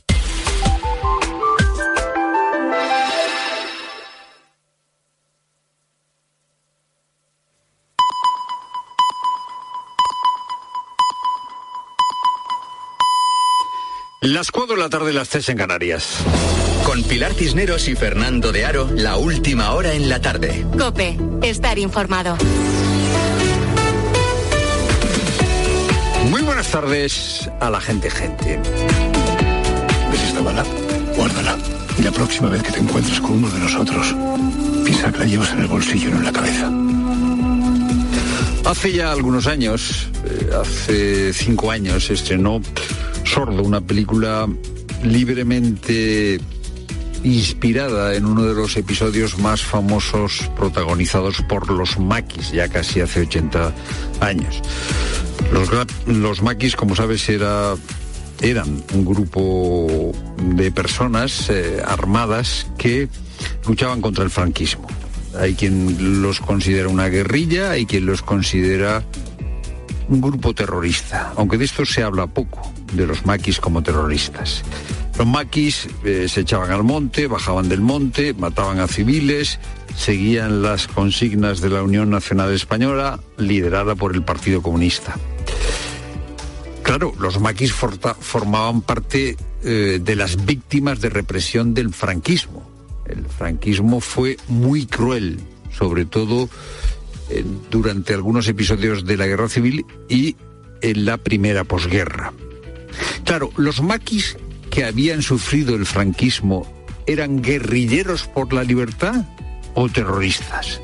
Las 14.20 14.50
4 14.50 14.76
de 14.76 14.80
la 14.80 14.88
tarde, 14.88 15.12
las 15.12 15.28
3 15.28 15.50
en 15.50 15.58
Canarias. 15.58 16.16
Con 16.84 17.02
Pilar 17.02 17.32
Cisneros 17.32 17.88
y 17.88 17.96
Fernando 17.96 18.52
de 18.52 18.66
Aro, 18.66 18.88
la 18.94 19.16
última 19.16 19.72
hora 19.72 19.94
en 19.94 20.08
la 20.08 20.20
tarde. 20.20 20.66
Cope, 20.78 21.16
estar 21.42 21.78
informado. 21.78 22.36
Muy 26.30 26.42
buenas 26.42 26.70
tardes 26.70 27.50
a 27.60 27.70
la 27.70 27.80
gente, 27.80 28.10
gente. 28.10 28.60
¿Ves 30.10 30.22
esta 30.22 30.40
bala? 30.42 30.64
Guárdala. 31.16 31.56
Y 31.98 32.02
la 32.02 32.12
próxima 32.12 32.50
vez 32.50 32.62
que 32.62 32.72
te 32.72 32.80
encuentres 32.80 33.18
con 33.20 33.32
uno 33.32 33.48
de 33.48 33.60
nosotros, 33.60 34.14
piensa 34.84 35.10
que 35.10 35.18
la 35.20 35.24
llevas 35.24 35.52
en 35.52 35.60
el 35.60 35.66
bolsillo, 35.66 36.10
no 36.10 36.18
en 36.18 36.24
la 36.24 36.32
cabeza. 36.32 36.70
Hace 38.70 38.92
ya 38.92 39.10
algunos 39.10 39.46
años, 39.46 40.08
eh, 40.26 40.50
hace 40.60 41.32
cinco 41.32 41.70
años, 41.70 42.10
estrenó 42.10 42.60
Sordo, 43.24 43.62
una 43.62 43.80
película 43.80 44.46
libremente 45.02 46.40
inspirada 47.24 48.14
en 48.14 48.26
uno 48.26 48.44
de 48.44 48.54
los 48.54 48.76
episodios 48.76 49.38
más 49.38 49.62
famosos 49.62 50.50
protagonizados 50.56 51.40
por 51.42 51.70
los 51.70 51.98
maquis, 51.98 52.52
ya 52.52 52.68
casi 52.68 53.00
hace 53.00 53.22
80 53.22 53.72
años. 54.20 54.60
Los, 56.06 56.42
maquis, 56.42 56.76
como 56.76 56.94
sabes, 56.94 57.28
era, 57.28 57.74
eran 58.40 58.82
un 58.92 59.04
grupo 59.04 60.12
de 60.38 60.70
personas 60.70 61.48
eh, 61.48 61.82
armadas 61.84 62.66
que 62.76 63.08
luchaban 63.66 64.00
contra 64.00 64.24
el 64.24 64.30
franquismo. 64.30 64.86
Hay 65.38 65.54
quien 65.54 66.22
los 66.22 66.40
considera 66.40 66.88
una 66.88 67.08
guerrilla, 67.08 67.72
hay 67.72 67.86
quien 67.86 68.06
los 68.06 68.22
considera 68.22 69.02
un 70.08 70.20
grupo 70.20 70.54
terrorista, 70.54 71.32
aunque 71.36 71.56
de 71.56 71.64
esto 71.64 71.86
se 71.86 72.02
habla 72.02 72.26
poco, 72.26 72.72
de 72.92 73.06
los 73.06 73.24
maquis 73.24 73.58
como 73.58 73.82
terroristas. 73.82 74.62
Los 75.16 75.26
maquis 75.26 75.88
eh, 76.04 76.26
se 76.28 76.40
echaban 76.40 76.72
al 76.72 76.82
monte, 76.82 77.28
bajaban 77.28 77.68
del 77.68 77.80
monte, 77.80 78.34
mataban 78.34 78.80
a 78.80 78.88
civiles, 78.88 79.60
seguían 79.96 80.62
las 80.62 80.88
consignas 80.88 81.60
de 81.60 81.70
la 81.70 81.82
Unión 81.82 82.10
Nacional 82.10 82.52
Española, 82.52 83.20
liderada 83.38 83.94
por 83.94 84.14
el 84.14 84.24
Partido 84.24 84.60
Comunista. 84.60 85.16
Claro, 86.82 87.14
los 87.18 87.40
maquis 87.40 87.72
formaban 87.72 88.82
parte 88.82 89.36
eh, 89.62 90.00
de 90.02 90.16
las 90.16 90.44
víctimas 90.44 91.00
de 91.00 91.10
represión 91.10 91.74
del 91.74 91.94
franquismo. 91.94 92.68
El 93.06 93.24
franquismo 93.24 94.00
fue 94.00 94.36
muy 94.48 94.86
cruel, 94.86 95.40
sobre 95.70 96.04
todo 96.04 96.48
eh, 97.30 97.44
durante 97.70 98.14
algunos 98.14 98.48
episodios 98.48 99.04
de 99.04 99.16
la 99.16 99.26
guerra 99.26 99.48
civil 99.48 99.86
y 100.08 100.36
en 100.82 101.04
la 101.06 101.16
primera 101.18 101.64
posguerra. 101.64 102.32
Claro, 103.24 103.50
los 103.56 103.80
maquis 103.80 104.36
que 104.70 104.84
habían 104.84 105.22
sufrido 105.22 105.74
el 105.74 105.86
franquismo 105.86 106.66
eran 107.06 107.42
guerrilleros 107.42 108.26
por 108.26 108.52
la 108.52 108.64
libertad 108.64 109.24
o 109.74 109.88
terroristas. 109.88 110.80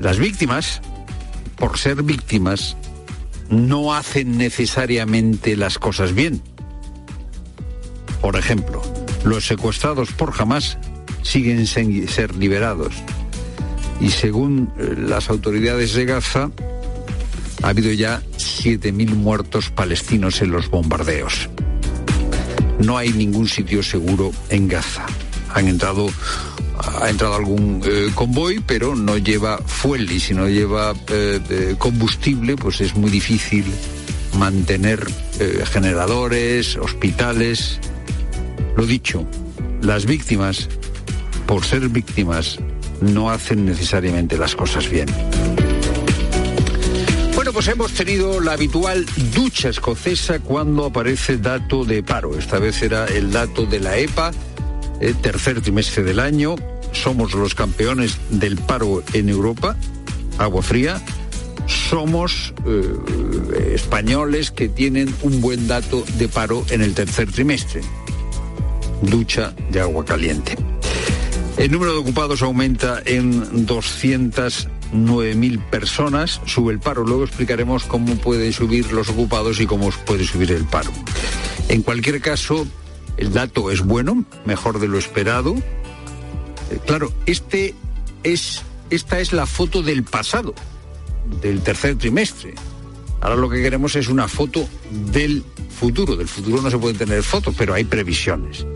Las 0.00 0.18
víctimas, 0.18 0.80
por 1.56 1.78
ser 1.78 2.02
víctimas, 2.02 2.76
no 3.48 3.94
hacen 3.94 4.36
necesariamente 4.36 5.56
las 5.56 5.78
cosas 5.78 6.14
bien. 6.14 6.42
Por 8.20 8.36
ejemplo, 8.36 8.82
los 9.24 9.46
secuestrados 9.46 10.12
por 10.12 10.32
Hamas 10.38 10.78
siguen 11.22 11.66
sin 11.66 12.08
ser 12.08 12.34
liberados. 12.36 12.94
Y 14.00 14.10
según 14.10 14.72
eh, 14.78 14.94
las 14.98 15.30
autoridades 15.30 15.94
de 15.94 16.04
Gaza, 16.04 16.50
ha 17.62 17.68
habido 17.68 17.92
ya 17.92 18.22
7.000 18.36 19.14
muertos 19.14 19.70
palestinos 19.70 20.42
en 20.42 20.50
los 20.50 20.68
bombardeos. 20.68 21.48
No 22.80 22.98
hay 22.98 23.12
ningún 23.12 23.48
sitio 23.48 23.82
seguro 23.82 24.32
en 24.48 24.68
Gaza. 24.68 25.06
Han 25.54 25.68
entrado, 25.68 26.08
ha 27.00 27.08
entrado 27.08 27.34
algún 27.34 27.80
eh, 27.84 28.10
convoy, 28.14 28.60
pero 28.66 28.96
no 28.96 29.16
lleva 29.18 29.58
fuel 29.58 30.10
y 30.10 30.20
si 30.20 30.34
no 30.34 30.48
lleva 30.48 30.94
eh, 31.08 31.74
combustible, 31.78 32.56
pues 32.56 32.80
es 32.80 32.96
muy 32.96 33.10
difícil 33.10 33.64
mantener 34.38 35.06
eh, 35.38 35.64
generadores, 35.64 36.76
hospitales. 36.76 37.78
Lo 38.76 38.86
dicho, 38.86 39.24
las 39.80 40.06
víctimas, 40.06 40.68
por 41.46 41.64
ser 41.64 41.88
víctimas, 41.88 42.58
no 43.00 43.30
hacen 43.30 43.64
necesariamente 43.64 44.36
las 44.36 44.56
cosas 44.56 44.88
bien. 44.90 45.06
Pues 47.54 47.68
hemos 47.68 47.92
tenido 47.92 48.40
la 48.40 48.54
habitual 48.54 49.06
ducha 49.32 49.68
escocesa 49.68 50.40
cuando 50.40 50.86
aparece 50.86 51.38
dato 51.38 51.84
de 51.84 52.02
paro. 52.02 52.36
Esta 52.36 52.58
vez 52.58 52.82
era 52.82 53.06
el 53.06 53.30
dato 53.30 53.64
de 53.64 53.78
la 53.78 53.96
EPA, 53.96 54.32
el 55.00 55.14
tercer 55.18 55.60
trimestre 55.60 56.02
del 56.02 56.18
año. 56.18 56.56
Somos 56.90 57.32
los 57.32 57.54
campeones 57.54 58.18
del 58.28 58.56
paro 58.56 59.04
en 59.12 59.28
Europa, 59.28 59.76
agua 60.36 60.62
fría. 60.62 61.00
Somos 61.68 62.52
eh, 62.66 63.72
españoles 63.72 64.50
que 64.50 64.68
tienen 64.68 65.14
un 65.22 65.40
buen 65.40 65.68
dato 65.68 66.04
de 66.18 66.26
paro 66.26 66.66
en 66.70 66.82
el 66.82 66.92
tercer 66.92 67.30
trimestre. 67.30 67.82
Ducha 69.00 69.54
de 69.70 69.80
agua 69.80 70.04
caliente. 70.04 70.56
El 71.56 71.70
número 71.70 71.92
de 71.92 71.98
ocupados 71.98 72.42
aumenta 72.42 73.00
en 73.06 73.64
209.000 74.94 75.60
personas, 75.70 76.40
sube 76.46 76.72
el 76.72 76.78
paro. 76.78 77.04
Luego 77.04 77.24
explicaremos 77.24 77.84
cómo 77.84 78.14
pueden 78.16 78.52
subir 78.52 78.92
los 78.92 79.08
ocupados 79.08 79.60
y 79.60 79.66
cómo 79.66 79.90
puede 80.06 80.24
subir 80.24 80.52
el 80.52 80.64
paro. 80.64 80.90
En 81.68 81.82
cualquier 81.82 82.20
caso, 82.20 82.66
el 83.16 83.32
dato 83.32 83.70
es 83.70 83.82
bueno, 83.82 84.24
mejor 84.44 84.78
de 84.78 84.88
lo 84.88 84.98
esperado. 84.98 85.54
Eh, 86.70 86.78
claro, 86.86 87.12
este 87.26 87.74
es, 88.22 88.62
esta 88.90 89.20
es 89.20 89.32
la 89.32 89.46
foto 89.46 89.82
del 89.82 90.04
pasado, 90.04 90.54
del 91.42 91.60
tercer 91.60 91.96
trimestre. 91.96 92.54
Ahora 93.20 93.36
lo 93.36 93.48
que 93.48 93.62
queremos 93.62 93.96
es 93.96 94.08
una 94.08 94.28
foto 94.28 94.68
del 94.90 95.42
futuro. 95.70 96.14
Del 96.14 96.28
futuro 96.28 96.62
no 96.62 96.70
se 96.70 96.78
pueden 96.78 96.98
tener 96.98 97.22
fotos, 97.22 97.54
pero 97.56 97.74
hay 97.74 97.84
previsiones. 97.84 98.66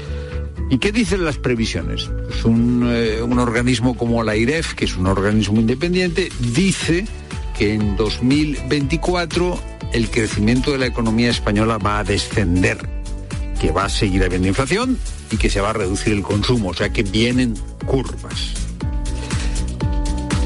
¿Y 0.71 0.79
qué 0.79 0.93
dicen 0.93 1.25
las 1.25 1.39
previsiones? 1.39 2.11
Pues 2.27 2.45
un, 2.45 2.87
eh, 2.93 3.23
un 3.23 3.39
organismo 3.39 3.97
como 3.97 4.23
la 4.23 4.37
IREF, 4.37 4.75
que 4.75 4.85
es 4.85 4.97
un 4.97 5.07
organismo 5.07 5.59
independiente, 5.61 6.31
dice 6.53 7.07
que 7.57 7.75
en 7.75 7.97
2024 7.97 9.59
el 9.93 10.11
crecimiento 10.11 10.71
de 10.73 10.79
la 10.79 10.87
economía 10.87 11.31
española 11.31 11.79
va 11.79 12.01
a 12.01 12.05
descender, 12.05 12.79
que 13.61 13.73
va 13.73 13.85
a 13.85 13.89
seguir 13.89 14.23
habiendo 14.23 14.49
inflación 14.49 14.99
y 15.31 15.37
que 15.39 15.49
se 15.49 15.61
va 15.61 15.71
a 15.71 15.73
reducir 15.73 16.13
el 16.13 16.23
consumo, 16.23 16.69
o 16.71 16.75
sea 16.75 16.91
que 16.91 17.03
vienen 17.03 17.55
curvas. 17.87 18.53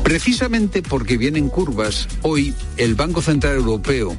Precisamente 0.05 0.83
porque 0.83 1.17
vienen 1.17 1.49
curvas, 1.49 2.09
hoy 2.23 2.55
el 2.77 2.95
Banco 2.95 3.23
Central 3.23 3.57
Europeo 3.57 4.17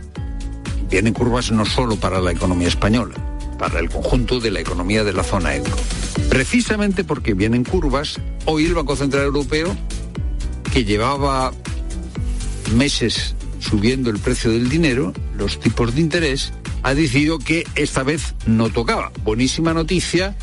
vienen 0.89 1.14
curvas 1.14 1.51
no 1.51 1.66
solo 1.66 1.95
para 1.95 2.20
la 2.20 2.32
economía 2.32 2.68
española, 2.68 3.16
para 3.64 3.80
el 3.80 3.89
conjunto 3.89 4.41
de 4.41 4.51
la 4.51 4.59
economía 4.59 5.05
de 5.05 5.14
la 5.14 5.24
zona 5.24 5.55
euro. 5.55 5.72
Precisamente 6.28 7.05
porque 7.05 7.34
vienen 7.34 7.64
curvas, 7.64 8.20
hoy 8.43 8.66
el 8.66 8.74
Banco 8.74 8.97
Central 8.97 9.24
Europeo, 9.24 9.74
que 10.74 10.84
llevaba 10.84 11.53
meses 12.76 13.36
subiendo 13.59 14.09
el 14.09 14.20
precio 14.20 14.51
del 14.51 14.68
dinero, 14.68 15.14
los 15.38 15.61
tipos 15.61 15.95
de 15.95 16.01
interés, 16.01 16.51
ha 16.82 16.93
decidido 16.93 17.39
que 17.39 17.66
esta 17.76 18.03
vez 18.03 18.36
no 18.45 18.70
tocaba. 18.70 19.14
Buenísima 19.24 19.74
noticia 19.74 20.36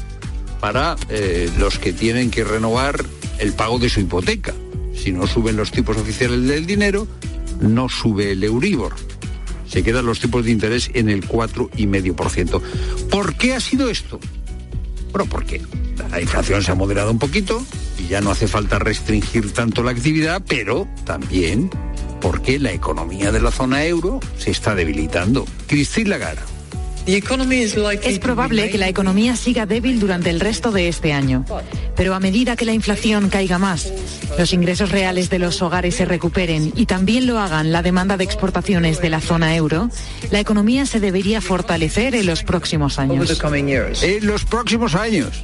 para 0.59 0.97
eh, 1.11 1.51
los 1.59 1.79
que 1.79 1.93
tienen 1.93 2.31
que 2.31 2.43
renovar 2.43 3.05
el 3.39 3.53
pago 3.53 3.79
de 3.79 3.91
su 3.91 4.01
hipoteca. 4.01 4.55
Si 4.95 5.13
no 5.13 5.27
suben 5.27 5.57
los 5.57 5.73
tipos 5.73 5.99
oficiales 5.99 6.47
del 6.47 6.65
dinero, 6.65 7.07
no 7.61 7.91
sube 7.91 8.33
el 8.33 8.43
Euribor. 8.45 8.95
Se 9.71 9.85
quedan 9.85 10.05
los 10.05 10.19
tipos 10.19 10.45
de 10.45 10.51
interés 10.51 10.91
en 10.95 11.09
el 11.09 11.27
4,5%. 11.27 12.61
¿Por 13.09 13.37
qué 13.37 13.55
ha 13.55 13.61
sido 13.61 13.89
esto? 13.89 14.19
Bueno, 15.13 15.29
porque 15.31 15.63
la 16.11 16.21
inflación 16.21 16.63
se 16.63 16.73
ha 16.73 16.75
moderado 16.75 17.11
un 17.13 17.19
poquito 17.19 17.65
y 17.99 18.09
ya 18.09 18.21
no 18.21 18.31
hace 18.31 18.49
falta 18.49 18.81
restringir 18.81 19.53
tanto 19.53 19.83
la 19.83 19.93
actividad, 19.93 20.43
pero 20.47 20.89
también 21.05 21.71
porque 22.21 22.59
la 22.59 22.73
economía 22.73 23.31
de 23.31 23.41
la 23.41 23.51
zona 23.51 23.85
euro 23.85 24.21
se 24.37 24.51
está 24.51 24.75
debilitando. 24.75 25.47
Cristina 25.67 26.11
Lagarde. 26.11 26.50
Es 27.07 28.19
probable 28.19 28.71
que 28.71 28.79
la 28.79 28.89
economía 28.89 29.37
siga 29.37 29.67
débil 29.67 30.01
durante 30.01 30.31
el 30.31 30.41
resto 30.41 30.71
de 30.71 30.89
este 30.89 31.13
año, 31.13 31.45
pero 31.97 32.15
a 32.15 32.21
medida 32.21 32.57
que 32.57 32.65
la 32.65 32.73
inflación 32.73 33.29
caiga 33.29 33.59
más, 33.59 33.93
los 34.39 34.53
ingresos 34.53 34.91
reales 34.91 35.31
de 35.31 35.39
los 35.39 35.63
hogares 35.63 35.95
se 35.97 36.05
recuperen 36.05 36.73
y 36.77 36.87
también 36.87 37.27
lo 37.27 37.39
hagan 37.39 37.73
la 37.73 37.83
demanda 37.83 38.17
de 38.17 38.25
exportaciones 38.25 39.01
de 39.01 39.11
la 39.11 39.21
zona 39.21 39.57
euro, 39.57 39.91
la 40.31 40.41
economía 40.41 40.87
se 40.87 41.01
debería 41.01 41.41
fortalecer 41.41 42.15
en 42.15 42.27
los 42.27 42.43
próximos 42.43 42.99
años. 42.99 43.15
En 44.03 44.27
los 44.27 44.45
próximos 44.45 44.95
años. 44.95 45.43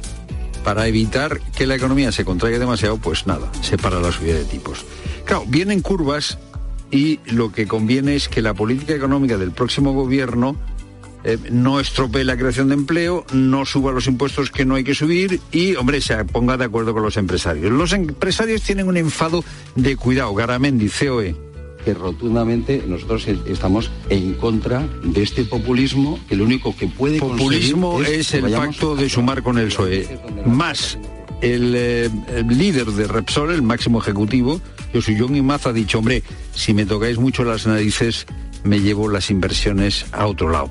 Para 0.63 0.87
evitar 0.87 1.39
que 1.55 1.65
la 1.65 1.75
economía 1.75 2.11
se 2.11 2.25
contraiga 2.25 2.59
demasiado, 2.59 2.97
pues 2.97 3.25
nada, 3.25 3.49
se 3.61 3.77
para 3.77 3.99
la 4.01 4.11
subida 4.11 4.33
de 4.33 4.43
tipos. 4.45 4.85
Claro, 5.25 5.45
vienen 5.47 5.81
curvas 5.81 6.37
y 6.91 7.19
lo 7.25 7.51
que 7.51 7.67
conviene 7.67 8.15
es 8.15 8.27
que 8.27 8.41
la 8.41 8.53
política 8.53 8.93
económica 8.93 9.37
del 9.37 9.51
próximo 9.51 9.93
gobierno 9.93 10.57
eh, 11.27 11.37
no 11.51 11.81
estropee 11.81 12.23
la 12.23 12.37
creación 12.37 12.69
de 12.69 12.75
empleo, 12.75 13.25
no 13.33 13.65
suba 13.65 13.91
los 13.91 14.07
impuestos 14.07 14.49
que 14.49 14.63
no 14.63 14.75
hay 14.75 14.85
que 14.85 14.95
subir 14.95 15.41
y, 15.51 15.75
hombre, 15.75 15.99
se 15.99 16.23
ponga 16.23 16.55
de 16.55 16.63
acuerdo 16.63 16.93
con 16.93 17.03
los 17.03 17.17
empresarios. 17.17 17.69
Los 17.69 17.91
empresarios 17.91 18.61
tienen 18.61 18.87
un 18.87 18.95
enfado 18.95 19.43
de 19.75 19.97
cuidado. 19.97 20.33
Garamendi, 20.33 20.87
COE 20.87 21.35
que 21.83 21.93
rotundamente 21.93 22.83
nosotros 22.87 23.27
estamos 23.27 23.91
en 24.09 24.35
contra 24.35 24.87
de 25.03 25.21
este 25.21 25.43
populismo 25.43 26.17
que 26.29 26.35
lo 26.37 26.45
único 26.45 26.75
que 26.75 26.87
puede 26.87 27.19
populismo 27.19 28.01
es, 28.01 28.33
el 28.33 28.49
pacto 28.51 28.95
de 28.95 29.09
sumar 29.09 29.41
con 29.41 29.57
el 29.57 29.67
PSOE 29.67 30.19
más 30.45 30.97
el, 31.41 31.73
eh, 31.75 32.09
el, 32.35 32.47
líder 32.57 32.87
de 32.87 33.07
Repsol 33.07 33.51
el 33.51 33.61
máximo 33.61 34.01
ejecutivo 34.01 34.59
John 34.93 35.37
Imaz 35.37 35.65
ha 35.65 35.71
dicho 35.71 35.99
hombre 35.99 36.23
si 36.53 36.73
me 36.73 36.85
tocáis 36.85 37.19
mucho 37.19 37.45
las 37.45 37.65
narices 37.67 38.25
me 38.65 38.81
llevo 38.81 39.07
las 39.07 39.29
inversiones 39.29 40.07
a 40.11 40.27
otro 40.27 40.49
lado 40.49 40.69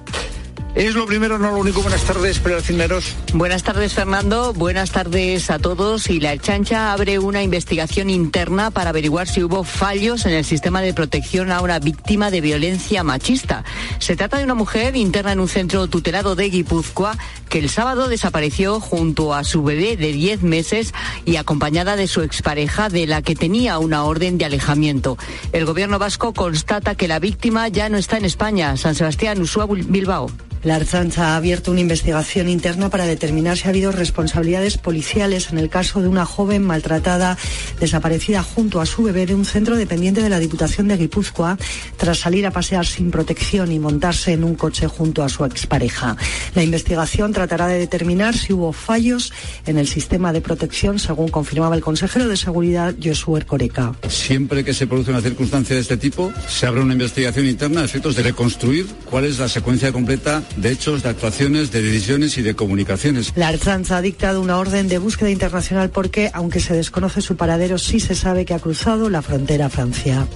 es 0.84 0.94
lo 0.94 1.06
primero, 1.06 1.38
no 1.38 1.52
lo 1.52 1.56
único. 1.56 1.80
Buenas 1.80 2.04
tardes, 2.04 2.42
Cineros. 2.62 3.14
Buenas 3.32 3.62
tardes, 3.62 3.94
Fernando. 3.94 4.52
Buenas 4.52 4.90
tardes 4.90 5.50
a 5.50 5.58
todos. 5.58 6.10
Y 6.10 6.20
la 6.20 6.36
Chancha 6.36 6.92
abre 6.92 7.18
una 7.18 7.42
investigación 7.42 8.10
interna 8.10 8.70
para 8.70 8.90
averiguar 8.90 9.26
si 9.26 9.42
hubo 9.42 9.64
fallos 9.64 10.26
en 10.26 10.34
el 10.34 10.44
sistema 10.44 10.82
de 10.82 10.92
protección 10.92 11.50
a 11.50 11.62
una 11.62 11.78
víctima 11.78 12.30
de 12.30 12.42
violencia 12.42 13.02
machista. 13.02 13.64
Se 14.00 14.16
trata 14.16 14.36
de 14.36 14.44
una 14.44 14.54
mujer 14.54 14.96
interna 14.96 15.32
en 15.32 15.40
un 15.40 15.48
centro 15.48 15.86
tutelado 15.86 16.36
de 16.36 16.50
Guipúzcoa 16.50 17.16
que 17.48 17.58
el 17.58 17.70
sábado 17.70 18.08
desapareció 18.08 18.78
junto 18.78 19.32
a 19.32 19.44
su 19.44 19.62
bebé 19.62 19.96
de 19.96 20.12
10 20.12 20.42
meses 20.42 20.92
y 21.24 21.36
acompañada 21.36 21.96
de 21.96 22.06
su 22.06 22.20
expareja 22.20 22.90
de 22.90 23.06
la 23.06 23.22
que 23.22 23.34
tenía 23.34 23.78
una 23.78 24.04
orden 24.04 24.36
de 24.36 24.44
alejamiento. 24.44 25.16
El 25.52 25.64
gobierno 25.64 25.98
vasco 25.98 26.34
constata 26.34 26.96
que 26.96 27.08
la 27.08 27.18
víctima 27.18 27.68
ya 27.68 27.88
no 27.88 27.96
está 27.96 28.18
en 28.18 28.26
España. 28.26 28.76
San 28.76 28.94
Sebastián, 28.94 29.40
Usúa, 29.40 29.66
Bilbao. 29.66 30.30
La 30.66 30.74
Archancha 30.74 31.28
ha 31.28 31.36
abierto 31.36 31.70
una 31.70 31.78
investigación 31.78 32.48
interna 32.48 32.90
para 32.90 33.06
determinar 33.06 33.56
si 33.56 33.68
ha 33.68 33.70
habido 33.70 33.92
responsabilidades 33.92 34.78
policiales 34.78 35.52
en 35.52 35.58
el 35.58 35.68
caso 35.68 36.02
de 36.02 36.08
una 36.08 36.26
joven 36.26 36.64
maltratada 36.64 37.38
desaparecida 37.78 38.42
junto 38.42 38.80
a 38.80 38.86
su 38.86 39.04
bebé 39.04 39.26
de 39.26 39.36
un 39.36 39.44
centro 39.44 39.76
dependiente 39.76 40.24
de 40.24 40.28
la 40.28 40.40
Diputación 40.40 40.88
de 40.88 40.96
Guipúzcoa 40.96 41.56
tras 41.96 42.18
salir 42.18 42.48
a 42.48 42.50
pasear 42.50 42.84
sin 42.84 43.12
protección 43.12 43.70
y 43.70 43.78
montarse 43.78 44.32
en 44.32 44.42
un 44.42 44.56
coche 44.56 44.88
junto 44.88 45.22
a 45.22 45.28
su 45.28 45.44
expareja. 45.44 46.16
La 46.56 46.64
investigación 46.64 47.32
tratará 47.32 47.68
de 47.68 47.78
determinar 47.78 48.36
si 48.36 48.52
hubo 48.52 48.72
fallos 48.72 49.32
en 49.66 49.78
el 49.78 49.86
sistema 49.86 50.32
de 50.32 50.40
protección, 50.40 50.98
según 50.98 51.28
confirmaba 51.28 51.76
el 51.76 51.80
consejero 51.80 52.26
de 52.26 52.36
Seguridad, 52.36 52.92
Josué 53.00 53.42
Coreca. 53.42 53.94
Siempre 54.08 54.64
que 54.64 54.74
se 54.74 54.88
produce 54.88 55.12
una 55.12 55.20
circunstancia 55.20 55.76
de 55.76 55.82
este 55.82 55.96
tipo, 55.96 56.32
se 56.48 56.66
abre 56.66 56.80
una 56.80 56.94
investigación 56.94 57.46
interna 57.46 57.82
a 57.82 57.84
efectos 57.84 58.16
de 58.16 58.24
reconstruir 58.24 58.86
cuál 59.08 59.26
es 59.26 59.38
la 59.38 59.48
secuencia 59.48 59.92
completa 59.92 60.42
de 60.56 60.72
hechos, 60.72 61.02
de 61.02 61.10
actuaciones, 61.10 61.70
de 61.70 61.82
decisiones 61.82 62.38
y 62.38 62.42
de 62.42 62.54
comunicaciones. 62.54 63.32
La 63.36 63.48
Archanza 63.48 63.98
ha 63.98 64.02
dictado 64.02 64.40
una 64.40 64.58
orden 64.58 64.88
de 64.88 64.98
búsqueda 64.98 65.30
internacional 65.30 65.90
porque, 65.90 66.30
aunque 66.32 66.60
se 66.60 66.74
desconoce 66.74 67.20
su 67.20 67.36
paradero, 67.36 67.78
sí 67.78 68.00
se 68.00 68.14
sabe 68.14 68.44
que 68.44 68.54
ha 68.54 68.58
cruzado 68.58 69.10
la 69.10 69.22
frontera 69.22 69.66
a 69.66 69.70
Francia. 69.70 70.26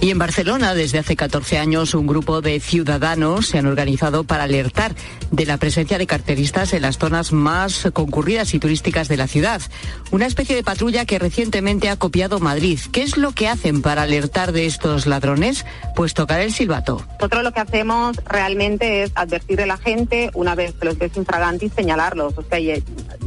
Y 0.00 0.10
en 0.10 0.18
Barcelona, 0.18 0.74
desde 0.74 1.00
hace 1.00 1.16
14 1.16 1.58
años, 1.58 1.92
un 1.92 2.06
grupo 2.06 2.40
de 2.40 2.60
ciudadanos 2.60 3.48
se 3.48 3.58
han 3.58 3.66
organizado 3.66 4.22
para 4.22 4.44
alertar 4.44 4.94
de 5.32 5.44
la 5.44 5.56
presencia 5.56 5.98
de 5.98 6.06
carteristas 6.06 6.72
en 6.72 6.82
las 6.82 6.98
zonas 6.98 7.32
más 7.32 7.88
concurridas 7.92 8.54
y 8.54 8.60
turísticas 8.60 9.08
de 9.08 9.16
la 9.16 9.26
ciudad. 9.26 9.60
Una 10.12 10.26
especie 10.26 10.54
de 10.54 10.62
patrulla 10.62 11.04
que 11.04 11.18
recientemente 11.18 11.88
ha 11.88 11.96
copiado 11.96 12.38
Madrid. 12.38 12.78
¿Qué 12.92 13.02
es 13.02 13.16
lo 13.16 13.32
que 13.32 13.48
hacen 13.48 13.82
para 13.82 14.02
alertar 14.02 14.52
de 14.52 14.66
estos 14.66 15.06
ladrones? 15.06 15.66
Pues 15.96 16.14
tocar 16.14 16.40
el 16.42 16.52
silbato. 16.52 17.04
Nosotros 17.14 17.42
lo 17.42 17.52
que 17.52 17.60
hacemos 17.60 18.18
realmente 18.24 19.02
es 19.02 19.10
advertir 19.16 19.60
a 19.62 19.66
la 19.66 19.78
gente 19.78 20.30
una 20.34 20.54
vez 20.54 20.74
que 20.74 20.86
los 20.86 20.96
ves 20.96 21.16
infraganti 21.16 21.70
señalarlos. 21.70 22.38
O 22.38 22.42
sea, 22.42 22.60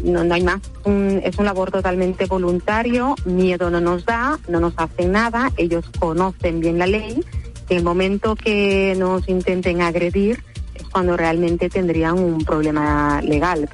no, 0.06 0.24
no 0.24 0.34
hay 0.34 0.44
más. 0.44 0.62
es 0.86 1.38
un 1.38 1.46
labor 1.46 1.70
totalmente 1.70 2.28
voluntario, 2.28 3.16
miedo 3.26 3.70
no 3.70 3.82
nos 3.82 4.06
da, 4.06 4.40
no 4.48 4.62
nos 4.62 4.74
hacen 4.78 5.12
nada, 5.12 5.52
ellos 5.58 5.86
conocen 6.00 6.61
bien 6.62 6.80
la 6.80 6.88
ley, 6.88 7.22
el 7.70 7.84
momento 7.84 8.36
que 8.36 8.96
nos 8.98 9.28
intenten 9.28 9.82
agredir 9.82 10.44
es 10.76 10.84
cuando 10.84 11.18
realmente 11.18 11.70
tendrían 11.70 12.18
un 12.18 12.46
problema 12.46 13.22
legal. 13.22 13.70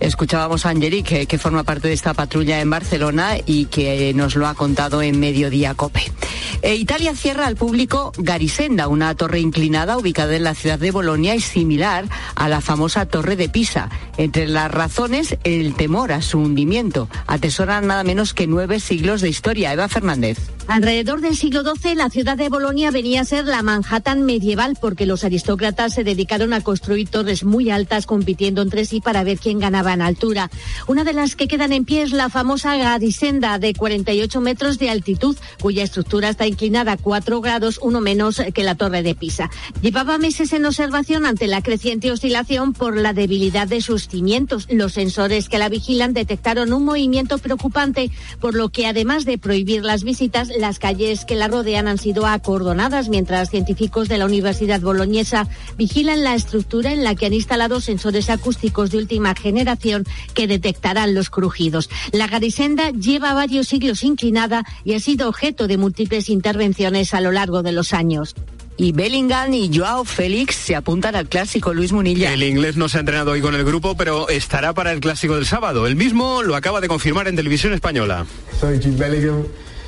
Escuchábamos 0.00 0.66
a 0.66 0.70
Angelique, 0.70 1.26
que 1.26 1.38
forma 1.38 1.62
parte 1.62 1.88
de 1.88 1.94
esta 1.94 2.12
patrulla 2.12 2.60
en 2.60 2.68
Barcelona 2.68 3.36
y 3.46 3.66
que 3.66 4.12
nos 4.14 4.36
lo 4.36 4.46
ha 4.46 4.54
contado 4.54 5.00
en 5.00 5.18
Mediodía 5.18 5.74
Cope. 5.74 6.02
E 6.60 6.74
Italia 6.74 7.14
cierra 7.14 7.46
al 7.46 7.56
público 7.56 8.12
Garisenda, 8.16 8.88
una 8.88 9.14
torre 9.14 9.40
inclinada 9.40 9.96
ubicada 9.98 10.34
en 10.34 10.44
la 10.44 10.54
ciudad 10.54 10.78
de 10.78 10.90
Bolonia 10.90 11.34
y 11.34 11.40
similar 11.40 12.06
a 12.34 12.48
la 12.48 12.60
famosa 12.60 13.06
Torre 13.06 13.36
de 13.36 13.48
Pisa. 13.48 13.88
Entre 14.16 14.46
las 14.46 14.70
razones, 14.70 15.36
el 15.44 15.74
temor 15.74 16.12
a 16.12 16.22
su 16.22 16.38
hundimiento. 16.38 17.08
Atesoran 17.26 17.86
nada 17.86 18.04
menos 18.04 18.34
que 18.34 18.46
nueve 18.46 18.80
siglos 18.80 19.20
de 19.20 19.28
historia. 19.28 19.72
Eva 19.72 19.88
Fernández. 19.88 20.38
Alrededor 20.66 21.20
del 21.20 21.36
siglo 21.36 21.62
XII, 21.62 21.94
la 21.94 22.08
ciudad 22.08 22.38
de 22.38 22.48
Bolonia 22.48 22.90
venía 22.90 23.20
a 23.20 23.24
ser 23.24 23.44
la 23.44 23.62
Manhattan 23.62 24.22
medieval 24.22 24.78
porque 24.80 25.04
los 25.04 25.22
aristócratas 25.22 25.92
se 25.92 26.04
dedicaron 26.04 26.54
a 26.54 26.62
construir 26.62 27.08
torres 27.10 27.44
muy 27.44 27.68
altas 27.70 28.06
compitiendo 28.06 28.62
entre 28.62 28.86
sí 28.86 29.02
para 29.02 29.24
ver 29.24 29.38
quién 29.38 29.58
ganaba 29.58 29.92
en 29.92 30.00
altura. 30.00 30.50
Una 30.86 31.04
de 31.04 31.12
las 31.12 31.36
que 31.36 31.48
quedan 31.48 31.74
en 31.74 31.84
pie 31.84 32.02
es 32.02 32.12
la 32.12 32.30
famosa 32.30 32.76
Garisenda 32.78 33.58
de 33.58 33.74
48 33.74 34.40
metros 34.40 34.78
de 34.78 34.88
altitud, 34.88 35.36
cuya 35.60 35.84
estructura 35.84 36.30
está 36.30 36.46
inclinada 36.46 36.92
a 36.92 36.96
4 36.96 37.42
grados, 37.42 37.78
uno 37.82 38.00
menos 38.00 38.40
que 38.54 38.64
la 38.64 38.74
torre 38.74 39.02
de 39.02 39.14
Pisa. 39.14 39.50
Llevaba 39.82 40.16
meses 40.16 40.54
en 40.54 40.64
observación 40.64 41.26
ante 41.26 41.46
la 41.46 41.62
creciente 41.62 42.10
oscilación 42.10 42.72
por 42.72 42.96
la 42.96 43.12
debilidad 43.12 43.68
de 43.68 43.82
sus 43.82 44.08
cimientos. 44.08 44.66
Los 44.70 44.94
sensores 44.94 45.50
que 45.50 45.58
la 45.58 45.68
vigilan 45.68 46.14
detectaron 46.14 46.72
un 46.72 46.86
movimiento 46.86 47.36
preocupante, 47.36 48.10
por 48.40 48.54
lo 48.54 48.70
que 48.70 48.86
además 48.86 49.26
de 49.26 49.36
prohibir 49.36 49.84
las 49.84 50.04
visitas, 50.04 50.53
las 50.58 50.78
calles 50.78 51.24
que 51.24 51.34
la 51.34 51.48
rodean 51.48 51.88
han 51.88 51.98
sido 51.98 52.26
acordonadas, 52.26 53.08
mientras 53.08 53.50
científicos 53.50 54.08
de 54.08 54.18
la 54.18 54.26
Universidad 54.26 54.80
Boloñesa 54.80 55.48
vigilan 55.76 56.24
la 56.24 56.34
estructura 56.34 56.92
en 56.92 57.04
la 57.04 57.14
que 57.14 57.26
han 57.26 57.34
instalado 57.34 57.80
sensores 57.80 58.30
acústicos 58.30 58.90
de 58.90 58.98
última 58.98 59.34
generación 59.34 60.04
que 60.34 60.46
detectarán 60.46 61.14
los 61.14 61.30
crujidos. 61.30 61.90
La 62.12 62.26
Garisenda 62.26 62.90
lleva 62.90 63.34
varios 63.34 63.68
siglos 63.68 64.02
inclinada 64.04 64.64
y 64.84 64.94
ha 64.94 65.00
sido 65.00 65.28
objeto 65.28 65.66
de 65.66 65.78
múltiples 65.78 66.28
intervenciones 66.28 67.14
a 67.14 67.20
lo 67.20 67.32
largo 67.32 67.62
de 67.62 67.72
los 67.72 67.92
años. 67.92 68.34
Y 68.76 68.90
Bellingham 68.90 69.54
y 69.54 69.70
Joao 69.72 70.04
Félix 70.04 70.56
se 70.56 70.74
apuntan 70.74 71.14
al 71.14 71.28
clásico 71.28 71.72
Luis 71.72 71.92
Munilla. 71.92 72.32
El 72.32 72.42
inglés 72.42 72.76
no 72.76 72.88
se 72.88 72.96
ha 72.96 73.00
entrenado 73.00 73.30
hoy 73.30 73.40
con 73.40 73.54
el 73.54 73.64
grupo, 73.64 73.96
pero 73.96 74.28
estará 74.28 74.72
para 74.72 74.90
el 74.90 74.98
clásico 74.98 75.36
del 75.36 75.46
sábado. 75.46 75.86
El 75.86 75.94
mismo 75.94 76.42
lo 76.42 76.56
acaba 76.56 76.80
de 76.80 76.88
confirmar 76.88 77.28
en 77.28 77.36
televisión 77.36 77.72
española. 77.72 78.26
Soy 78.60 78.78
Bellingham 78.78 79.44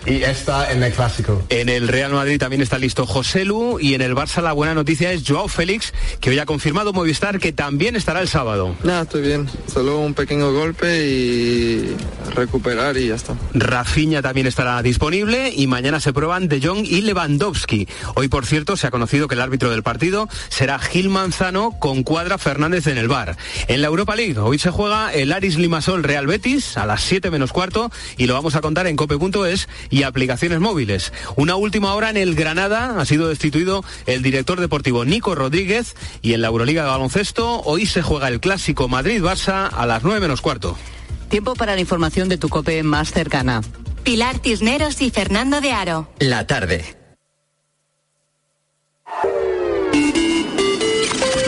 y 0.07 0.23
está 0.23 0.71
en 0.73 0.83
el 0.83 0.93
clásico. 0.93 1.43
En 1.49 1.69
el 1.69 1.89
Real 1.89 2.13
Madrid 2.13 2.39
también 2.39 2.63
está 2.63 2.79
listo 2.79 3.07
José 3.07 3.45
Lu 3.45 3.79
y 3.81 3.95
en 3.95 4.03
el 4.03 4.15
Barça 4.15 4.43
la 4.43 4.53
buena 4.53 4.75
noticia 4.75 5.13
es 5.13 5.23
Joao 5.27 5.49
Félix, 5.49 5.93
que 6.21 6.31
hoy 6.31 6.39
ha 6.39 6.47
confirmado 6.47 6.93
Movistar 6.93 7.39
que 7.39 7.53
también 7.53 7.97
estará 7.97 8.21
el 8.21 8.29
sábado. 8.29 8.75
Nada, 8.85 9.03
estoy 9.03 9.23
bien. 9.23 9.49
Solo 9.73 9.99
un 9.99 10.15
pequeño 10.15 10.53
golpe 10.53 11.07
y 11.07 11.97
recuperar 12.35 12.97
y 12.97 13.09
ya 13.09 13.17
está. 13.17 13.35
Rafinha 13.55 14.23
también 14.23 14.47
estará 14.47 14.81
disponible 14.83 15.53
y 15.55 15.67
mañana 15.67 16.01
se 16.01 16.13
prueban 16.13 16.49
De 16.49 16.61
Jong 16.61 16.85
y 16.85 17.01
Lewandowski. 17.03 17.89
Hoy, 18.15 18.29
por 18.29 18.47
cierto, 18.47 18.77
se 18.77 18.87
ha 18.87 18.91
conocido 18.91 19.29
que 19.29 19.35
el 19.35 19.41
árbitro 19.41 19.71
del 19.71 19.83
partido 19.83 20.29
será 20.49 20.79
Gil 20.79 21.09
Manzano 21.09 21.73
con 21.79 22.03
Cuadra 22.03 22.39
Fernández 22.39 22.87
en 22.87 22.99
el 22.99 23.09
bar. 23.09 23.37
En 23.69 23.83
la 23.83 23.89
Europa 23.89 24.15
League 24.15 24.39
hoy 24.39 24.59
se 24.59 24.71
juega 24.71 25.13
el 25.13 25.33
Aris 25.33 25.59
Limasol 25.59 26.05
Real 26.05 26.27
Betis 26.27 26.77
a 26.77 26.87
las 26.87 27.03
7 27.03 27.31
menos 27.31 27.53
cuarto 27.53 27.91
y 28.17 28.27
lo 28.27 28.35
vamos 28.35 28.55
a 28.55 28.61
contar 28.61 28.87
en 28.87 28.97
cope.es 28.97 29.69
y 29.91 29.96
aplicaciones 30.03 30.61
móviles. 30.61 31.13
Una 31.37 31.57
última 31.57 31.95
hora 31.95 32.11
en 32.11 32.17
el 32.17 32.35
Granada 32.35 32.99
ha 32.99 33.05
sido 33.05 33.29
destituido 33.29 33.85
el 34.07 34.23
director 34.23 34.61
deportivo 34.61 35.05
Nico 35.05 35.35
Rodríguez 35.35 35.95
y 36.23 36.35
en 36.35 36.43
la 36.43 36.49
Euroliga 36.49 36.83
de 36.83 36.91
baloncesto 36.91 37.61
hoy 37.63 37.87
se 37.87 38.03
juega 38.03 38.29
el 38.29 38.41
clásico 38.41 38.89
Madrid-Barça 38.89 39.71
a 39.73 39.87
las 39.87 40.03
9 40.03 40.21
menos 40.21 40.41
cuarto. 40.41 40.77
Tiempo 41.29 41.55
para 41.55 41.75
la 41.75 41.81
información 41.81 42.29
de 42.29 42.39
tu 42.39 42.49
cope 42.49 42.83
más 42.83 43.13
cercana. 43.13 43.63
Pilar 44.05 44.39
Tisneros 44.39 45.03
y 45.03 45.11
Fernando 45.11 45.61
de 45.61 45.73
Aro. 45.73 46.09
La 46.21 46.47
tarde. 46.47 46.97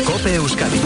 Cope 0.04 0.34
Euskadi. 0.34 0.80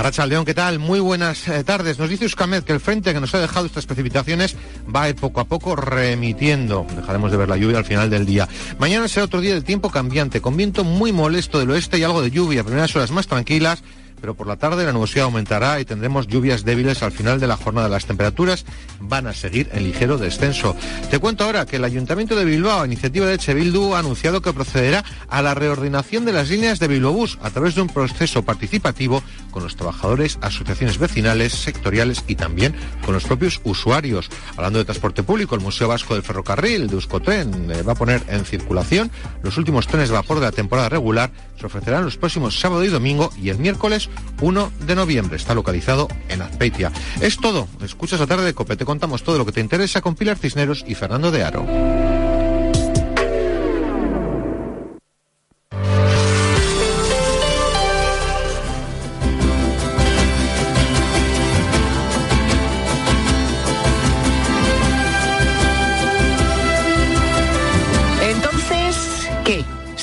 A 0.00 0.02
Racha 0.02 0.24
León, 0.24 0.46
¿qué 0.46 0.54
tal? 0.54 0.78
Muy 0.78 0.98
buenas 0.98 1.46
eh, 1.46 1.62
tardes. 1.62 1.98
Nos 1.98 2.08
dice 2.08 2.24
Euskamed 2.24 2.62
que 2.62 2.72
el 2.72 2.80
frente 2.80 3.12
que 3.12 3.20
nos 3.20 3.34
ha 3.34 3.38
dejado 3.38 3.66
estas 3.66 3.84
precipitaciones 3.84 4.56
va 4.88 5.10
ir 5.10 5.14
poco 5.14 5.40
a 5.40 5.44
poco 5.44 5.76
remitiendo. 5.76 6.86
Dejaremos 6.96 7.30
de 7.30 7.36
ver 7.36 7.50
la 7.50 7.58
lluvia 7.58 7.76
al 7.76 7.84
final 7.84 8.08
del 8.08 8.24
día. 8.24 8.48
Mañana 8.78 9.08
será 9.08 9.26
otro 9.26 9.42
día 9.42 9.52
de 9.52 9.60
tiempo 9.60 9.90
cambiante, 9.90 10.40
con 10.40 10.56
viento 10.56 10.84
muy 10.84 11.12
molesto 11.12 11.58
del 11.58 11.72
oeste 11.72 11.98
y 11.98 12.02
algo 12.02 12.22
de 12.22 12.30
lluvia. 12.30 12.64
Primeras 12.64 12.96
horas 12.96 13.10
más 13.10 13.26
tranquilas 13.26 13.82
pero 14.20 14.34
por 14.34 14.46
la 14.46 14.56
tarde 14.56 14.84
la 14.84 14.92
nubosidad 14.92 15.24
aumentará 15.24 15.80
y 15.80 15.84
tendremos 15.84 16.26
lluvias 16.26 16.64
débiles 16.64 17.02
al 17.02 17.12
final 17.12 17.40
de 17.40 17.46
la 17.46 17.56
jornada. 17.56 17.88
Las 17.88 18.06
temperaturas 18.06 18.64
van 19.00 19.26
a 19.26 19.32
seguir 19.32 19.68
en 19.72 19.84
ligero 19.84 20.18
descenso. 20.18 20.76
Te 21.10 21.18
cuento 21.18 21.44
ahora 21.44 21.66
que 21.66 21.76
el 21.76 21.84
Ayuntamiento 21.84 22.36
de 22.36 22.44
Bilbao, 22.44 22.82
a 22.82 22.86
iniciativa 22.86 23.26
de 23.26 23.34
Echebildu, 23.34 23.94
ha 23.94 24.00
anunciado 24.00 24.42
que 24.42 24.52
procederá 24.52 25.04
a 25.28 25.42
la 25.42 25.54
reordinación 25.54 26.24
de 26.24 26.32
las 26.32 26.50
líneas 26.50 26.78
de 26.78 26.88
Bilbobús 26.88 27.38
a 27.42 27.50
través 27.50 27.74
de 27.74 27.82
un 27.82 27.88
proceso 27.88 28.44
participativo 28.44 29.22
con 29.50 29.62
los 29.62 29.76
trabajadores, 29.76 30.38
asociaciones 30.42 30.98
vecinales, 30.98 31.52
sectoriales 31.52 32.24
y 32.28 32.36
también 32.36 32.74
con 33.04 33.14
los 33.14 33.24
propios 33.24 33.60
usuarios. 33.64 34.30
Hablando 34.56 34.78
de 34.78 34.84
transporte 34.84 35.22
público, 35.22 35.54
el 35.54 35.60
Museo 35.60 35.88
Vasco 35.88 36.14
del 36.14 36.22
Ferrocarril 36.22 36.86
de 36.88 36.94
Euskotren 36.94 37.70
eh, 37.70 37.82
va 37.82 37.92
a 37.92 37.96
poner 37.96 38.22
en 38.28 38.44
circulación 38.44 39.10
los 39.42 39.56
últimos 39.56 39.86
trenes 39.86 40.08
de 40.08 40.14
vapor 40.14 40.40
de 40.40 40.46
la 40.46 40.52
temporada 40.52 40.88
regular. 40.88 41.30
Se 41.58 41.66
ofrecerán 41.66 42.04
los 42.04 42.16
próximos 42.16 42.58
sábado 42.58 42.84
y 42.84 42.88
domingo 42.88 43.30
y 43.40 43.48
el 43.48 43.58
miércoles 43.58 44.09
1 44.40 44.72
de 44.86 44.94
noviembre. 44.94 45.36
Está 45.36 45.54
localizado 45.54 46.08
en 46.28 46.42
Azpeitia. 46.42 46.92
Es 47.20 47.36
todo. 47.36 47.68
Escuchas 47.82 48.20
a 48.20 48.26
tarde 48.26 48.44
de 48.44 48.54
Cope. 48.54 48.76
Te 48.76 48.84
contamos 48.84 49.22
todo 49.22 49.38
lo 49.38 49.46
que 49.46 49.52
te 49.52 49.60
interesa 49.60 50.00
con 50.00 50.14
Pilar 50.14 50.38
Cisneros 50.38 50.84
y 50.86 50.94
Fernando 50.94 51.30
de 51.30 51.44
Aro. 51.44 51.66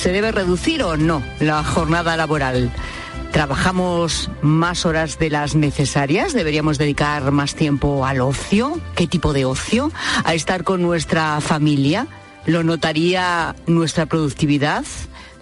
¿Se 0.08 0.14
debe 0.14 0.32
reducir 0.32 0.84
o 0.84 0.95
no 0.95 1.22
la 1.41 1.64
jornada 1.66 2.16
laboral? 2.16 2.72
¿Trabajamos 3.32 4.32
más 4.41 4.86
horas 4.86 5.19
de 5.19 5.30
las 5.30 5.55
necesarias? 5.55 6.34
¿Deberíamos 6.34 6.78
dedicar 6.78 7.32
más 7.32 7.55
tiempo 7.55 8.05
al 8.05 8.21
ocio? 8.21 8.80
¿Qué 8.95 9.07
tipo 9.07 9.34
de 9.34 9.45
ocio? 9.45 9.91
¿A 10.23 10.34
estar 10.34 10.63
con 10.63 10.82
nuestra 10.82 11.39
familia? 11.41 12.07
¿Lo 12.45 12.63
notaría 12.63 13.55
nuestra 13.67 14.05
productividad? 14.05 14.86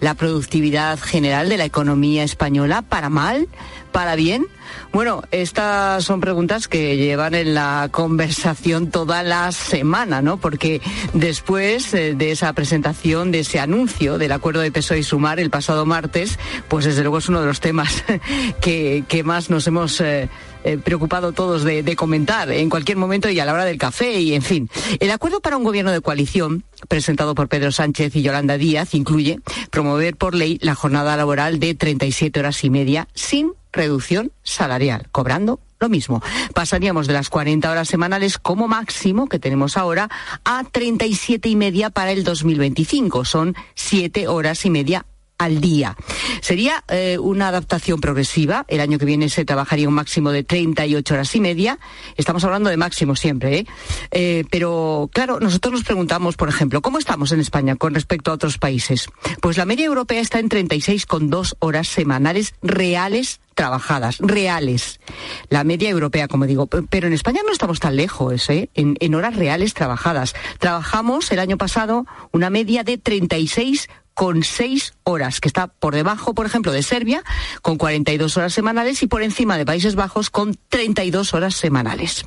¿La 0.00 0.14
productividad 0.14 0.98
general 0.98 1.48
de 1.48 1.56
la 1.56 1.64
economía 1.64 2.22
española? 2.22 2.82
¿Para 2.82 3.08
mal? 3.08 3.48
¿Para 3.92 4.14
bien? 4.14 4.46
Bueno, 4.92 5.22
estas 5.30 6.04
son 6.04 6.20
preguntas 6.20 6.68
que 6.68 6.96
llevan 6.96 7.34
en 7.34 7.54
la 7.54 7.88
conversación 7.90 8.90
toda 8.90 9.22
la 9.22 9.52
semana, 9.52 10.22
¿no? 10.22 10.36
Porque 10.36 10.80
después 11.14 11.94
eh, 11.94 12.14
de 12.14 12.30
esa 12.30 12.52
presentación, 12.52 13.32
de 13.32 13.40
ese 13.40 13.58
anuncio 13.58 14.18
del 14.18 14.32
acuerdo 14.32 14.60
de 14.60 14.70
PSOE 14.70 14.98
y 14.98 15.02
Sumar 15.02 15.40
el 15.40 15.50
pasado 15.50 15.86
martes, 15.86 16.38
pues 16.68 16.84
desde 16.84 17.02
luego 17.02 17.18
es 17.18 17.28
uno 17.28 17.40
de 17.40 17.46
los 17.46 17.60
temas 17.60 18.04
que, 18.60 19.04
que 19.08 19.24
más 19.24 19.50
nos 19.50 19.66
hemos 19.66 20.00
eh, 20.00 20.28
eh, 20.66 20.78
preocupado 20.78 21.30
todos 21.30 21.62
de, 21.62 21.84
de 21.84 21.94
comentar 21.94 22.50
en 22.50 22.68
cualquier 22.68 22.98
momento 22.98 23.30
y 23.30 23.38
a 23.38 23.44
la 23.44 23.52
hora 23.52 23.64
del 23.64 23.78
café 23.78 24.20
y 24.20 24.34
en 24.34 24.42
fin. 24.42 24.68
El 24.98 25.12
acuerdo 25.12 25.40
para 25.40 25.56
un 25.56 25.62
gobierno 25.62 25.92
de 25.92 26.00
coalición 26.00 26.64
presentado 26.88 27.36
por 27.36 27.48
Pedro 27.48 27.70
Sánchez 27.70 28.16
y 28.16 28.22
Yolanda 28.22 28.58
Díaz 28.58 28.92
incluye 28.94 29.38
promover 29.70 30.16
por 30.16 30.34
ley 30.34 30.58
la 30.60 30.74
jornada 30.74 31.16
laboral 31.16 31.60
de 31.60 31.76
37 31.76 32.40
horas 32.40 32.64
y 32.64 32.70
media 32.70 33.06
sin 33.14 33.52
reducción 33.72 34.32
salarial, 34.42 35.06
cobrando 35.12 35.60
lo 35.78 35.88
mismo. 35.88 36.20
Pasaríamos 36.52 37.06
de 37.06 37.12
las 37.12 37.28
40 37.28 37.70
horas 37.70 37.86
semanales 37.86 38.38
como 38.38 38.66
máximo 38.66 39.28
que 39.28 39.38
tenemos 39.38 39.76
ahora 39.76 40.10
a 40.44 40.64
37 40.64 41.48
y 41.48 41.54
media 41.54 41.90
para 41.90 42.10
el 42.10 42.24
2025. 42.24 43.24
Son 43.24 43.54
7 43.76 44.26
horas 44.26 44.64
y 44.64 44.70
media 44.70 45.06
al 45.38 45.60
día. 45.60 45.96
Sería 46.40 46.84
eh, 46.88 47.18
una 47.18 47.48
adaptación 47.48 48.00
progresiva. 48.00 48.64
El 48.68 48.80
año 48.80 48.98
que 48.98 49.04
viene 49.04 49.28
se 49.28 49.44
trabajaría 49.44 49.88
un 49.88 49.94
máximo 49.94 50.30
de 50.30 50.44
38 50.44 51.14
horas 51.14 51.34
y 51.34 51.40
media. 51.40 51.78
Estamos 52.16 52.44
hablando 52.44 52.70
de 52.70 52.76
máximo 52.76 53.16
siempre, 53.16 53.58
¿eh? 53.58 53.66
Eh, 54.10 54.44
pero 54.50 55.10
claro, 55.12 55.40
nosotros 55.40 55.72
nos 55.72 55.84
preguntamos, 55.84 56.36
por 56.36 56.48
ejemplo, 56.48 56.82
¿cómo 56.82 56.98
estamos 56.98 57.32
en 57.32 57.40
España 57.40 57.76
con 57.76 57.94
respecto 57.94 58.30
a 58.30 58.34
otros 58.34 58.58
países? 58.58 59.08
Pues 59.40 59.56
la 59.56 59.64
media 59.64 59.86
europea 59.86 60.20
está 60.20 60.38
en 60.38 60.48
36,2 60.48 61.56
horas 61.58 61.88
semanales 61.88 62.54
reales 62.62 63.40
trabajadas, 63.54 64.18
reales. 64.18 65.00
La 65.48 65.64
media 65.64 65.88
europea, 65.88 66.28
como 66.28 66.46
digo. 66.46 66.66
Pero 66.66 67.06
en 67.06 67.14
España 67.14 67.40
no 67.44 67.52
estamos 67.52 67.80
tan 67.80 67.96
lejos, 67.96 68.48
¿eh? 68.50 68.70
En, 68.74 68.96
en 69.00 69.14
horas 69.14 69.34
reales 69.34 69.74
trabajadas. 69.74 70.34
Trabajamos 70.58 71.32
el 71.32 71.38
año 71.38 71.56
pasado 71.56 72.06
una 72.32 72.50
media 72.50 72.84
de 72.84 72.98
36 72.98 73.88
con 74.16 74.42
seis 74.44 74.94
horas, 75.04 75.42
que 75.42 75.48
está 75.48 75.66
por 75.66 75.94
debajo, 75.94 76.34
por 76.34 76.46
ejemplo, 76.46 76.72
de 76.72 76.82
Serbia, 76.82 77.22
con 77.60 77.76
42 77.76 78.34
horas 78.38 78.54
semanales, 78.54 79.02
y 79.02 79.06
por 79.06 79.22
encima 79.22 79.58
de 79.58 79.66
Países 79.66 79.94
Bajos, 79.94 80.30
con 80.30 80.56
32 80.70 81.34
horas 81.34 81.54
semanales. 81.54 82.24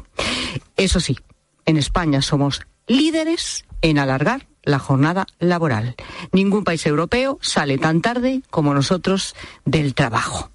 Eso 0.77 0.99
sí, 0.99 1.17
en 1.65 1.77
España 1.77 2.21
somos 2.21 2.61
líderes 2.85 3.65
en 3.81 3.97
alargar 3.97 4.45
la 4.61 4.77
jornada 4.77 5.25
laboral. 5.39 5.95
Ningún 6.31 6.63
país 6.63 6.85
europeo 6.85 7.39
sale 7.41 7.79
tan 7.79 8.01
tarde 8.01 8.43
como 8.51 8.75
nosotros 8.75 9.35
del 9.65 9.95
trabajo. 9.95 10.51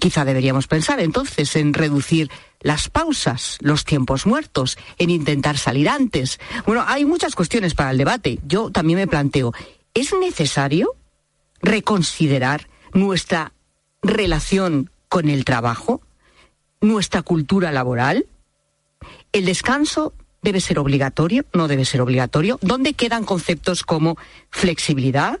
Quizá 0.00 0.24
deberíamos 0.24 0.66
pensar 0.66 0.98
entonces 0.98 1.56
en 1.56 1.74
reducir 1.74 2.30
las 2.60 2.88
pausas, 2.88 3.58
los 3.60 3.84
tiempos 3.84 4.24
muertos, 4.24 4.78
en 4.96 5.10
intentar 5.10 5.58
salir 5.58 5.90
antes. 5.90 6.40
Bueno, 6.64 6.84
hay 6.86 7.04
muchas 7.04 7.34
cuestiones 7.34 7.74
para 7.74 7.90
el 7.90 7.98
debate. 7.98 8.40
Yo 8.46 8.70
también 8.70 8.98
me 8.98 9.06
planteo, 9.06 9.52
¿es 9.94 10.12
necesario 10.12 10.94
reconsiderar 11.62 12.68
nuestra 12.92 13.52
relación 14.02 14.90
con 15.08 15.28
el 15.28 15.44
trabajo, 15.44 16.02
nuestra 16.80 17.22
cultura 17.22 17.72
laboral? 17.72 18.26
¿El 19.32 19.46
descanso 19.46 20.12
debe 20.42 20.60
ser 20.60 20.78
obligatorio? 20.78 21.44
¿No 21.52 21.68
debe 21.68 21.84
ser 21.84 22.00
obligatorio? 22.00 22.58
¿Dónde 22.60 22.94
quedan 22.94 23.24
conceptos 23.24 23.82
como 23.82 24.18
flexibilidad, 24.50 25.40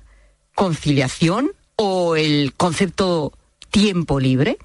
conciliación 0.54 1.52
o 1.76 2.16
el 2.16 2.54
concepto 2.56 3.32
tiempo 3.70 4.20
libre? 4.20 4.56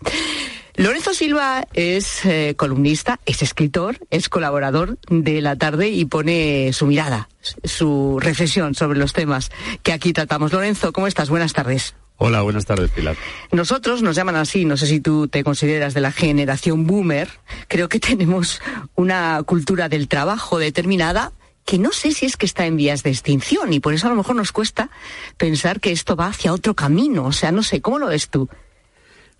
Lorenzo 0.80 1.14
Silva 1.14 1.68
es 1.74 2.26
eh, 2.26 2.54
columnista, 2.56 3.20
es 3.26 3.42
escritor, 3.42 3.98
es 4.12 4.30
colaborador 4.30 4.98
de 5.10 5.42
La 5.42 5.58
Tarde 5.58 5.90
y 5.90 6.06
pone 6.06 6.72
su 6.72 6.88
mirada, 6.88 7.28
su 7.66 8.18
reflexión 8.22 8.76
sobre 8.76 8.98
los 8.98 9.12
temas 9.12 9.52
que 9.84 9.92
aquí 9.92 10.14
tratamos. 10.14 10.54
Lorenzo, 10.54 10.94
¿cómo 10.94 11.08
estás? 11.08 11.30
Buenas 11.30 11.52
tardes. 11.52 11.96
Hola, 12.16 12.44
buenas 12.44 12.66
tardes, 12.66 12.92
Pilar. 12.92 13.18
Nosotros 13.52 14.04
nos 14.04 14.16
llaman 14.16 14.38
así, 14.38 14.64
no 14.64 14.78
sé 14.78 14.88
si 14.88 15.02
tú 15.02 15.28
te 15.28 15.44
consideras 15.44 15.94
de 15.94 16.00
la 16.00 16.14
generación 16.14 16.88
boomer, 16.88 17.28
creo 17.68 17.90
que 17.90 18.00
tenemos 18.00 18.62
una 18.96 19.44
cultura 19.46 19.90
del 19.90 20.08
trabajo 20.08 20.60
determinada 20.60 21.34
que 21.66 21.78
no 21.78 21.92
sé 21.92 22.14
si 22.14 22.26
es 22.26 22.38
que 22.38 22.46
está 22.46 22.66
en 22.66 22.78
vías 22.78 23.04
de 23.04 23.10
extinción 23.10 23.74
y 23.74 23.82
por 23.82 23.94
eso 23.94 24.08
a 24.08 24.12
lo 24.12 24.16
mejor 24.16 24.38
nos 24.38 24.54
cuesta 24.54 24.90
pensar 25.36 25.82
que 25.82 25.92
esto 25.92 26.16
va 26.16 26.28
hacia 26.28 26.54
otro 26.54 26.74
camino. 26.74 27.26
O 27.26 27.34
sea, 27.34 27.52
no 27.52 27.64
sé, 27.64 27.82
¿cómo 27.82 28.00
lo 28.00 28.08
ves 28.08 28.30
tú? 28.30 28.48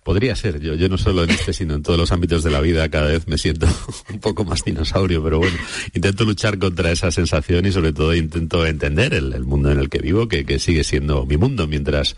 Podría 0.02 0.34
ser, 0.34 0.60
yo, 0.60 0.74
yo 0.74 0.88
no 0.88 0.96
solo 0.96 1.24
en 1.24 1.30
este, 1.30 1.52
sino 1.52 1.74
en 1.74 1.82
todos 1.82 1.98
los 1.98 2.10
ámbitos 2.10 2.42
de 2.42 2.50
la 2.50 2.60
vida 2.60 2.88
cada 2.88 3.08
vez 3.08 3.28
me 3.28 3.36
siento 3.36 3.66
un 4.10 4.18
poco 4.18 4.44
más 4.44 4.64
dinosaurio, 4.64 5.22
pero 5.22 5.38
bueno, 5.38 5.56
intento 5.92 6.24
luchar 6.24 6.58
contra 6.58 6.90
esa 6.90 7.10
sensación 7.10 7.66
y 7.66 7.72
sobre 7.72 7.92
todo 7.92 8.14
intento 8.14 8.64
entender 8.64 9.12
el, 9.12 9.44
mundo 9.44 9.70
en 9.70 9.78
el 9.78 9.90
que 9.90 9.98
vivo, 9.98 10.26
que, 10.26 10.46
que, 10.46 10.58
sigue 10.58 10.84
siendo 10.84 11.26
mi 11.26 11.36
mundo 11.36 11.66
mientras 11.66 12.16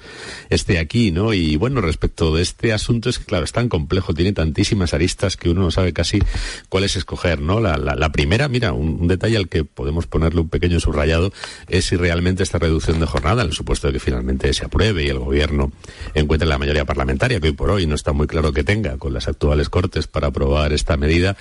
esté 0.49 0.79
aquí, 0.79 1.11
¿no? 1.11 1.33
Y 1.33 1.57
bueno, 1.57 1.81
respecto 1.81 2.35
de 2.35 2.43
este 2.43 2.73
asunto 2.73 3.09
es 3.09 3.19
que, 3.19 3.25
claro, 3.25 3.45
es 3.45 3.53
tan 3.53 3.69
complejo, 3.69 4.15
tiene 4.15 4.33
tantísimas 4.33 4.95
aristas 4.95 5.37
que 5.37 5.51
uno 5.51 5.63
no 5.63 5.71
sabe 5.73 5.93
casi 5.93 6.21
cuál 6.69 6.85
es 6.85 6.95
escoger, 6.95 7.41
¿no? 7.41 7.59
La, 7.61 7.77
la, 7.77 8.13
primera, 8.13 8.49
mira, 8.49 8.73
un, 8.73 9.09
detalle 9.09 9.37
al 9.37 9.49
que 9.49 9.65
podemos 9.65 10.07
ponerle 10.07 10.41
un 10.41 10.49
pequeño 10.49 10.79
subrayado 10.79 11.33
es 11.69 11.87
si 11.87 11.97
realmente 11.97 12.43
esta 12.43 12.59
reducción 12.59 13.01
de 13.01 13.07
jornada, 13.07 13.43
en 13.43 13.49
el 13.49 13.55
supuesto 13.55 13.89
de 13.89 13.95
que 13.95 14.01
finalmente 14.01 14.53
se 14.53 14.67
apruebe 14.67 15.05
y 15.05 15.09
el 15.09 15.19
gobierno 15.19 15.73
encuentre 16.15 16.49
la 16.49 16.59
mayoría 16.59 16.85
parlamentaria, 16.85 17.41
que 17.41 17.53
por 17.53 17.72
hoy 17.73 17.87
no 17.87 17.95
está 17.95 18.13
muy 18.13 18.27
claro 18.27 18.53
que 18.53 18.65
tenga 18.65 18.99
con 18.99 19.13
las 19.13 19.29
actuales 19.29 19.69
cortes 19.69 20.07
para 20.07 20.29
aprobar 20.29 20.73
esta 20.73 20.97
medida, 20.97 21.37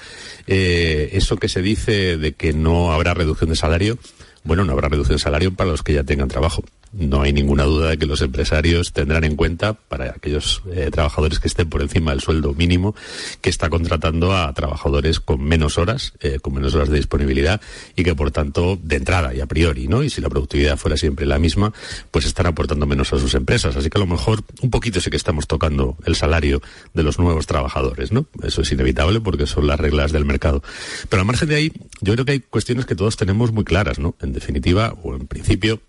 eh, 0.47 1.09
eso 1.13 1.37
que 1.37 1.49
se 1.49 1.61
dice 1.61 2.17
de 2.17 2.33
que 2.33 2.53
no 2.53 2.91
habrá 2.91 3.13
reducción 3.13 3.49
de 3.49 3.55
salario, 3.55 3.97
bueno, 4.43 4.65
no 4.65 4.73
habrá 4.73 4.89
reducción 4.89 5.17
de 5.17 5.23
salario 5.23 5.53
para 5.53 5.71
los 5.71 5.83
que 5.83 5.93
ya 5.93 6.03
tengan 6.03 6.27
trabajo 6.27 6.63
no 6.93 7.21
hay 7.21 7.31
ninguna 7.31 7.63
duda 7.63 7.89
de 7.89 7.97
que 7.97 8.05
los 8.05 8.21
empresarios 8.21 8.91
tendrán 8.91 9.23
en 9.23 9.35
cuenta 9.35 9.73
para 9.73 10.11
aquellos 10.11 10.61
eh, 10.71 10.89
trabajadores 10.91 11.39
que 11.39 11.47
estén 11.47 11.69
por 11.69 11.81
encima 11.81 12.11
del 12.11 12.19
sueldo 12.19 12.53
mínimo 12.53 12.95
que 13.39 13.49
está 13.49 13.69
contratando 13.69 14.35
a 14.35 14.51
trabajadores 14.53 15.19
con 15.19 15.41
menos 15.41 15.77
horas, 15.77 16.13
eh, 16.19 16.39
con 16.41 16.53
menos 16.53 16.75
horas 16.75 16.89
de 16.89 16.97
disponibilidad 16.97 17.61
y 17.95 18.03
que 18.03 18.13
por 18.13 18.31
tanto 18.31 18.77
de 18.81 18.97
entrada 18.97 19.33
y 19.33 19.39
a 19.39 19.45
priori, 19.45 19.87
¿no? 19.87 20.03
Y 20.03 20.09
si 20.09 20.21
la 20.21 20.29
productividad 20.29 20.77
fuera 20.77 20.97
siempre 20.97 21.25
la 21.25 21.39
misma, 21.39 21.73
pues 22.11 22.25
están 22.25 22.47
aportando 22.47 22.85
menos 22.85 23.13
a 23.13 23.19
sus 23.19 23.33
empresas. 23.35 23.75
Así 23.77 23.89
que 23.89 23.97
a 23.97 24.01
lo 24.01 24.07
mejor 24.07 24.43
un 24.61 24.69
poquito 24.69 24.99
sí 24.99 25.09
que 25.09 25.17
estamos 25.17 25.47
tocando 25.47 25.95
el 26.05 26.15
salario 26.15 26.61
de 26.93 27.03
los 27.03 27.19
nuevos 27.19 27.47
trabajadores, 27.47 28.11
¿no? 28.11 28.25
Eso 28.43 28.61
es 28.61 28.71
inevitable 28.71 29.21
porque 29.21 29.47
son 29.47 29.65
las 29.65 29.79
reglas 29.79 30.11
del 30.11 30.25
mercado. 30.25 30.61
Pero 31.07 31.21
al 31.21 31.25
margen 31.25 31.47
de 31.47 31.55
ahí, 31.55 31.71
yo 32.01 32.13
creo 32.13 32.25
que 32.25 32.33
hay 32.33 32.39
cuestiones 32.41 32.85
que 32.85 32.95
todos 32.95 33.15
tenemos 33.15 33.53
muy 33.53 33.63
claras, 33.63 33.97
¿no? 33.97 34.15
Definitiva, 34.33 34.95
o 35.03 35.15
en 35.15 35.27
principio, 35.27 35.81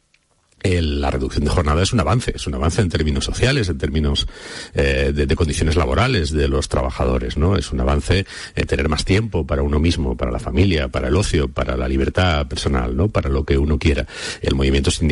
la 0.65 1.11
reducción 1.11 1.45
de 1.45 1.51
jornada 1.51 1.83
es 1.83 1.93
un 1.93 2.01
avance, 2.01 2.33
es 2.35 2.47
un 2.47 2.55
avance 2.55 2.81
en 2.81 2.89
términos 2.89 3.25
sociales, 3.25 3.69
en 3.69 3.79
términos 3.79 4.27
eh, 4.75 5.13
de, 5.15 5.37
condiciones 5.37 5.77
laborales 5.77 6.31
de 6.31 6.47
los 6.49 6.69
trabajadores, 6.69 7.37
¿no? 7.37 7.57
Es 7.57 7.73
un 7.73 7.81
avance 7.81 8.27
en 8.55 8.67
tener 8.67 8.89
más 8.89 9.05
tiempo 9.05 9.47
para 9.47 9.63
uno 9.63 9.79
mismo, 9.81 10.17
para 10.17 10.31
la 10.31 10.39
familia, 10.39 10.89
para 10.89 11.09
el 11.09 11.17
ocio, 11.17 11.49
para 11.49 11.77
la 11.77 11.89
libertad 11.89 12.47
personal, 12.47 12.97
¿no? 12.97 13.09
Para 13.09 13.29
lo 13.29 13.45
que 13.45 13.59
uno 13.59 13.79
quiera. 13.79 14.07
El 14.41 14.55
movimiento 14.55 14.91
sindical 14.91 15.03